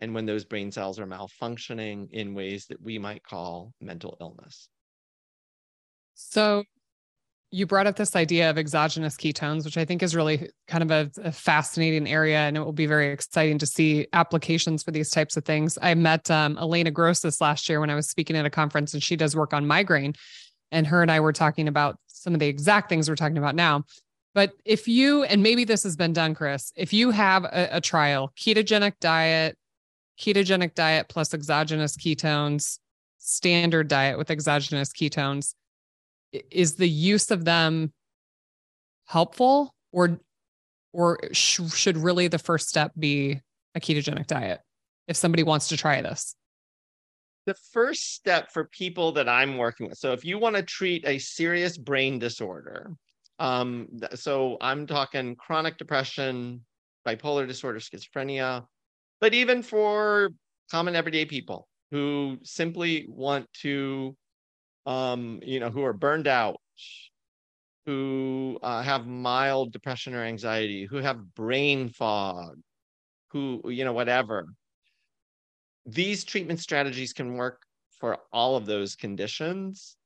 and 0.00 0.14
when 0.14 0.26
those 0.26 0.44
brain 0.44 0.70
cells 0.70 0.98
are 0.98 1.06
malfunctioning 1.06 2.10
in 2.10 2.34
ways 2.34 2.66
that 2.66 2.80
we 2.80 2.98
might 2.98 3.22
call 3.22 3.72
mental 3.80 4.16
illness. 4.20 4.68
So 6.14 6.64
you 7.50 7.66
brought 7.66 7.86
up 7.86 7.96
this 7.96 8.14
idea 8.14 8.48
of 8.48 8.58
exogenous 8.58 9.16
ketones, 9.16 9.64
which 9.64 9.76
I 9.76 9.84
think 9.84 10.02
is 10.02 10.14
really 10.14 10.50
kind 10.68 10.84
of 10.84 10.90
a, 10.90 11.10
a, 11.22 11.32
fascinating 11.32 12.08
area, 12.08 12.38
and 12.38 12.56
it 12.56 12.60
will 12.60 12.72
be 12.72 12.86
very 12.86 13.12
exciting 13.12 13.58
to 13.58 13.66
see 13.66 14.06
applications 14.12 14.84
for 14.84 14.92
these 14.92 15.10
types 15.10 15.36
of 15.36 15.44
things. 15.44 15.76
I 15.82 15.94
met 15.94 16.30
um, 16.30 16.56
Elena 16.58 16.92
Grosses 16.92 17.40
last 17.40 17.68
year 17.68 17.80
when 17.80 17.90
I 17.90 17.96
was 17.96 18.08
speaking 18.08 18.36
at 18.36 18.46
a 18.46 18.50
conference, 18.50 18.94
and 18.94 19.02
she 19.02 19.16
does 19.16 19.34
work 19.34 19.52
on 19.52 19.66
migraine. 19.66 20.14
And 20.70 20.86
her 20.86 21.02
and 21.02 21.10
I 21.10 21.18
were 21.18 21.32
talking 21.32 21.66
about 21.66 21.98
some 22.20 22.34
of 22.34 22.40
the 22.40 22.46
exact 22.46 22.88
things 22.88 23.08
we're 23.08 23.16
talking 23.16 23.38
about 23.38 23.54
now. 23.54 23.84
But 24.34 24.52
if 24.64 24.86
you, 24.86 25.24
and 25.24 25.42
maybe 25.42 25.64
this 25.64 25.82
has 25.82 25.96
been 25.96 26.12
done, 26.12 26.34
Chris, 26.34 26.72
if 26.76 26.92
you 26.92 27.10
have 27.10 27.44
a, 27.44 27.68
a 27.72 27.80
trial, 27.80 28.32
ketogenic 28.38 28.92
diet, 29.00 29.56
ketogenic 30.20 30.74
diet 30.74 31.08
plus 31.08 31.32
exogenous 31.34 31.96
ketones, 31.96 32.78
standard 33.18 33.88
diet 33.88 34.18
with 34.18 34.30
exogenous 34.30 34.92
ketones, 34.92 35.54
is 36.50 36.74
the 36.76 36.88
use 36.88 37.30
of 37.30 37.44
them 37.44 37.92
helpful 39.06 39.74
or 39.90 40.20
or 40.92 41.18
sh- 41.32 41.60
should 41.74 41.96
really 41.96 42.28
the 42.28 42.38
first 42.38 42.68
step 42.68 42.92
be 42.98 43.40
a 43.74 43.80
ketogenic 43.80 44.26
diet 44.26 44.60
if 45.08 45.16
somebody 45.16 45.42
wants 45.42 45.68
to 45.68 45.76
try 45.76 46.00
this 46.00 46.36
the 47.46 47.54
first 47.72 48.14
step 48.14 48.50
for 48.52 48.64
people 48.66 49.12
that 49.12 49.28
i'm 49.28 49.56
working 49.56 49.88
with 49.88 49.98
so 49.98 50.12
if 50.12 50.24
you 50.24 50.38
want 50.38 50.56
to 50.56 50.62
treat 50.62 51.04
a 51.06 51.18
serious 51.18 51.78
brain 51.78 52.18
disorder 52.18 52.92
um, 53.38 53.88
so 54.14 54.56
i'm 54.60 54.86
talking 54.86 55.34
chronic 55.36 55.78
depression 55.78 56.60
bipolar 57.06 57.46
disorder 57.46 57.78
schizophrenia 57.78 58.64
but 59.20 59.34
even 59.34 59.62
for 59.62 60.30
common 60.70 60.94
everyday 60.94 61.24
people 61.24 61.66
who 61.90 62.38
simply 62.42 63.06
want 63.08 63.46
to 63.52 64.14
um, 64.86 65.40
you 65.42 65.60
know, 65.60 65.70
who 65.70 65.84
are 65.84 65.92
burned 65.92 66.26
out, 66.26 66.60
who 67.86 68.58
uh, 68.62 68.82
have 68.82 69.06
mild 69.06 69.72
depression 69.72 70.14
or 70.14 70.24
anxiety, 70.24 70.86
who 70.88 70.96
have 70.96 71.34
brain 71.34 71.88
fog, 71.90 72.56
who, 73.28 73.62
you 73.66 73.84
know, 73.84 73.92
whatever. 73.92 74.46
These 75.92 76.24
treatment 76.24 76.60
strategies 76.60 77.12
can 77.12 77.34
work 77.34 77.62
for 77.98 78.18
all 78.32 78.56
of 78.56 78.66
those 78.66 78.94
conditions. 78.94 79.96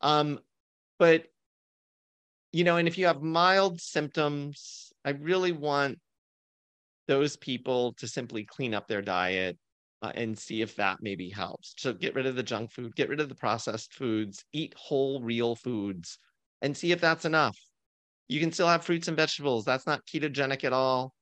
Um, 0.00 0.40
but, 0.98 1.24
you 2.52 2.64
know, 2.64 2.76
and 2.76 2.88
if 2.88 2.98
you 2.98 3.06
have 3.06 3.22
mild 3.22 3.80
symptoms, 3.80 4.92
I 5.04 5.10
really 5.10 5.52
want 5.52 5.98
those 7.08 7.36
people 7.36 7.92
to 7.94 8.08
simply 8.08 8.44
clean 8.44 8.74
up 8.74 8.88
their 8.88 9.02
diet, 9.02 9.58
uh, 10.02 10.12
and 10.14 10.36
see 10.36 10.62
if 10.62 10.74
that 10.76 10.98
maybe 11.00 11.30
helps. 11.30 11.74
So 11.78 11.92
get 11.92 12.14
rid 12.14 12.26
of 12.26 12.34
the 12.34 12.42
junk 12.42 12.72
food, 12.72 12.94
get 12.96 13.08
rid 13.08 13.20
of 13.20 13.28
the 13.28 13.34
processed 13.34 13.94
foods, 13.94 14.44
eat 14.52 14.74
whole, 14.76 15.22
real 15.22 15.54
foods, 15.54 16.18
and 16.62 16.76
see 16.76 16.90
if 16.90 17.00
that's 17.00 17.24
enough. 17.24 17.56
You 18.28 18.40
can 18.40 18.52
still 18.52 18.68
have 18.68 18.84
fruits 18.84 19.08
and 19.08 19.16
vegetables. 19.16 19.64
That's 19.64 19.86
not 19.86 20.04
ketogenic 20.06 20.64
at 20.64 20.72
all, 20.72 21.12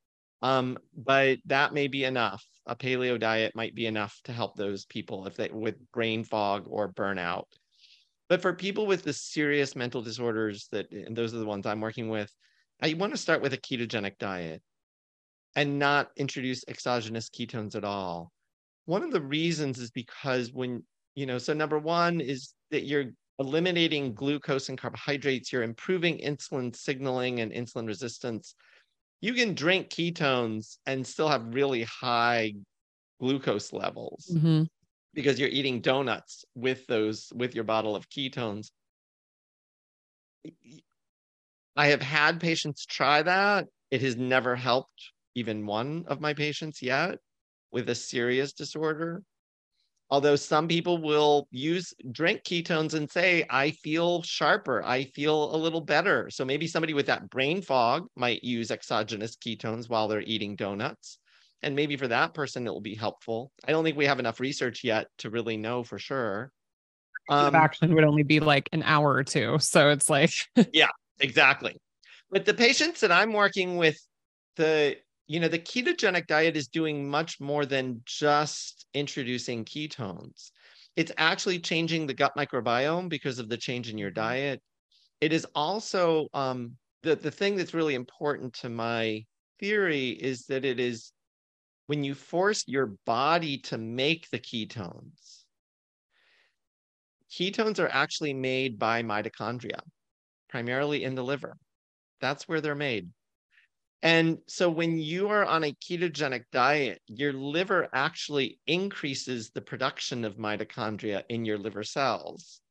um, 0.41 0.77
but 0.97 1.39
that 1.45 1.73
may 1.73 1.87
be 1.87 2.03
enough. 2.03 2.43
A 2.67 2.75
paleo 2.75 3.19
diet 3.19 3.55
might 3.55 3.75
be 3.75 3.87
enough 3.87 4.19
to 4.25 4.33
help 4.33 4.55
those 4.55 4.85
people 4.85 5.27
if 5.27 5.35
they 5.35 5.49
with 5.49 5.91
brain 5.91 6.23
fog 6.23 6.65
or 6.67 6.93
burnout. 6.93 7.45
But 8.29 8.41
for 8.41 8.53
people 8.53 8.85
with 8.85 9.03
the 9.03 9.13
serious 9.13 9.75
mental 9.75 10.01
disorders 10.01 10.67
that, 10.71 10.91
and 10.91 11.15
those 11.15 11.33
are 11.33 11.39
the 11.39 11.45
ones 11.45 11.65
I'm 11.65 11.81
working 11.81 12.09
with, 12.09 12.31
I 12.81 12.93
want 12.93 13.13
to 13.13 13.17
start 13.17 13.41
with 13.41 13.53
a 13.53 13.57
ketogenic 13.57 14.17
diet 14.19 14.61
and 15.55 15.79
not 15.79 16.11
introduce 16.15 16.63
exogenous 16.67 17.29
ketones 17.29 17.75
at 17.75 17.83
all 17.83 18.31
one 18.85 19.03
of 19.03 19.11
the 19.11 19.21
reasons 19.21 19.79
is 19.79 19.91
because 19.91 20.51
when 20.51 20.83
you 21.15 21.25
know 21.25 21.37
so 21.37 21.53
number 21.53 21.79
one 21.79 22.21
is 22.21 22.53
that 22.71 22.85
you're 22.85 23.11
eliminating 23.39 24.13
glucose 24.13 24.69
and 24.69 24.77
carbohydrates 24.77 25.51
you're 25.51 25.63
improving 25.63 26.17
insulin 26.19 26.75
signaling 26.75 27.39
and 27.41 27.51
insulin 27.51 27.87
resistance 27.87 28.55
you 29.21 29.33
can 29.33 29.53
drink 29.53 29.89
ketones 29.89 30.77
and 30.85 31.05
still 31.05 31.29
have 31.29 31.53
really 31.53 31.83
high 31.83 32.53
glucose 33.19 33.71
levels 33.71 34.29
mm-hmm. 34.33 34.63
because 35.13 35.39
you're 35.39 35.49
eating 35.49 35.79
donuts 35.79 36.43
with 36.55 36.85
those 36.87 37.31
with 37.35 37.55
your 37.55 37.63
bottle 37.63 37.95
of 37.95 38.09
ketones 38.09 38.71
i 41.75 41.87
have 41.87 42.01
had 42.01 42.39
patients 42.39 42.85
try 42.85 43.21
that 43.21 43.67
it 43.91 44.01
has 44.01 44.15
never 44.15 44.55
helped 44.55 45.11
even 45.35 45.65
one 45.65 46.03
of 46.07 46.19
my 46.19 46.33
patients 46.33 46.81
yet 46.81 47.19
with 47.71 47.89
a 47.89 47.95
serious 47.95 48.53
disorder. 48.53 49.21
Although 50.11 50.35
some 50.35 50.67
people 50.67 50.97
will 50.97 51.47
use 51.51 51.93
drink 52.11 52.43
ketones 52.43 52.93
and 52.93 53.09
say, 53.09 53.45
I 53.49 53.71
feel 53.71 54.21
sharper, 54.23 54.83
I 54.83 55.05
feel 55.05 55.55
a 55.55 55.57
little 55.57 55.79
better. 55.79 56.29
So 56.29 56.43
maybe 56.43 56.67
somebody 56.67 56.93
with 56.93 57.05
that 57.05 57.29
brain 57.29 57.61
fog 57.61 58.07
might 58.17 58.43
use 58.43 58.71
exogenous 58.71 59.37
ketones 59.37 59.89
while 59.89 60.09
they're 60.09 60.21
eating 60.21 60.57
donuts. 60.57 61.17
And 61.61 61.77
maybe 61.77 61.95
for 61.95 62.09
that 62.09 62.33
person, 62.33 62.67
it 62.67 62.71
will 62.71 62.81
be 62.81 62.93
helpful. 62.93 63.53
I 63.65 63.71
don't 63.71 63.85
think 63.85 63.95
we 63.95 64.05
have 64.05 64.19
enough 64.19 64.41
research 64.41 64.83
yet 64.83 65.07
to 65.19 65.29
really 65.29 65.55
know 65.55 65.81
for 65.81 65.97
sure. 65.97 66.51
Um, 67.29 67.55
action 67.55 67.95
would 67.95 68.03
only 68.03 68.23
be 68.23 68.41
like 68.41 68.67
an 68.73 68.83
hour 68.83 69.13
or 69.13 69.23
two. 69.23 69.59
So 69.59 69.89
it's 69.91 70.09
like, 70.09 70.33
yeah, 70.73 70.89
exactly. 71.21 71.77
But 72.29 72.43
the 72.43 72.53
patients 72.53 72.99
that 72.99 73.13
I'm 73.13 73.31
working 73.31 73.77
with, 73.77 73.97
the 74.57 74.97
you 75.31 75.39
know, 75.39 75.47
the 75.47 75.57
ketogenic 75.57 76.27
diet 76.27 76.57
is 76.57 76.67
doing 76.67 77.09
much 77.09 77.39
more 77.39 77.65
than 77.65 78.01
just 78.03 78.85
introducing 78.93 79.63
ketones. 79.63 80.51
It's 80.97 81.13
actually 81.17 81.59
changing 81.59 82.05
the 82.05 82.13
gut 82.13 82.33
microbiome 82.35 83.07
because 83.07 83.39
of 83.39 83.47
the 83.47 83.55
change 83.55 83.89
in 83.89 83.97
your 83.97 84.09
mm-hmm. 84.09 84.27
diet. 84.27 84.61
It 85.21 85.31
is 85.31 85.47
also 85.55 86.27
um, 86.33 86.73
the, 87.03 87.15
the 87.15 87.31
thing 87.31 87.55
that's 87.55 87.73
really 87.73 87.95
important 87.95 88.55
to 88.55 88.67
my 88.67 89.23
theory 89.57 90.09
is 90.09 90.47
that 90.47 90.65
it 90.65 90.81
is 90.81 91.13
when 91.87 92.03
you 92.03 92.13
force 92.13 92.65
your 92.67 92.95
body 93.05 93.59
to 93.59 93.77
make 93.77 94.29
the 94.31 94.39
ketones, 94.39 95.43
ketones 97.31 97.79
are 97.79 97.89
actually 97.89 98.33
made 98.33 98.77
by 98.77 99.01
mitochondria, 99.01 99.79
primarily 100.49 101.05
in 101.05 101.15
the 101.15 101.23
liver. 101.23 101.55
That's 102.19 102.49
where 102.49 102.59
they're 102.59 102.75
made. 102.75 103.07
And 104.03 104.39
so 104.47 104.69
when 104.69 104.97
you 104.97 105.29
are 105.29 105.45
on 105.45 105.63
a 105.63 105.73
ketogenic 105.73 106.45
diet, 106.51 107.01
your 107.07 107.33
liver 107.33 107.87
actually 107.93 108.59
increases 108.65 109.51
the 109.51 109.61
production 109.61 110.25
of 110.25 110.37
mitochondria 110.37 111.23
in 111.29 111.45
your 111.45 111.59
liver 111.59 111.83
cells. 111.83 112.61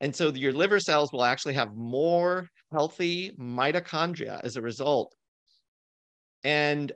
And 0.00 0.14
so 0.14 0.30
your 0.30 0.52
liver 0.52 0.80
cells 0.80 1.12
will 1.12 1.22
actually 1.22 1.54
have 1.54 1.76
more 1.76 2.48
healthy 2.72 3.30
mitochondria 3.38 4.40
as 4.42 4.56
a 4.56 4.62
result. 4.62 5.14
And 6.42 6.90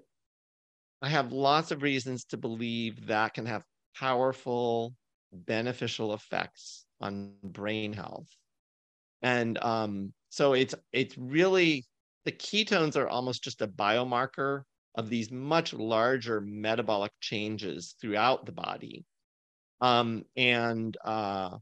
I 1.00 1.08
have 1.08 1.32
lots 1.32 1.70
of 1.70 1.82
reasons 1.82 2.24
to 2.26 2.36
believe 2.36 3.06
that 3.06 3.34
can 3.34 3.46
have 3.46 3.62
powerful, 3.94 4.94
beneficial 5.32 6.14
effects 6.14 6.86
on 7.00 7.34
brain 7.44 7.92
health. 7.92 8.28
And 9.22 9.56
um, 9.58 10.12
so 10.30 10.54
it's 10.54 10.74
it's 10.92 11.16
really 11.16 11.84
the 12.26 12.32
ketones 12.32 12.96
are 12.96 13.08
almost 13.08 13.42
just 13.42 13.62
a 13.62 13.68
biomarker 13.68 14.62
of 14.96 15.08
these 15.08 15.30
much 15.30 15.72
larger 15.72 16.40
metabolic 16.40 17.12
changes 17.20 17.94
throughout 18.00 18.44
the 18.44 18.52
body. 18.52 19.04
Um, 19.80 20.24
and 20.36 20.96
uh, 21.04 21.56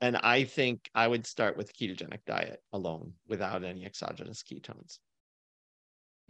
and 0.00 0.16
I 0.16 0.44
think 0.44 0.88
I 0.94 1.06
would 1.06 1.26
start 1.26 1.56
with 1.56 1.76
ketogenic 1.76 2.20
diet 2.26 2.62
alone 2.72 3.14
without 3.26 3.64
any 3.64 3.84
exogenous 3.84 4.42
ketones 4.42 4.98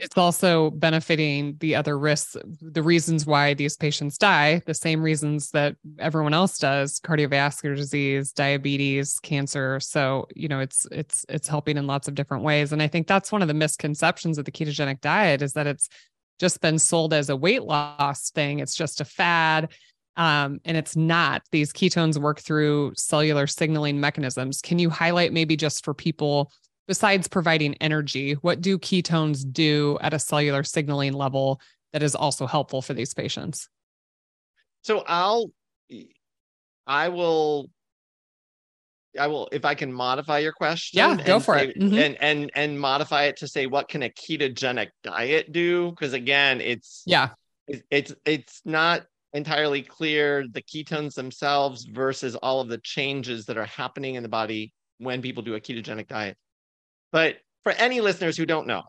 it's 0.00 0.16
also 0.16 0.70
benefiting 0.70 1.56
the 1.60 1.74
other 1.74 1.98
risks 1.98 2.36
the 2.60 2.82
reasons 2.82 3.26
why 3.26 3.54
these 3.54 3.76
patients 3.76 4.18
die 4.18 4.62
the 4.66 4.74
same 4.74 5.02
reasons 5.02 5.50
that 5.50 5.76
everyone 5.98 6.34
else 6.34 6.58
does 6.58 6.98
cardiovascular 7.00 7.76
disease 7.76 8.32
diabetes 8.32 9.18
cancer. 9.20 9.78
So 9.80 10.26
you 10.34 10.48
know 10.48 10.60
it's 10.60 10.86
it's 10.90 11.24
it's 11.28 11.48
helping 11.48 11.76
in 11.76 11.86
lots 11.86 12.08
of 12.08 12.14
different 12.14 12.42
ways. 12.42 12.72
And 12.72 12.82
i 12.82 12.88
think 12.88 13.06
that's 13.06 13.30
one 13.30 13.42
of 13.42 13.48
the 13.48 13.54
misconceptions 13.54 14.38
of 14.38 14.44
the 14.44 14.52
ketogenic 14.52 15.00
diet 15.00 15.42
is 15.42 15.52
that 15.52 15.66
it's 15.66 15.88
just 16.38 16.60
been 16.60 16.78
sold 16.78 17.12
as 17.12 17.28
a 17.28 17.36
weight 17.36 17.62
loss 17.62 18.30
thing. 18.30 18.60
It's 18.60 18.74
just 18.74 19.00
a 19.00 19.04
fad 19.04 19.68
um, 20.16 20.60
and 20.64 20.76
it's 20.76 20.96
not. 20.96 21.42
These 21.50 21.72
ketones 21.72 22.18
work 22.18 22.40
through 22.40 22.92
cellular 22.96 23.46
signaling 23.46 24.00
mechanisms. 24.00 24.60
Can 24.60 24.78
you 24.78 24.90
highlight 24.90 25.32
maybe 25.32 25.56
just 25.56 25.84
for 25.84 25.94
people 25.94 26.52
besides 26.90 27.28
providing 27.28 27.76
energy, 27.76 28.32
what 28.32 28.60
do 28.60 28.76
ketones 28.76 29.44
do 29.48 29.96
at 30.00 30.12
a 30.12 30.18
cellular 30.18 30.64
signaling 30.64 31.12
level 31.12 31.60
that 31.92 32.02
is 32.02 32.16
also 32.16 32.48
helpful 32.48 32.82
for 32.82 32.94
these 32.94 33.14
patients? 33.14 33.68
So 34.82 35.04
I'll, 35.06 35.52
I 36.88 37.10
will, 37.10 37.70
I 39.16 39.28
will, 39.28 39.48
if 39.52 39.64
I 39.64 39.76
can 39.76 39.92
modify 39.92 40.40
your 40.40 40.50
question. 40.50 40.98
Yeah, 40.98 41.16
go 41.24 41.38
for 41.38 41.56
say, 41.56 41.68
it. 41.68 41.78
Mm-hmm. 41.78 41.96
And 41.96 42.16
and 42.20 42.50
and 42.56 42.80
modify 42.80 43.26
it 43.26 43.36
to 43.36 43.46
say 43.46 43.66
what 43.66 43.88
can 43.88 44.02
a 44.02 44.08
ketogenic 44.08 44.88
diet 45.04 45.52
do? 45.52 45.90
Because 45.90 46.12
again, 46.12 46.60
it's 46.60 47.04
yeah, 47.06 47.28
it, 47.68 47.84
it's 47.88 48.12
it's 48.24 48.62
not 48.64 49.02
entirely 49.32 49.82
clear 49.82 50.44
the 50.50 50.62
ketones 50.62 51.14
themselves 51.14 51.84
versus 51.84 52.34
all 52.34 52.60
of 52.60 52.66
the 52.66 52.78
changes 52.78 53.46
that 53.46 53.56
are 53.56 53.66
happening 53.66 54.16
in 54.16 54.24
the 54.24 54.28
body 54.28 54.72
when 54.98 55.22
people 55.22 55.44
do 55.44 55.54
a 55.54 55.60
ketogenic 55.60 56.08
diet. 56.08 56.36
But 57.12 57.36
for 57.62 57.72
any 57.72 58.00
listeners 58.00 58.36
who 58.36 58.46
don't 58.46 58.66
know, 58.66 58.82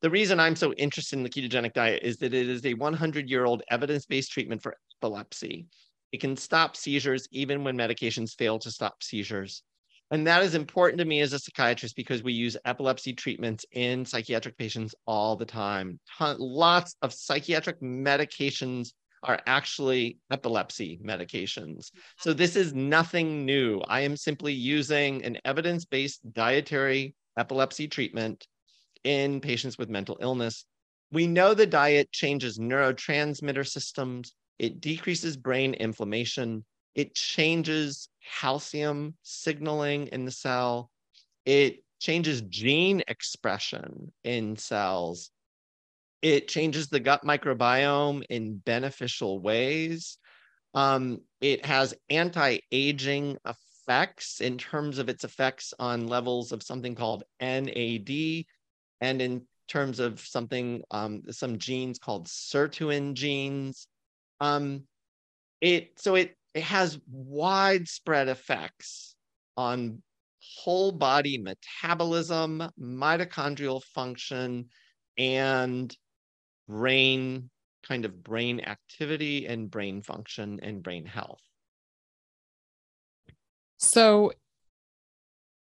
the 0.00 0.10
reason 0.10 0.38
I'm 0.38 0.56
so 0.56 0.72
interested 0.74 1.16
in 1.16 1.24
the 1.24 1.30
ketogenic 1.30 1.72
diet 1.72 2.02
is 2.04 2.18
that 2.18 2.34
it 2.34 2.48
is 2.48 2.64
a 2.64 2.74
100 2.74 3.28
year 3.28 3.44
old 3.44 3.62
evidence 3.70 4.06
based 4.06 4.30
treatment 4.30 4.62
for 4.62 4.76
epilepsy. 4.98 5.66
It 6.12 6.20
can 6.20 6.36
stop 6.36 6.76
seizures 6.76 7.28
even 7.32 7.64
when 7.64 7.76
medications 7.76 8.36
fail 8.36 8.58
to 8.60 8.70
stop 8.70 9.02
seizures. 9.02 9.62
And 10.10 10.26
that 10.26 10.42
is 10.42 10.54
important 10.54 10.98
to 11.00 11.04
me 11.04 11.20
as 11.20 11.34
a 11.34 11.38
psychiatrist 11.38 11.94
because 11.94 12.22
we 12.22 12.32
use 12.32 12.56
epilepsy 12.64 13.12
treatments 13.12 13.66
in 13.72 14.06
psychiatric 14.06 14.56
patients 14.56 14.94
all 15.06 15.36
the 15.36 15.44
time. 15.44 16.00
Lots 16.20 16.96
of 17.02 17.12
psychiatric 17.12 17.80
medications 17.82 18.92
are 19.24 19.40
actually 19.46 20.18
epilepsy 20.30 20.98
medications. 21.04 21.90
So 22.18 22.32
this 22.32 22.56
is 22.56 22.72
nothing 22.72 23.44
new. 23.44 23.80
I 23.80 24.00
am 24.00 24.16
simply 24.16 24.52
using 24.52 25.24
an 25.24 25.38
evidence 25.44 25.84
based 25.84 26.20
dietary 26.32 27.14
epilepsy 27.38 27.88
treatment 27.88 28.46
in 29.04 29.40
patients 29.40 29.78
with 29.78 29.88
mental 29.88 30.18
illness. 30.20 30.64
We 31.10 31.26
know 31.26 31.54
the 31.54 31.66
diet 31.66 32.12
changes 32.12 32.58
neurotransmitter 32.58 33.66
systems, 33.66 34.34
it 34.58 34.80
decreases 34.80 35.36
brain 35.36 35.74
inflammation, 35.74 36.64
it 36.94 37.14
changes 37.14 38.08
calcium 38.40 39.14
signaling 39.22 40.08
in 40.08 40.24
the 40.24 40.30
cell, 40.30 40.90
it 41.46 41.82
changes 42.00 42.42
gene 42.42 43.02
expression 43.08 44.12
in 44.24 44.56
cells, 44.56 45.30
it 46.20 46.48
changes 46.48 46.88
the 46.88 47.00
gut 47.00 47.24
microbiome 47.24 48.24
in 48.28 48.58
beneficial 48.58 49.40
ways. 49.40 50.18
Um, 50.74 51.20
it 51.40 51.64
has 51.64 51.94
anti 52.10 52.58
aging 52.70 53.38
effects 53.88 54.40
in 54.40 54.58
terms 54.58 54.98
of 54.98 55.08
its 55.08 55.24
effects 55.24 55.72
on 55.78 56.08
levels 56.08 56.52
of 56.52 56.62
something 56.62 56.94
called 56.94 57.24
NAD 57.40 58.44
and 59.00 59.22
in 59.22 59.42
terms 59.66 59.98
of 59.98 60.20
something, 60.20 60.82
um, 60.90 61.22
some 61.30 61.58
genes 61.58 61.98
called 61.98 62.26
sirtuin 62.26 63.14
genes. 63.14 63.86
Um, 64.40 64.82
it 65.60 65.98
so 65.98 66.16
it 66.16 66.36
it 66.54 66.62
has 66.62 66.98
widespread 67.10 68.28
effects 68.28 69.14
on 69.56 70.02
whole 70.58 70.92
body 70.92 71.38
metabolism, 71.38 72.68
mitochondrial 72.80 73.82
function, 73.82 74.66
and 75.16 75.96
brain 76.68 77.50
kind 77.86 78.04
of 78.04 78.22
brain 78.22 78.60
activity 78.60 79.46
and 79.46 79.70
brain 79.70 80.02
function 80.02 80.60
and 80.62 80.82
brain 80.82 81.06
health. 81.06 81.47
So 83.78 84.32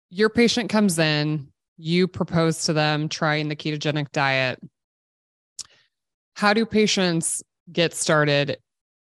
your 0.09 0.29
patient 0.29 0.69
comes 0.69 0.99
in, 0.99 1.47
you 1.77 2.07
propose 2.07 2.65
to 2.65 2.73
them 2.73 3.07
trying 3.09 3.47
the 3.47 3.55
ketogenic 3.55 4.11
diet. 4.11 4.59
How 6.35 6.53
do 6.53 6.65
patients 6.65 7.41
get 7.71 7.93
started? 7.93 8.57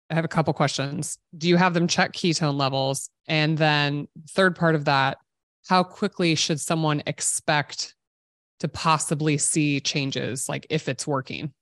I 0.10 0.16
have 0.16 0.26
a 0.26 0.30
couple 0.30 0.54
questions. 0.54 1.18
Do 1.38 1.48
you 1.48 1.56
have 1.56 1.74
them 1.74 1.88
check 1.88 2.14
ketone 2.14 2.58
levels? 2.58 3.10
And 3.28 3.58
then, 3.58 4.08
third 4.32 4.56
part 4.56 4.74
of 4.76 4.86
that, 4.86 5.20
how 5.68 5.84
quickly 5.84 6.34
should 6.34 6.60
someone 6.60 7.04
expect 7.06 7.96
to 8.60 8.68
possibly 8.68 9.38
see 9.38 9.80
changes, 9.80 10.50
like 10.50 10.66
if 10.70 10.90
it's 10.90 11.06
working? 11.06 11.54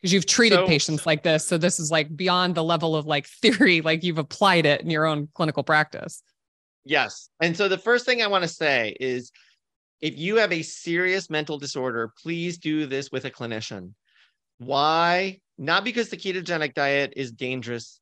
Because 0.00 0.12
you've 0.12 0.26
treated 0.26 0.56
so, 0.56 0.66
patients 0.66 1.06
like 1.06 1.22
this. 1.22 1.46
So 1.46 1.58
this 1.58 1.80
is 1.80 1.90
like 1.90 2.14
beyond 2.16 2.54
the 2.54 2.64
level 2.64 2.94
of 2.94 3.06
like 3.06 3.26
theory, 3.26 3.80
like 3.84 4.04
you've 4.04 4.18
applied 4.18 4.66
it 4.66 4.80
in 4.80 4.90
your 4.90 5.06
own 5.06 5.28
clinical 5.34 5.62
practice. 5.62 6.22
Yes. 6.84 7.28
And 7.40 7.56
so 7.56 7.68
the 7.68 7.78
first 7.78 8.06
thing 8.06 8.22
I 8.22 8.28
want 8.28 8.42
to 8.42 8.48
say 8.48 8.96
is 9.00 9.32
if 10.00 10.16
you 10.16 10.36
have 10.36 10.52
a 10.52 10.62
serious 10.62 11.28
mental 11.28 11.58
disorder, 11.58 12.12
please 12.22 12.58
do 12.58 12.86
this 12.86 13.10
with 13.10 13.24
a 13.24 13.30
clinician. 13.30 13.92
Why? 14.58 15.40
Not 15.58 15.84
because 15.84 16.08
the 16.08 16.16
ketogenic 16.16 16.74
diet 16.74 17.14
is 17.16 17.32
dangerous, 17.32 18.00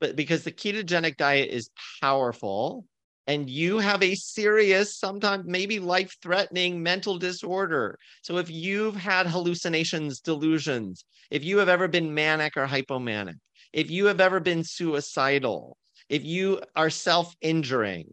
but 0.00 0.14
because 0.16 0.44
the 0.44 0.52
ketogenic 0.52 1.16
diet 1.16 1.50
is 1.50 1.70
powerful 2.00 2.86
and 3.26 3.48
you 3.48 3.78
have 3.78 4.02
a 4.02 4.14
serious, 4.14 4.96
sometimes 4.96 5.44
maybe 5.46 5.78
life 5.78 6.16
threatening 6.22 6.82
mental 6.82 7.18
disorder. 7.18 7.98
So 8.22 8.38
if 8.38 8.50
you've 8.50 8.96
had 8.96 9.26
hallucinations, 9.26 10.20
delusions, 10.20 11.04
if 11.32 11.42
you 11.42 11.56
have 11.56 11.70
ever 11.70 11.88
been 11.88 12.12
manic 12.12 12.58
or 12.58 12.66
hypomanic, 12.66 13.36
if 13.72 13.90
you 13.90 14.04
have 14.04 14.20
ever 14.20 14.38
been 14.38 14.62
suicidal, 14.62 15.78
if 16.10 16.22
you 16.22 16.60
are 16.76 16.90
self 16.90 17.34
injuring, 17.40 18.04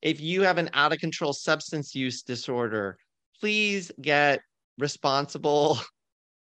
if 0.00 0.20
you 0.20 0.42
have 0.42 0.58
an 0.58 0.70
out 0.74 0.92
of 0.92 1.00
control 1.00 1.32
substance 1.32 1.92
use 1.92 2.22
disorder, 2.22 2.96
please 3.40 3.90
get 4.00 4.40
responsible 4.78 5.80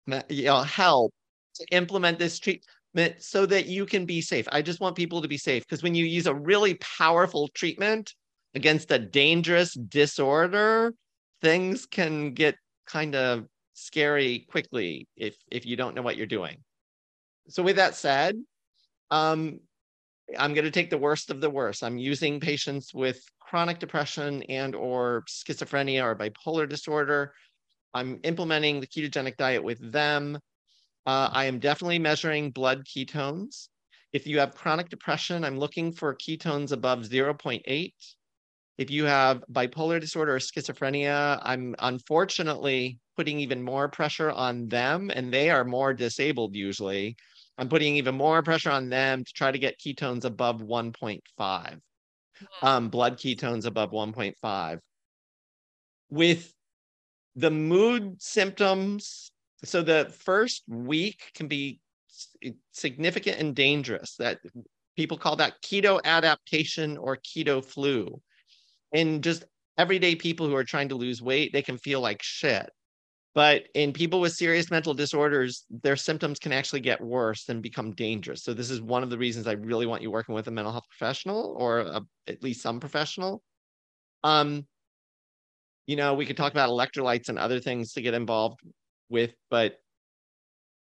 you 0.27 0.45
know, 0.45 0.63
help 0.63 1.13
to 1.53 1.65
implement 1.71 2.17
this 2.17 2.39
treatment 2.39 2.65
so 3.19 3.45
that 3.45 3.67
you 3.67 3.86
can 3.86 4.07
be 4.07 4.19
safe. 4.19 4.47
I 4.51 4.63
just 4.63 4.79
want 4.79 4.95
people 4.95 5.21
to 5.21 5.27
be 5.27 5.38
safe 5.38 5.63
because 5.63 5.84
when 5.84 5.93
you 5.93 6.05
use 6.05 6.25
a 6.25 6.34
really 6.34 6.73
powerful 6.97 7.47
treatment 7.49 8.11
against 8.55 8.89
a 8.91 8.97
dangerous 8.97 9.75
disorder, 9.75 10.95
things 11.43 11.86
can 11.86 12.34
get 12.34 12.55
kind 12.88 13.13
of 13.13 13.45
scary 13.74 14.45
quickly 14.49 15.07
if 15.15 15.36
if 15.51 15.65
you 15.65 15.76
don't 15.76 15.95
know 15.95 16.01
what 16.01 16.17
you're 16.17 16.26
doing. 16.26 16.57
So 17.49 17.63
with 17.63 17.76
that 17.76 17.95
said, 17.95 18.38
um, 19.11 19.59
I'm 20.38 20.53
going 20.53 20.65
to 20.65 20.71
take 20.71 20.89
the 20.89 20.97
worst 20.97 21.30
of 21.30 21.41
the 21.41 21.49
worst. 21.49 21.84
I'm 21.84 21.97
using 21.97 22.39
patients 22.39 22.93
with 22.93 23.21
chronic 23.39 23.80
depression 23.80 24.43
and 24.43 24.76
or 24.76 25.24
schizophrenia 25.28 26.03
or 26.03 26.15
bipolar 26.15 26.67
disorder. 26.67 27.34
I'm 27.93 28.19
implementing 28.24 28.80
the 28.80 28.88
ketogenic 28.88 29.38
diet 29.38 29.63
with 29.63 29.91
them. 29.91 30.39
Uh, 31.05 31.30
I 31.32 31.45
am 31.45 31.59
definitely 31.59 31.99
measuring 31.99 32.51
blood 32.51 32.86
ketones. 32.86 33.67
If 34.13 34.26
you 34.26 34.39
have 34.39 34.55
chronic 34.55 34.89
depression, 34.89 35.43
I'm 35.43 35.59
looking 35.59 35.91
for 35.91 36.15
ketones 36.15 36.71
above 36.71 36.99
0.8. 37.01 37.93
If 38.78 38.89
you 38.89 39.05
have 39.05 39.43
bipolar 39.51 39.99
disorder 39.99 40.36
or 40.36 40.39
schizophrenia, 40.39 41.39
I'm 41.43 41.76
unfortunately 41.80 42.99
putting 43.15 43.39
even 43.39 43.61
more 43.61 43.88
pressure 43.88 44.32
on 44.32 44.67
them, 44.67 45.11
and 45.13 45.32
they 45.32 45.51
are 45.51 45.63
more 45.63 45.93
disabled 45.93 46.55
usually. 46.55 47.15
I'm 47.57 47.69
putting 47.69 47.97
even 47.97 48.15
more 48.15 48.41
pressure 48.41 48.71
on 48.71 48.89
them 48.89 49.24
to 49.24 49.34
try 49.34 49.51
to 49.51 49.59
get 49.59 49.80
ketones 49.80 50.26
above 50.26 50.61
1.5, 50.61 51.80
um, 52.63 52.89
blood 52.89 53.17
ketones 53.17 53.65
above 53.65 53.91
1.5. 53.91 54.80
With 56.09 56.51
the 57.36 57.51
mood 57.51 58.21
symptoms 58.21 59.32
so 59.63 59.82
the 59.82 60.13
first 60.19 60.63
week 60.67 61.32
can 61.34 61.47
be 61.47 61.80
significant 62.71 63.39
and 63.39 63.55
dangerous 63.55 64.15
that 64.17 64.39
people 64.95 65.17
call 65.17 65.38
that 65.38 65.61
keto 65.63 65.99
adaptation 66.03 66.97
or 66.97 67.17
keto 67.17 67.63
flu 67.63 68.21
and 68.94 69.24
just 69.24 69.46
everyday 69.78 70.16
people 70.16 70.48
who 70.48 70.56
are 70.56 70.64
trying 70.64 70.89
to 70.89 70.96
lose 70.96 71.22
weight 71.22 71.52
they 71.54 71.62
can 71.62 71.78
feel 71.78 72.02
like 72.02 72.22
shit. 72.22 72.70
But 73.36 73.64
in 73.74 73.94
people 73.94 74.22
with 74.22 74.34
serious 74.34 74.70
mental 74.72 74.94
disorders 74.94 75.66
their 75.70 75.96
symptoms 75.96 76.39
can 76.39 76.54
actually 76.54 76.82
get 76.82 77.02
worse 77.02 77.50
and 77.50 77.62
become 77.62 77.94
dangerous. 77.94 78.44
So 78.44 78.54
this 78.54 78.70
is 78.70 78.82
one 78.82 79.04
of 79.04 79.10
the 79.10 79.18
reasons 79.18 79.48
i 79.48 79.54
really 79.54 79.86
want 79.88 80.02
you 80.02 80.12
working 80.12 80.36
with 80.36 80.48
a 80.48 80.52
mental 80.52 80.72
health 80.72 80.86
professional 80.89 81.56
or 81.60 81.80
a, 81.80 82.02
at 82.28 82.44
least 82.44 82.62
some 82.62 82.80
professional. 82.80 83.44
Um 84.24 84.68
you 85.88 85.96
know 85.96 86.14
we 86.14 86.26
could 86.26 86.38
talk 86.38 86.52
about 86.52 86.70
electrolytes 86.70 87.30
and 87.30 87.38
other 87.38 87.60
things 87.60 87.94
to 87.94 88.02
get 88.02 88.14
involved 88.14 88.60
with, 89.10 89.34
but 89.50 89.78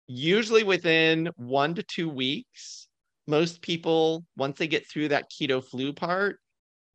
usually 0.07 0.63
within 0.63 1.29
one 1.35 1.75
to 1.75 1.83
two 1.83 2.09
weeks, 2.09 2.87
most 3.27 3.61
people, 3.61 4.23
once 4.37 4.57
they 4.57 4.67
get 4.67 4.87
through 4.87 5.09
that 5.09 5.31
keto 5.31 5.63
flu 5.63 5.93
part, 5.93 6.39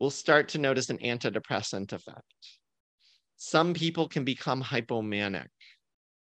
will 0.00 0.10
start 0.10 0.48
to 0.48 0.58
notice 0.58 0.90
an 0.90 0.98
antidepressant 0.98 1.92
effect. 1.92 2.24
Some 3.36 3.74
people 3.74 4.08
can 4.08 4.24
become 4.24 4.62
hypomanic 4.62 5.48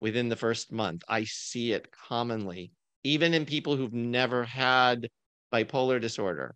within 0.00 0.28
the 0.28 0.36
first 0.36 0.72
month. 0.72 1.02
I 1.08 1.24
see 1.24 1.72
it 1.72 1.90
commonly, 1.90 2.72
even 3.02 3.34
in 3.34 3.44
people 3.44 3.76
who've 3.76 3.92
never 3.92 4.44
had 4.44 5.08
bipolar 5.52 6.00
disorder. 6.00 6.54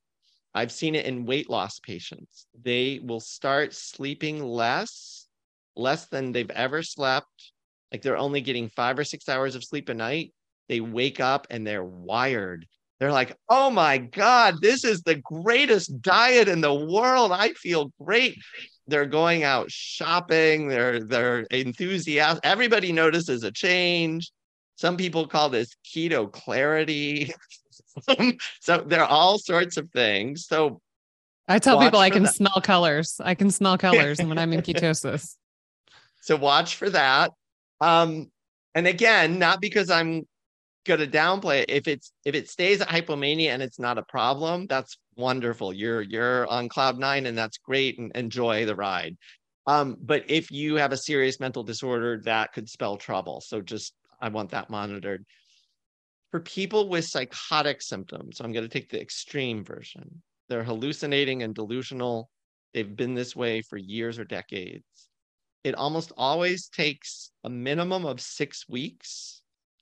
I've 0.55 0.73
seen 0.73 0.95
it 0.95 1.07
in 1.07 1.27
weight 1.27 1.51
loss 1.51 1.79
patients. 1.79 2.47
They 2.61 3.01
will 3.03 3.21
start 3.21 3.75
sleeping 3.75 4.43
less, 4.43 5.27
less 5.77 6.07
than 6.07 6.33
they've 6.33 6.51
ever 6.51 6.83
slept, 6.83 7.53
like 7.93 8.03
they're 8.03 8.17
only 8.17 8.41
getting 8.41 8.69
five 8.69 8.99
or 8.99 9.05
six 9.05 9.29
hours 9.29 9.55
of 9.55 9.65
sleep 9.65 9.89
a 9.89 9.95
night. 9.95 10.33
They 10.69 10.81
wake 10.81 11.21
up 11.21 11.47
and 11.51 11.67
they're 11.67 11.85
wired. 11.85 12.67
They're 12.99 13.13
like, 13.13 13.37
oh 13.49 13.71
my 13.71 13.99
God, 13.99 14.57
this 14.61 14.85
is 14.85 15.03
the 15.03 15.15
greatest 15.17 16.03
diet 16.03 16.49
in 16.49 16.61
the 16.61 16.75
world. 16.75 17.31
I 17.33 17.53
feel 17.53 17.93
great. 18.03 18.37
They're 18.89 19.07
going 19.07 19.45
out 19.45 19.71
shopping. 19.71 20.69
They're 20.69 21.05
they're 21.05 21.41
enthusiastic. 21.51 22.45
Everybody 22.45 22.91
notices 22.91 23.45
a 23.45 23.53
change. 23.53 24.33
Some 24.77 24.97
people 24.97 25.27
call 25.29 25.49
this 25.49 25.77
keto 25.85 26.31
clarity. 26.31 27.33
so 28.61 28.79
there 28.79 29.03
are 29.03 29.09
all 29.09 29.39
sorts 29.39 29.77
of 29.77 29.91
things. 29.91 30.47
So 30.47 30.81
I 31.47 31.59
tell 31.59 31.81
people 31.81 32.01
I 32.01 32.11
can 32.11 32.25
that. 32.25 32.35
smell 32.35 32.61
colors. 32.63 33.21
I 33.23 33.35
can 33.35 33.51
smell 33.51 33.79
colors 33.79 34.19
when 34.19 34.39
I'm 34.39 34.53
in 34.53 34.63
ketosis. 34.63 35.37
So 36.21 36.37
watch 36.37 36.77
for 36.77 36.91
that. 36.91 37.33
Um, 37.81 38.31
and 38.75 38.87
again, 38.87 39.39
not 39.39 39.61
because 39.61 39.91
I'm 39.91 40.27
going 40.85 41.01
to 41.01 41.07
downplay 41.07 41.63
it. 41.63 41.71
If 41.71 41.89
it's 41.89 42.13
if 42.25 42.35
it 42.35 42.49
stays 42.49 42.81
at 42.81 42.89
hypomania 42.89 43.49
and 43.49 43.63
it's 43.63 43.79
not 43.79 43.99
a 43.99 44.03
problem, 44.03 44.67
that's 44.67 44.99
wonderful. 45.17 45.73
You're 45.73 46.03
you're 46.03 46.47
on 46.47 46.69
cloud 46.69 46.99
nine, 46.99 47.27
and 47.27 47.37
that's 47.37 47.59
great, 47.59 47.99
and 47.99 48.11
enjoy 48.15 48.65
the 48.65 48.77
ride. 48.77 49.17
Um, 49.67 49.97
but 50.01 50.31
if 50.31 50.51
you 50.51 50.77
have 50.77 50.93
a 50.93 50.97
serious 50.97 51.41
mental 51.41 51.63
disorder, 51.63 52.21
that 52.25 52.53
could 52.53 52.69
spell 52.69 52.97
trouble. 52.97 53.41
So 53.43 53.61
just 53.61 53.93
I 54.21 54.29
want 54.29 54.51
that 54.51 54.71
monitored. 54.71 55.25
For 56.31 56.41
people 56.41 56.89
with 56.89 57.05
psychotic 57.07 57.81
symptoms, 57.81 58.39
so 58.39 58.45
I'm 58.45 58.53
going 58.53 58.65
to 58.65 58.69
take 58.69 58.91
the 58.91 59.01
extreme 59.01 59.65
version. 59.65 60.23
They're 60.49 60.65
hallucinating 60.65 61.43
and 61.43 61.55
delusional. 61.55 62.31
They've 62.75 62.97
been 62.97 63.15
this 63.15 63.35
way 63.35 63.63
for 63.63 63.77
years 63.77 64.19
or 64.19 64.25
decades. 64.25 64.85
It 65.65 65.75
almost 65.75 66.13
always 66.17 66.69
takes 66.69 67.31
a 67.45 67.51
minimum 67.51 68.07
of 68.07 68.21
six 68.21 68.69
weeks 68.69 69.38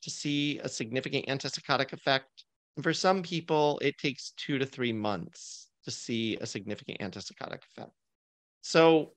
to 0.06 0.10
see 0.10 0.60
a 0.60 0.68
significant 0.68 1.26
antipsychotic 1.26 1.92
effect. 1.92 2.44
And 2.76 2.84
for 2.84 2.94
some 2.94 3.24
people, 3.24 3.80
it 3.82 3.98
takes 3.98 4.32
two 4.36 4.56
to 4.56 4.64
three 4.64 4.92
months 4.92 5.66
to 5.84 5.90
see 5.90 6.36
a 6.40 6.46
significant 6.46 7.00
antipsychotic 7.00 7.62
effect. 7.64 7.90
So 8.62 9.14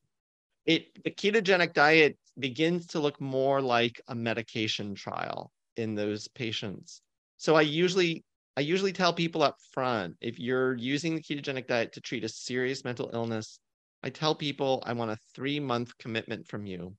it 0.66 1.04
the 1.04 1.12
ketogenic 1.12 1.74
diet 1.74 2.18
begins 2.40 2.88
to 2.88 3.00
look 3.00 3.22
more 3.22 3.62
like 3.62 4.02
a 4.08 4.16
medication 4.16 4.96
trial 4.96 5.52
in 5.78 5.94
those 5.94 6.28
patients. 6.28 7.02
So 7.38 7.56
I 7.56 7.62
usually 7.62 8.26
I 8.58 8.62
usually 8.62 8.94
tell 8.94 9.14
people 9.14 9.44
up 9.44 9.58
front 9.72 10.16
if 10.22 10.40
you're 10.40 10.76
using 10.76 11.14
the 11.14 11.22
ketogenic 11.22 11.68
diet 11.68 11.94
to 11.94 12.02
treat 12.02 12.24
a 12.24 12.30
serious 12.30 12.84
mental 12.84 13.12
illness, 13.14 13.60
I 14.02 14.10
tell 14.10 14.34
people 14.34 14.82
I 14.88 14.94
want 14.94 15.12
a 15.12 15.18
three 15.36 15.60
month 15.60 15.96
commitment 16.00 16.48
from 16.48 16.66
you. 16.66 16.96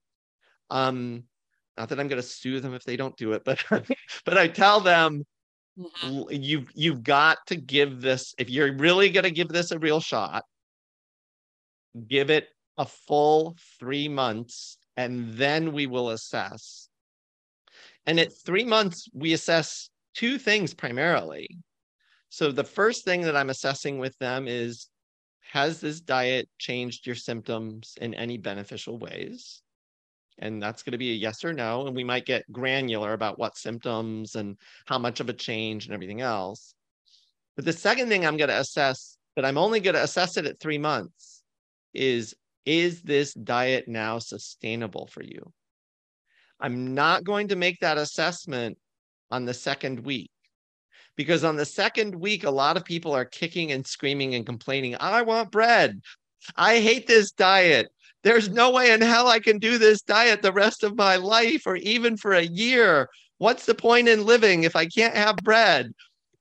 Um, 0.71 1.25
not 1.77 1.89
that 1.89 2.01
I'm 2.01 2.09
going 2.09 2.21
to 2.21 2.27
sue 2.27 2.61
them 2.61 2.75
if 2.75 2.85
they 2.85 2.97
don't 2.97 3.17
do 3.17 3.33
it, 3.33 3.43
but 3.45 3.63
but 4.25 4.39
I 4.39 4.49
tell 4.49 4.81
them 4.81 5.25
mm-hmm. 5.79 6.07
l- 6.07 6.29
you've 6.31 6.69
you've 6.75 7.03
got 7.03 7.39
to 7.47 7.57
give 7.57 8.01
this 8.01 8.35
if 8.39 8.51
you're 8.51 8.77
really 8.77 9.11
going 9.11 9.25
to 9.25 9.31
give 9.31 9.49
this 9.49 9.71
a 9.71 9.79
real 9.79 10.01
shot. 10.01 10.45
Give 12.07 12.31
it 12.31 12.49
a 12.79 12.87
full 12.87 13.57
three 13.79 14.09
months, 14.09 14.79
and 14.97 15.33
then 15.35 15.73
we 15.73 15.87
will 15.87 16.11
assess. 16.11 16.89
And 18.07 18.19
at 18.19 18.33
three 18.45 18.65
months, 18.65 19.09
we 19.13 19.33
assess 19.33 19.91
two 20.15 20.39
things 20.39 20.75
primarily. 20.75 21.49
So 22.31 22.53
the 22.53 22.65
first 22.65 23.05
thing 23.05 23.23
that 23.23 23.37
I'm 23.37 23.51
assessing 23.51 23.99
with 23.99 24.17
them 24.19 24.47
is 24.49 24.89
has 25.53 25.81
this 25.81 26.01
diet 26.01 26.49
changed 26.59 27.07
your 27.07 27.17
symptoms 27.17 27.95
in 28.01 28.15
any 28.15 28.39
beneficial 28.39 28.99
ways? 28.99 29.63
And 30.41 30.63
that's 30.63 30.83
going 30.83 30.93
to 30.93 30.99
be 30.99 31.13
a 31.13 31.15
yes 31.15 31.45
or 31.45 31.53
no. 31.53 31.87
And 31.87 31.95
we 31.95 32.05
might 32.05 32.27
get 32.27 32.51
granular 32.51 33.13
about 33.13 33.39
what 33.39 33.57
symptoms 33.57 34.35
and 34.35 34.57
how 34.87 34.99
much 34.99 35.21
of 35.21 35.29
a 35.29 35.35
change 35.35 35.85
and 35.85 35.95
everything 35.95 36.23
else. 36.23 36.75
But 37.57 37.67
the 37.67 37.73
second 37.73 38.09
thing 38.09 38.27
I'm 38.27 38.39
going 38.39 38.49
to 38.49 38.59
assess, 38.59 39.19
but 39.37 39.45
I'm 39.45 39.59
only 39.59 39.81
going 39.81 39.95
to 39.95 40.03
assess 40.03 40.37
it 40.37 40.47
at 40.47 40.59
three 40.59 40.79
months, 40.79 41.43
is 41.93 42.35
is 42.67 43.03
this 43.03 43.33
diet 43.35 43.89
now 43.89 44.19
sustainable 44.19 45.07
for 45.07 45.23
you? 45.23 45.53
I'm 46.61 46.95
not 46.95 47.25
going 47.25 47.49
to 47.49 47.57
make 47.57 47.81
that 47.81 47.99
assessment 47.99 48.79
on 49.31 49.45
the 49.45 49.55
second 49.55 50.01
week 50.01 50.31
because 51.17 51.45
on 51.45 51.57
the 51.57 51.67
second 51.67 52.15
week, 52.15 52.45
a 52.45 52.51
lot 52.51 52.77
of 52.77 52.85
people 52.85 53.13
are 53.13 53.25
kicking 53.25 53.73
and 53.73 53.87
screaming 53.87 54.35
and 54.35 54.47
complaining. 54.47 54.97
I 55.01 55.23
want 55.23 55.51
bread. 55.51 56.01
I 56.57 56.81
hate 56.81 57.07
this 57.07 57.33
diet. 57.33 57.89
There's 58.23 58.51
no 58.51 58.71
way 58.71 58.93
in 58.93 59.01
hell 59.01 59.29
I 59.29 59.41
can 59.41 59.59
do 59.59 59.79
this 59.79 60.03
diet 60.03 60.43
the 60.43 60.53
rest 60.53 60.85
of 60.85 60.97
my 60.97 61.17
life 61.17 61.63
or 61.67 61.77
even 61.77 62.17
for 62.17 62.35
a 62.35 62.43
year. 62.43 63.09
What's 63.39 63.65
the 63.65 63.75
point 63.75 64.09
in 64.09 64.27
living 64.27 64.65
if 64.65 64.77
I 64.77 64.87
can't 64.87 65.17
have 65.17 65.37
bread? 65.37 65.93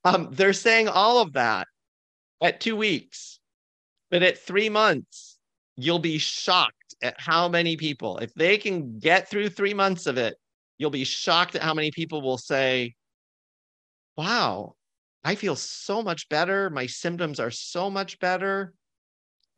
Um, 0.03 0.29
they're 0.31 0.53
saying 0.53 0.89
all 0.89 1.21
of 1.21 1.33
that 1.33 1.67
at 2.41 2.59
two 2.59 2.75
weeks, 2.75 3.39
but 4.11 4.23
at 4.23 4.37
three 4.37 4.69
months, 4.69 5.37
you'll 5.77 5.99
be 5.99 6.17
shocked 6.17 6.95
at 7.01 7.15
how 7.17 7.47
many 7.47 7.77
people, 7.77 8.17
if 8.17 8.33
they 8.33 8.57
can 8.57 8.99
get 8.99 9.29
through 9.29 9.49
three 9.49 9.73
months 9.73 10.05
of 10.05 10.17
it, 10.17 10.35
you'll 10.77 10.89
be 10.89 11.05
shocked 11.05 11.55
at 11.55 11.61
how 11.61 11.73
many 11.73 11.91
people 11.91 12.21
will 12.21 12.37
say, 12.37 12.93
Wow, 14.17 14.75
I 15.23 15.35
feel 15.35 15.55
so 15.55 16.01
much 16.01 16.27
better. 16.27 16.69
My 16.69 16.85
symptoms 16.85 17.39
are 17.39 17.51
so 17.51 17.89
much 17.89 18.19
better. 18.19 18.73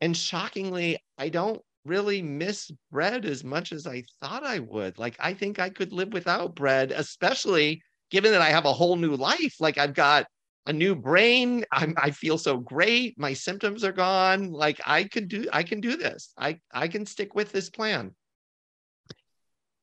And 0.00 0.16
shockingly, 0.16 0.98
I 1.18 1.28
don't 1.28 1.60
really 1.84 2.22
miss 2.22 2.70
bread 2.90 3.24
as 3.24 3.42
much 3.44 3.72
as 3.72 3.86
I 3.86 4.04
thought 4.20 4.44
I 4.44 4.60
would. 4.60 4.98
Like, 4.98 5.16
I 5.18 5.34
think 5.34 5.58
I 5.58 5.70
could 5.70 5.92
live 5.92 6.12
without 6.12 6.54
bread, 6.54 6.92
especially 6.92 7.82
given 8.10 8.32
that 8.32 8.42
I 8.42 8.50
have 8.50 8.64
a 8.64 8.72
whole 8.72 8.96
new 8.96 9.16
life. 9.16 9.56
Like, 9.60 9.78
I've 9.78 9.94
got 9.94 10.26
a 10.66 10.72
new 10.72 10.94
brain. 10.94 11.64
I'm, 11.72 11.94
I 11.96 12.10
feel 12.10 12.38
so 12.38 12.56
great. 12.58 13.18
My 13.18 13.32
symptoms 13.32 13.84
are 13.84 13.92
gone. 13.92 14.50
Like, 14.52 14.80
I 14.86 15.04
could 15.04 15.28
do, 15.28 15.46
I 15.52 15.62
can 15.62 15.80
do 15.80 15.96
this. 15.96 16.32
I, 16.38 16.60
I 16.72 16.88
can 16.88 17.06
stick 17.06 17.34
with 17.34 17.52
this 17.52 17.70
plan. 17.70 18.14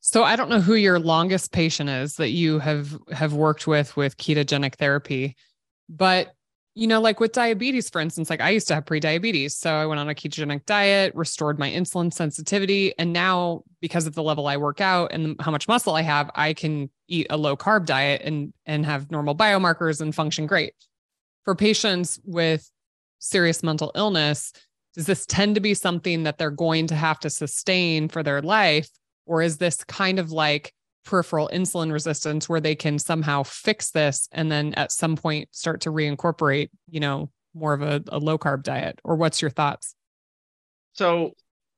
So 0.01 0.23
I 0.23 0.37
don't 0.37 0.49
know 0.49 0.61
who 0.61 0.75
your 0.75 0.99
longest 0.99 1.51
patient 1.51 1.89
is 1.89 2.15
that 2.15 2.29
you 2.29 2.59
have 2.59 2.97
have 3.11 3.33
worked 3.33 3.67
with 3.67 3.97
with 3.97 4.17
ketogenic 4.17 4.75
therapy, 4.75 5.35
but 5.89 6.33
you 6.79 6.87
know, 6.87 7.01
like 7.01 7.19
with 7.19 7.33
diabetes, 7.33 7.89
for 7.89 7.99
instance, 7.99 8.29
like 8.29 8.39
I 8.39 8.51
used 8.51 8.69
to 8.69 8.75
have 8.75 8.85
pre-diabetes. 8.85 9.53
So 9.53 9.75
I 9.75 9.85
went 9.85 9.99
on 9.99 10.07
a 10.07 10.15
ketogenic 10.15 10.65
diet, 10.65 11.13
restored 11.13 11.59
my 11.59 11.69
insulin 11.69 12.13
sensitivity. 12.13 12.97
And 12.97 13.11
now 13.11 13.63
because 13.81 14.07
of 14.07 14.15
the 14.15 14.23
level 14.23 14.47
I 14.47 14.55
work 14.55 14.79
out 14.79 15.11
and 15.11 15.35
how 15.41 15.51
much 15.51 15.67
muscle 15.67 15.95
I 15.95 16.03
have, 16.03 16.31
I 16.35 16.53
can 16.53 16.89
eat 17.09 17.27
a 17.29 17.35
low 17.35 17.57
carb 17.57 17.85
diet 17.85 18.21
and 18.23 18.53
and 18.65 18.85
have 18.85 19.11
normal 19.11 19.35
biomarkers 19.35 19.99
and 19.99 20.15
function 20.15 20.47
great. 20.47 20.73
For 21.43 21.53
patients 21.53 22.17
with 22.23 22.71
serious 23.19 23.61
mental 23.61 23.91
illness, 23.93 24.53
does 24.93 25.05
this 25.05 25.25
tend 25.25 25.55
to 25.55 25.61
be 25.61 25.73
something 25.73 26.23
that 26.23 26.37
they're 26.37 26.49
going 26.49 26.87
to 26.87 26.95
have 26.95 27.19
to 27.19 27.29
sustain 27.29 28.07
for 28.07 28.23
their 28.23 28.41
life? 28.41 28.89
Or 29.25 29.41
is 29.41 29.57
this 29.57 29.83
kind 29.83 30.17
of 30.17 30.31
like 30.31 30.73
peripheral 31.05 31.49
insulin 31.53 31.91
resistance 31.91 32.47
where 32.47 32.61
they 32.61 32.75
can 32.75 32.99
somehow 32.99 33.43
fix 33.43 33.91
this 33.91 34.27
and 34.31 34.51
then 34.51 34.73
at 34.75 34.91
some 34.91 35.15
point 35.15 35.49
start 35.51 35.81
to 35.81 35.91
reincorporate, 35.91 36.69
you 36.89 36.99
know, 36.99 37.29
more 37.53 37.73
of 37.73 37.81
a, 37.81 38.03
a 38.09 38.19
low 38.19 38.37
carb 38.37 38.63
diet? 38.63 38.99
Or 39.03 39.15
what's 39.15 39.41
your 39.41 39.51
thoughts? 39.51 39.95
So 40.93 41.33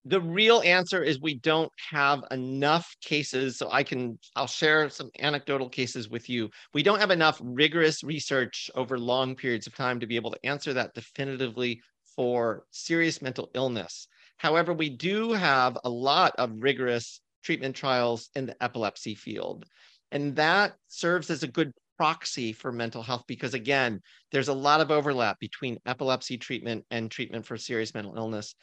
the 0.05 0.19
real 0.19 0.61
answer 0.65 1.03
is 1.03 1.21
we 1.21 1.35
don't 1.35 1.71
have 1.91 2.23
enough 2.31 2.95
cases. 3.01 3.57
So 3.57 3.69
I 3.71 3.83
can, 3.83 4.17
I'll 4.35 4.47
share 4.47 4.89
some 4.89 5.11
anecdotal 5.19 5.69
cases 5.69 6.09
with 6.09 6.27
you. 6.27 6.49
We 6.73 6.81
don't 6.81 6.99
have 6.99 7.11
enough 7.11 7.39
rigorous 7.43 8.03
research 8.03 8.71
over 8.75 8.97
long 8.97 9.35
periods 9.35 9.67
of 9.67 9.75
time 9.75 9.99
to 9.99 10.07
be 10.07 10.15
able 10.15 10.31
to 10.31 10.45
answer 10.45 10.73
that 10.73 10.93
definitively 10.95 11.81
for 12.15 12.63
serious 12.71 13.21
mental 13.21 13.51
illness. 13.53 14.07
However, 14.37 14.73
we 14.73 14.89
do 14.89 15.33
have 15.33 15.77
a 15.83 15.89
lot 15.89 16.33
of 16.39 16.51
rigorous 16.57 17.21
treatment 17.43 17.75
trials 17.75 18.29
in 18.35 18.45
the 18.45 18.63
epilepsy 18.63 19.15
field. 19.15 19.65
And 20.11 20.35
that 20.35 20.75
serves 20.87 21.29
as 21.29 21.43
a 21.43 21.47
good 21.47 21.71
proxy 21.97 22.51
for 22.51 22.71
mental 22.71 23.03
health 23.03 23.23
because, 23.27 23.53
again, 23.53 24.01
there's 24.31 24.47
a 24.47 24.53
lot 24.53 24.81
of 24.81 24.91
overlap 24.91 25.39
between 25.39 25.77
epilepsy 25.85 26.37
treatment 26.37 26.83
and 26.91 27.11
treatment 27.11 27.45
for 27.45 27.57
serious 27.57 27.93
mental 27.93 28.17
illness. 28.17 28.55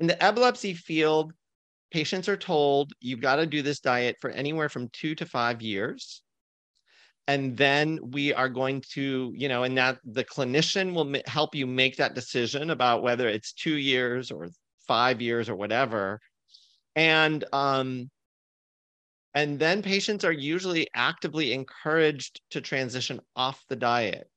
In 0.00 0.06
the 0.06 0.22
epilepsy 0.22 0.74
field, 0.74 1.32
patients 1.90 2.28
are 2.28 2.36
told 2.36 2.92
you've 3.00 3.20
got 3.20 3.36
to 3.36 3.46
do 3.46 3.62
this 3.62 3.80
diet 3.80 4.16
for 4.20 4.30
anywhere 4.30 4.68
from 4.68 4.88
two 4.92 5.14
to 5.16 5.26
five 5.26 5.62
years. 5.62 6.22
And 7.26 7.56
then 7.58 7.98
we 8.02 8.32
are 8.32 8.48
going 8.48 8.82
to, 8.94 9.32
you 9.36 9.48
know, 9.48 9.64
and 9.64 9.76
that 9.76 9.98
the 10.02 10.24
clinician 10.24 10.94
will 10.94 11.14
m- 11.14 11.22
help 11.26 11.54
you 11.54 11.66
make 11.66 11.96
that 11.96 12.14
decision 12.14 12.70
about 12.70 13.02
whether 13.02 13.28
it's 13.28 13.52
two 13.52 13.76
years 13.76 14.30
or 14.30 14.48
five 14.86 15.20
years 15.20 15.50
or 15.50 15.54
whatever. 15.54 16.20
And 16.96 17.44
um, 17.52 18.10
and 19.34 19.58
then 19.58 19.82
patients 19.82 20.24
are 20.24 20.32
usually 20.32 20.88
actively 20.94 21.52
encouraged 21.52 22.40
to 22.50 22.60
transition 22.60 23.20
off 23.36 23.64
the 23.68 23.76
diet. 23.76 24.30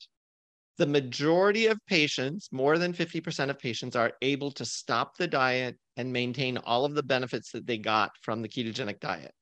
The 0.77 0.85
majority 0.87 1.67
of 1.67 1.79
patients, 1.87 2.49
more 2.51 2.77
than 2.77 2.93
50% 2.93 3.49
of 3.49 3.59
patients, 3.59 3.95
are 3.95 4.13
able 4.21 4.51
to 4.53 4.65
stop 4.65 5.17
the 5.17 5.27
diet 5.27 5.77
and 5.97 6.11
maintain 6.11 6.57
all 6.57 6.85
of 6.85 6.95
the 6.95 7.03
benefits 7.03 7.51
that 7.51 7.67
they 7.67 7.77
got 7.77 8.11
from 8.21 8.41
the 8.41 8.49
ketogenic 8.49 8.99
diet. 8.99 9.33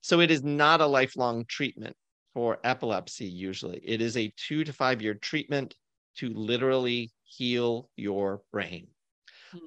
So 0.00 0.20
it 0.20 0.30
is 0.30 0.42
not 0.42 0.80
a 0.80 0.86
lifelong 0.86 1.44
treatment 1.48 1.96
for 2.34 2.58
epilepsy, 2.64 3.26
usually. 3.26 3.80
It 3.84 4.00
is 4.00 4.16
a 4.16 4.32
two 4.36 4.64
to 4.64 4.72
five 4.72 5.02
year 5.02 5.14
treatment 5.14 5.74
to 6.16 6.30
literally 6.30 7.12
heal 7.24 7.90
your 7.96 8.42
brain. 8.52 8.88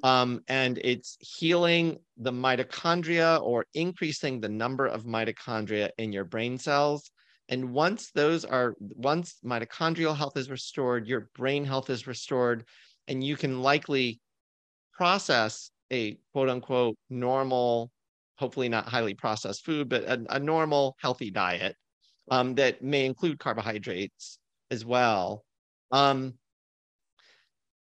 Um, 0.03 0.41
and 0.47 0.77
it's 0.83 1.17
healing 1.19 1.97
the 2.17 2.31
mitochondria 2.31 3.41
or 3.41 3.65
increasing 3.73 4.39
the 4.39 4.49
number 4.49 4.85
of 4.85 5.05
mitochondria 5.05 5.89
in 5.97 6.11
your 6.11 6.25
brain 6.25 6.57
cells. 6.57 7.11
And 7.49 7.71
once 7.73 8.11
those 8.11 8.45
are, 8.45 8.75
once 8.79 9.37
mitochondrial 9.43 10.15
health 10.15 10.37
is 10.37 10.49
restored, 10.49 11.07
your 11.07 11.29
brain 11.35 11.65
health 11.65 11.89
is 11.89 12.07
restored, 12.07 12.65
and 13.07 13.23
you 13.23 13.35
can 13.35 13.61
likely 13.61 14.21
process 14.93 15.71
a 15.91 16.17
quote 16.33 16.49
unquote 16.49 16.97
normal, 17.09 17.91
hopefully 18.37 18.69
not 18.69 18.87
highly 18.87 19.15
processed 19.15 19.65
food, 19.65 19.89
but 19.89 20.03
a, 20.03 20.23
a 20.29 20.39
normal 20.39 20.95
healthy 20.99 21.31
diet 21.31 21.75
um, 22.29 22.55
that 22.55 22.83
may 22.83 23.05
include 23.05 23.39
carbohydrates 23.39 24.37
as 24.69 24.85
well. 24.85 25.43
Um, 25.91 26.35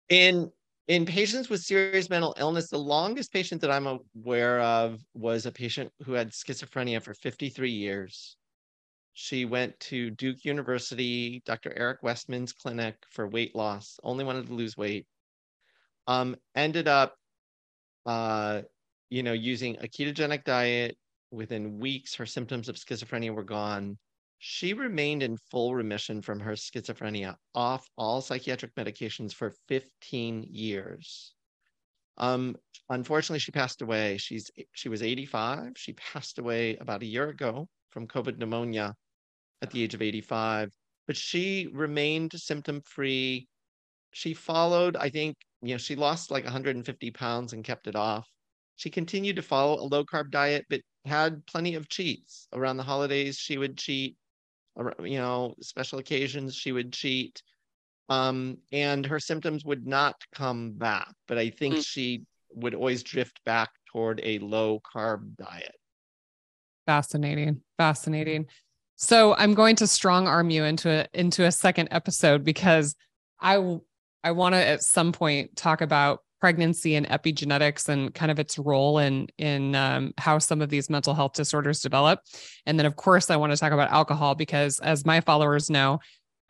in 0.10 0.52
in 0.88 1.06
patients 1.06 1.50
with 1.50 1.62
serious 1.62 2.10
mental 2.10 2.36
illness, 2.38 2.70
the 2.70 2.78
longest 2.78 3.32
patient 3.32 3.62
that 3.62 3.72
I'm 3.72 3.88
aware 4.16 4.60
of 4.62 5.00
was 5.14 5.46
a 5.46 5.52
patient 5.52 5.92
who 6.04 6.14
had 6.14 6.32
schizophrenia 6.32 7.02
for 7.02 7.14
53 7.14 7.72
years. 7.72 8.36
She 9.14 9.46
went 9.46 9.80
to 9.82 10.10
Duke 10.10 10.44
University, 10.44 11.42
Dr. 11.46 11.72
Eric 11.78 12.04
Westman's 12.04 12.52
clinic 12.52 12.96
for 13.12 13.28
weight 13.28 13.56
loss, 13.56 14.00
only 14.04 14.26
wanted 14.26 14.48
to 14.48 14.54
lose 14.54 14.76
weight. 14.76 15.06
Um, 16.08 16.36
ended 16.56 16.88
up, 16.88 17.16
uh, 18.06 18.64
you 19.10 19.24
know, 19.24 19.34
using 19.34 19.78
a 19.78 19.88
ketogenic 19.88 20.44
diet. 20.44 20.98
Within 21.32 21.80
weeks, 21.80 22.14
her 22.16 22.28
symptoms 22.28 22.70
of 22.70 22.76
schizophrenia 22.76 23.34
were 23.34 23.44
gone. 23.44 23.98
She 24.46 24.74
remained 24.74 25.24
in 25.24 25.38
full 25.38 25.74
remission 25.74 26.22
from 26.22 26.42
her 26.42 26.52
schizophrenia, 26.52 27.38
off 27.56 27.90
all 27.98 28.20
psychiatric 28.20 28.76
medications 28.76 29.34
for 29.34 29.56
15 29.70 30.44
years. 30.50 31.34
Um, 32.18 32.58
unfortunately, 32.90 33.40
she 33.40 33.54
passed 33.54 33.82
away. 33.82 34.18
She's 34.18 34.52
she 34.74 34.90
was 34.90 35.02
85. 35.02 35.78
She 35.78 35.94
passed 35.94 36.40
away 36.40 36.76
about 36.76 37.04
a 37.04 37.06
year 37.06 37.30
ago 37.30 37.70
from 37.90 38.06
COVID 38.06 38.38
pneumonia 38.38 38.96
at 39.62 39.72
the 39.72 39.82
age 39.82 39.94
of 39.94 40.02
85. 40.02 40.74
But 41.08 41.16
she 41.16 41.70
remained 41.72 42.34
symptom 42.36 42.82
free. 42.82 43.48
She 44.12 44.34
followed, 44.34 44.98
I 44.98 45.10
think, 45.10 45.38
you 45.62 45.76
know, 45.76 45.78
she 45.78 45.96
lost 45.96 46.32
like 46.32 46.44
150 46.44 47.12
pounds 47.12 47.54
and 47.54 47.64
kept 47.64 47.88
it 47.88 47.96
off. 47.96 48.28
She 48.76 48.90
continued 48.90 49.38
to 49.38 49.42
follow 49.42 49.80
a 49.80 49.88
low 49.88 50.04
carb 50.04 50.32
diet, 50.32 50.66
but 50.70 50.82
had 51.06 51.46
plenty 51.46 51.76
of 51.76 51.88
cheats. 51.88 52.50
Around 52.52 52.76
the 52.76 52.84
holidays, 52.84 53.38
she 53.38 53.58
would 53.58 53.78
cheat 53.78 54.18
you 55.04 55.18
know, 55.18 55.56
special 55.62 56.00
occasions 56.00 56.56
she 56.56 56.72
would 56.72 56.94
cheat. 56.94 57.42
Um, 58.10 58.58
and 58.72 59.06
her 59.06 59.20
symptoms 59.20 59.64
would 59.64 59.88
not 59.88 60.16
come 60.36 60.72
back, 60.72 61.14
but 61.28 61.38
I 61.38 61.50
think 61.50 61.76
mm. 61.76 61.86
she 61.86 62.24
would 62.52 62.76
always 62.76 63.02
drift 63.02 63.40
back 63.46 63.70
toward 63.92 64.20
a 64.24 64.40
low 64.40 64.82
carb 64.94 65.36
diet. 65.38 65.76
Fascinating. 66.86 67.62
Fascinating. 67.78 68.48
So 68.96 69.36
I'm 69.36 69.54
going 69.54 69.76
to 69.78 69.88
strong 69.88 70.28
arm 70.28 70.50
you 70.50 70.64
into 70.64 70.90
a 70.90 71.08
into 71.14 71.46
a 71.46 71.52
second 71.52 71.90
episode 71.92 72.44
because 72.44 72.96
I 73.40 73.80
I 74.24 74.32
want 74.32 74.54
to 74.56 74.66
at 74.66 74.84
some 74.84 75.12
point 75.12 75.56
talk 75.56 75.82
about 75.82 76.20
pregnancy 76.44 76.96
and 76.96 77.08
epigenetics 77.08 77.88
and 77.88 78.14
kind 78.14 78.30
of 78.30 78.38
its 78.38 78.60
role 78.60 78.98
in 78.98 79.28
in 79.38 79.74
um, 79.76 80.14
how 80.18 80.38
some 80.38 80.62
of 80.62 80.68
these 80.68 80.90
mental 80.90 81.14
health 81.14 81.32
disorders 81.32 81.80
develop. 81.80 82.20
And 82.66 82.78
then, 82.78 82.86
of 82.86 82.98
course, 82.98 83.30
I 83.30 83.38
want 83.38 83.54
to 83.54 83.58
talk 83.58 83.72
about 83.72 83.92
alcohol 83.92 84.36
because, 84.36 84.78
as 84.80 85.06
my 85.06 85.22
followers 85.22 85.70
know, 85.70 86.02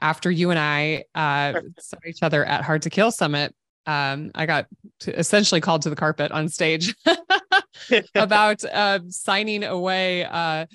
after 0.01 0.31
you 0.31 0.49
and 0.49 0.57
I 0.57 1.03
uh, 1.13 1.61
saw 1.77 1.97
each 2.07 2.23
other 2.23 2.43
at 2.43 2.63
Hard 2.63 2.81
to 2.81 2.89
Kill 2.89 3.11
Summit, 3.11 3.53
um, 3.85 4.31
I 4.33 4.47
got 4.47 4.65
essentially 5.05 5.61
called 5.61 5.83
to 5.83 5.91
the 5.91 5.95
carpet 5.95 6.31
on 6.31 6.49
stage 6.49 6.95
about 8.15 8.63
uh, 8.63 8.97
signing 9.09 9.63
away 9.63 10.25
uh, 10.25 10.65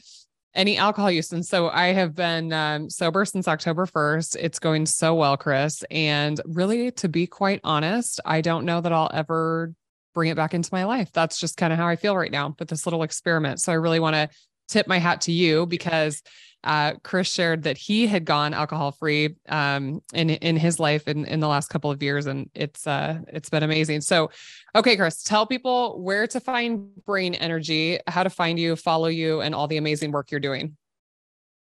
any 0.59 0.77
alcohol 0.77 1.11
use. 1.11 1.33
And 1.33 1.47
so 1.47 1.71
I 1.71 1.93
have 1.93 2.15
been 2.17 2.53
um, 2.53 2.91
sober 2.91 3.25
since 3.25 3.47
October 3.47 3.87
1st. 3.87 4.37
It's 4.41 4.59
going 4.59 4.87
so 4.87 5.15
well, 5.15 5.37
Chris. 5.37 5.85
And 5.89 6.41
really, 6.45 6.91
to 6.91 7.09
be 7.09 7.29
quite 7.29 7.61
honest, 7.63 8.21
I 8.25 8.41
don't 8.41 8.65
know 8.65 8.81
that 8.81 8.93
I'll 8.93 9.11
ever 9.15 9.73
bring 10.15 10.31
it 10.31 10.37
back 10.37 10.55
into 10.55 10.69
my 10.73 10.85
life. 10.85 11.13
That's 11.13 11.39
just 11.39 11.57
kind 11.57 11.73
of 11.73 11.79
how 11.79 11.87
I 11.87 11.95
feel 11.95 12.17
right 12.17 12.33
now 12.33 12.57
with 12.59 12.69
this 12.69 12.87
little 12.87 13.05
experiment. 13.05 13.61
So 13.61 13.71
I 13.71 13.77
really 13.77 14.01
want 14.01 14.17
to 14.17 14.29
tip 14.67 14.89
my 14.89 14.99
hat 14.99 15.23
to 15.23 15.33
you 15.33 15.65
because 15.65 16.23
uh, 16.65 16.95
Chris 17.03 17.33
shared 17.33 17.63
that 17.63 17.79
he 17.79 18.07
had 18.07 18.25
gone 18.25 18.53
alcohol 18.53 18.91
free 18.91 19.37
um, 19.49 20.03
in 20.13 20.31
in 20.31 20.57
his 20.57 20.81
life 20.81 21.07
in, 21.07 21.25
in 21.25 21.41
the 21.41 21.49
last 21.49 21.69
couple 21.69 21.91
of 21.91 22.03
years, 22.03 22.27
and 22.27 22.51
it's 22.55 22.87
uh, 22.87 23.21
it's 23.29 23.49
been 23.49 23.63
amazing. 23.63 24.01
So, 24.01 24.31
okay, 24.75 24.97
Chris, 24.97 25.23
tell 25.23 25.47
people 25.47 26.03
where 26.03 26.27
to 26.27 26.41
find 26.41 26.91
Brain 27.05 27.35
Energy, 27.35 27.99
how 28.07 28.23
to 28.23 28.31
find 28.31 28.59
you, 28.59 28.77
follow 28.77 29.09
you, 29.09 29.41
and 29.41 29.55
all 29.55 29.69
the 29.69 29.77
amazing 29.77 30.11
work 30.11 30.31
you're 30.31 30.41
doing. 30.41 30.77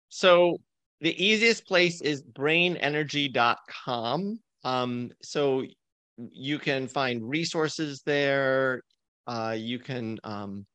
So 0.10 0.58
the 1.02 1.24
easiest 1.24 1.68
place 1.68 2.02
is 2.02 2.22
brainenergy.com. 2.22 4.40
Um, 4.64 5.12
so 5.22 5.64
you 6.18 6.60
can 6.60 6.88
find 6.88 7.28
resources 7.28 8.02
there. 8.06 8.84
Uh, 9.28 9.56
you 9.58 9.80
can 9.80 10.20
um, 10.24 10.66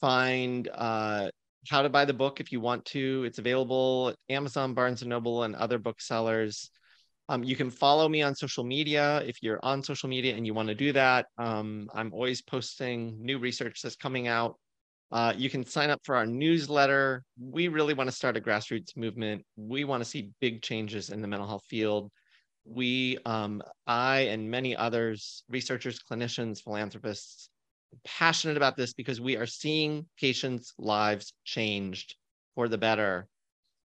find 0.00 0.68
uh, 0.74 1.28
how 1.68 1.82
to 1.82 1.88
buy 1.88 2.04
the 2.04 2.14
book 2.14 2.40
if 2.40 2.52
you 2.52 2.60
want 2.60 2.84
to. 2.86 3.24
It's 3.24 3.38
available 3.38 4.10
at 4.10 4.16
Amazon, 4.34 4.74
Barnes 4.74 5.02
and 5.02 5.08
Noble, 5.08 5.42
and 5.42 5.54
other 5.54 5.78
booksellers. 5.78 6.70
Um, 7.28 7.44
you 7.44 7.56
can 7.56 7.70
follow 7.70 8.08
me 8.08 8.22
on 8.22 8.34
social 8.34 8.64
media 8.64 9.22
if 9.26 9.42
you're 9.42 9.60
on 9.62 9.82
social 9.82 10.08
media 10.08 10.34
and 10.34 10.46
you 10.46 10.54
want 10.54 10.68
to 10.68 10.74
do 10.74 10.92
that. 10.92 11.26
Um, 11.36 11.90
I'm 11.94 12.12
always 12.14 12.40
posting 12.40 13.18
new 13.20 13.38
research 13.38 13.82
that's 13.82 13.96
coming 13.96 14.28
out. 14.28 14.56
Uh, 15.10 15.32
you 15.36 15.50
can 15.50 15.64
sign 15.64 15.90
up 15.90 16.00
for 16.04 16.16
our 16.16 16.26
newsletter. 16.26 17.24
We 17.38 17.68
really 17.68 17.94
want 17.94 18.08
to 18.08 18.16
start 18.16 18.36
a 18.36 18.40
grassroots 18.40 18.96
movement. 18.96 19.44
We 19.56 19.84
want 19.84 20.02
to 20.02 20.08
see 20.08 20.30
big 20.40 20.62
changes 20.62 21.10
in 21.10 21.22
the 21.22 21.28
mental 21.28 21.48
health 21.48 21.64
field. 21.68 22.10
We, 22.64 23.18
um, 23.24 23.62
I, 23.86 24.20
and 24.20 24.50
many 24.50 24.76
others, 24.76 25.44
researchers, 25.48 26.00
clinicians, 26.00 26.62
philanthropists, 26.62 27.48
passionate 28.04 28.56
about 28.56 28.76
this 28.76 28.92
because 28.92 29.20
we 29.20 29.36
are 29.36 29.46
seeing 29.46 30.06
patients' 30.18 30.74
lives 30.78 31.32
changed 31.44 32.16
for 32.54 32.68
the 32.68 32.78
better. 32.78 33.28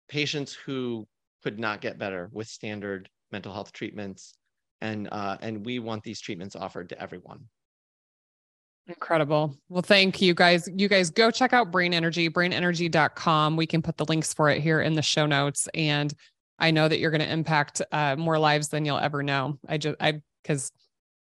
Patients 0.09 0.53
who 0.53 1.07
could 1.43 1.59
not 1.59 1.81
get 1.81 1.99
better 1.99 2.29
with 2.33 2.49
standard 2.49 3.09
mental 3.31 3.53
health 3.53 3.73
treatments, 3.73 4.35
and 4.81 5.09
uh, 5.13 5.37
and 5.41 5.65
we 5.65 5.79
want 5.79 6.03
these 6.03 6.21
treatments 6.21 6.57
offered 6.57 6.89
to 6.89 7.01
everyone. 7.01 7.41
Incredible. 8.89 9.55
Well, 9.69 9.83
thank 9.83 10.23
you 10.23 10.33
guys. 10.33 10.69
You 10.75 10.89
guys 10.89 11.11
go 11.11 11.31
check 11.31 11.53
out 11.53 11.71
Brain 11.71 11.93
Energy, 11.93 12.31
brainenergy.com. 12.31 13.57
We 13.57 13.67
can 13.67 13.83
put 13.83 13.99
the 13.99 14.07
links 14.07 14.33
for 14.33 14.49
it 14.49 14.63
here 14.63 14.81
in 14.81 14.95
the 14.95 15.03
show 15.03 15.27
notes. 15.27 15.69
And 15.75 16.13
I 16.59 16.71
know 16.71 16.89
that 16.89 16.99
you're 16.99 17.11
going 17.11 17.21
to 17.21 17.31
impact 17.31 17.83
uh, 17.93 18.17
more 18.17 18.39
lives 18.39 18.69
than 18.69 18.87
you'll 18.87 18.99
ever 18.99 19.23
know. 19.23 19.59
I 19.69 19.77
just, 19.77 19.97
I, 20.01 20.23
because, 20.43 20.73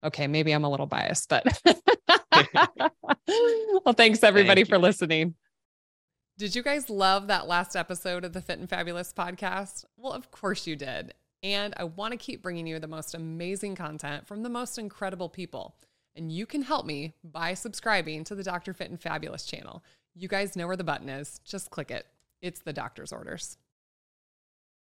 okay, 0.08 0.28
maybe 0.28 0.52
I'm 0.52 0.64
a 0.64 0.70
little 0.70 0.86
biased, 0.86 1.30
but 1.30 1.46
well, 3.28 3.94
thanks 3.96 4.24
everybody 4.24 4.62
Thank 4.62 4.70
for 4.70 4.78
listening. 4.78 5.36
Did 6.38 6.56
you 6.56 6.62
guys 6.62 6.90
love 6.90 7.28
that 7.28 7.48
last 7.48 7.76
episode 7.76 8.24
of 8.24 8.34
the 8.34 8.42
Fit 8.42 8.60
and 8.60 8.70
Fabulous 8.70 9.12
podcast? 9.12 9.86
Well, 9.98 10.14
of 10.14 10.30
course 10.30 10.68
you 10.68 10.76
did. 10.76 11.14
And 11.42 11.74
I 11.78 11.86
want 11.86 12.12
to 12.12 12.18
keep 12.18 12.44
bringing 12.44 12.68
you 12.68 12.80
the 12.80 12.88
most 12.88 13.16
amazing 13.16 13.76
content 13.76 14.28
from 14.28 14.44
the 14.44 14.50
most 14.50 14.78
incredible 14.78 15.30
people. 15.30 15.76
And 16.16 16.32
you 16.32 16.46
can 16.46 16.64
help 16.64 16.86
me 16.86 17.14
by 17.24 17.54
subscribing 17.54 18.24
to 18.26 18.36
the 18.36 18.44
Dr. 18.44 18.74
Fit 18.74 18.90
and 18.90 19.02
Fabulous 19.02 19.46
channel. 19.46 19.84
You 20.16 20.28
guys 20.28 20.56
know 20.56 20.68
where 20.68 20.76
the 20.76 20.84
button 20.84 21.10
is. 21.10 21.40
Just 21.46 21.70
click 21.70 21.92
it. 21.92 22.06
It's 22.42 22.62
the 22.62 22.74
doctor's 22.74 23.12
orders. 23.12 23.58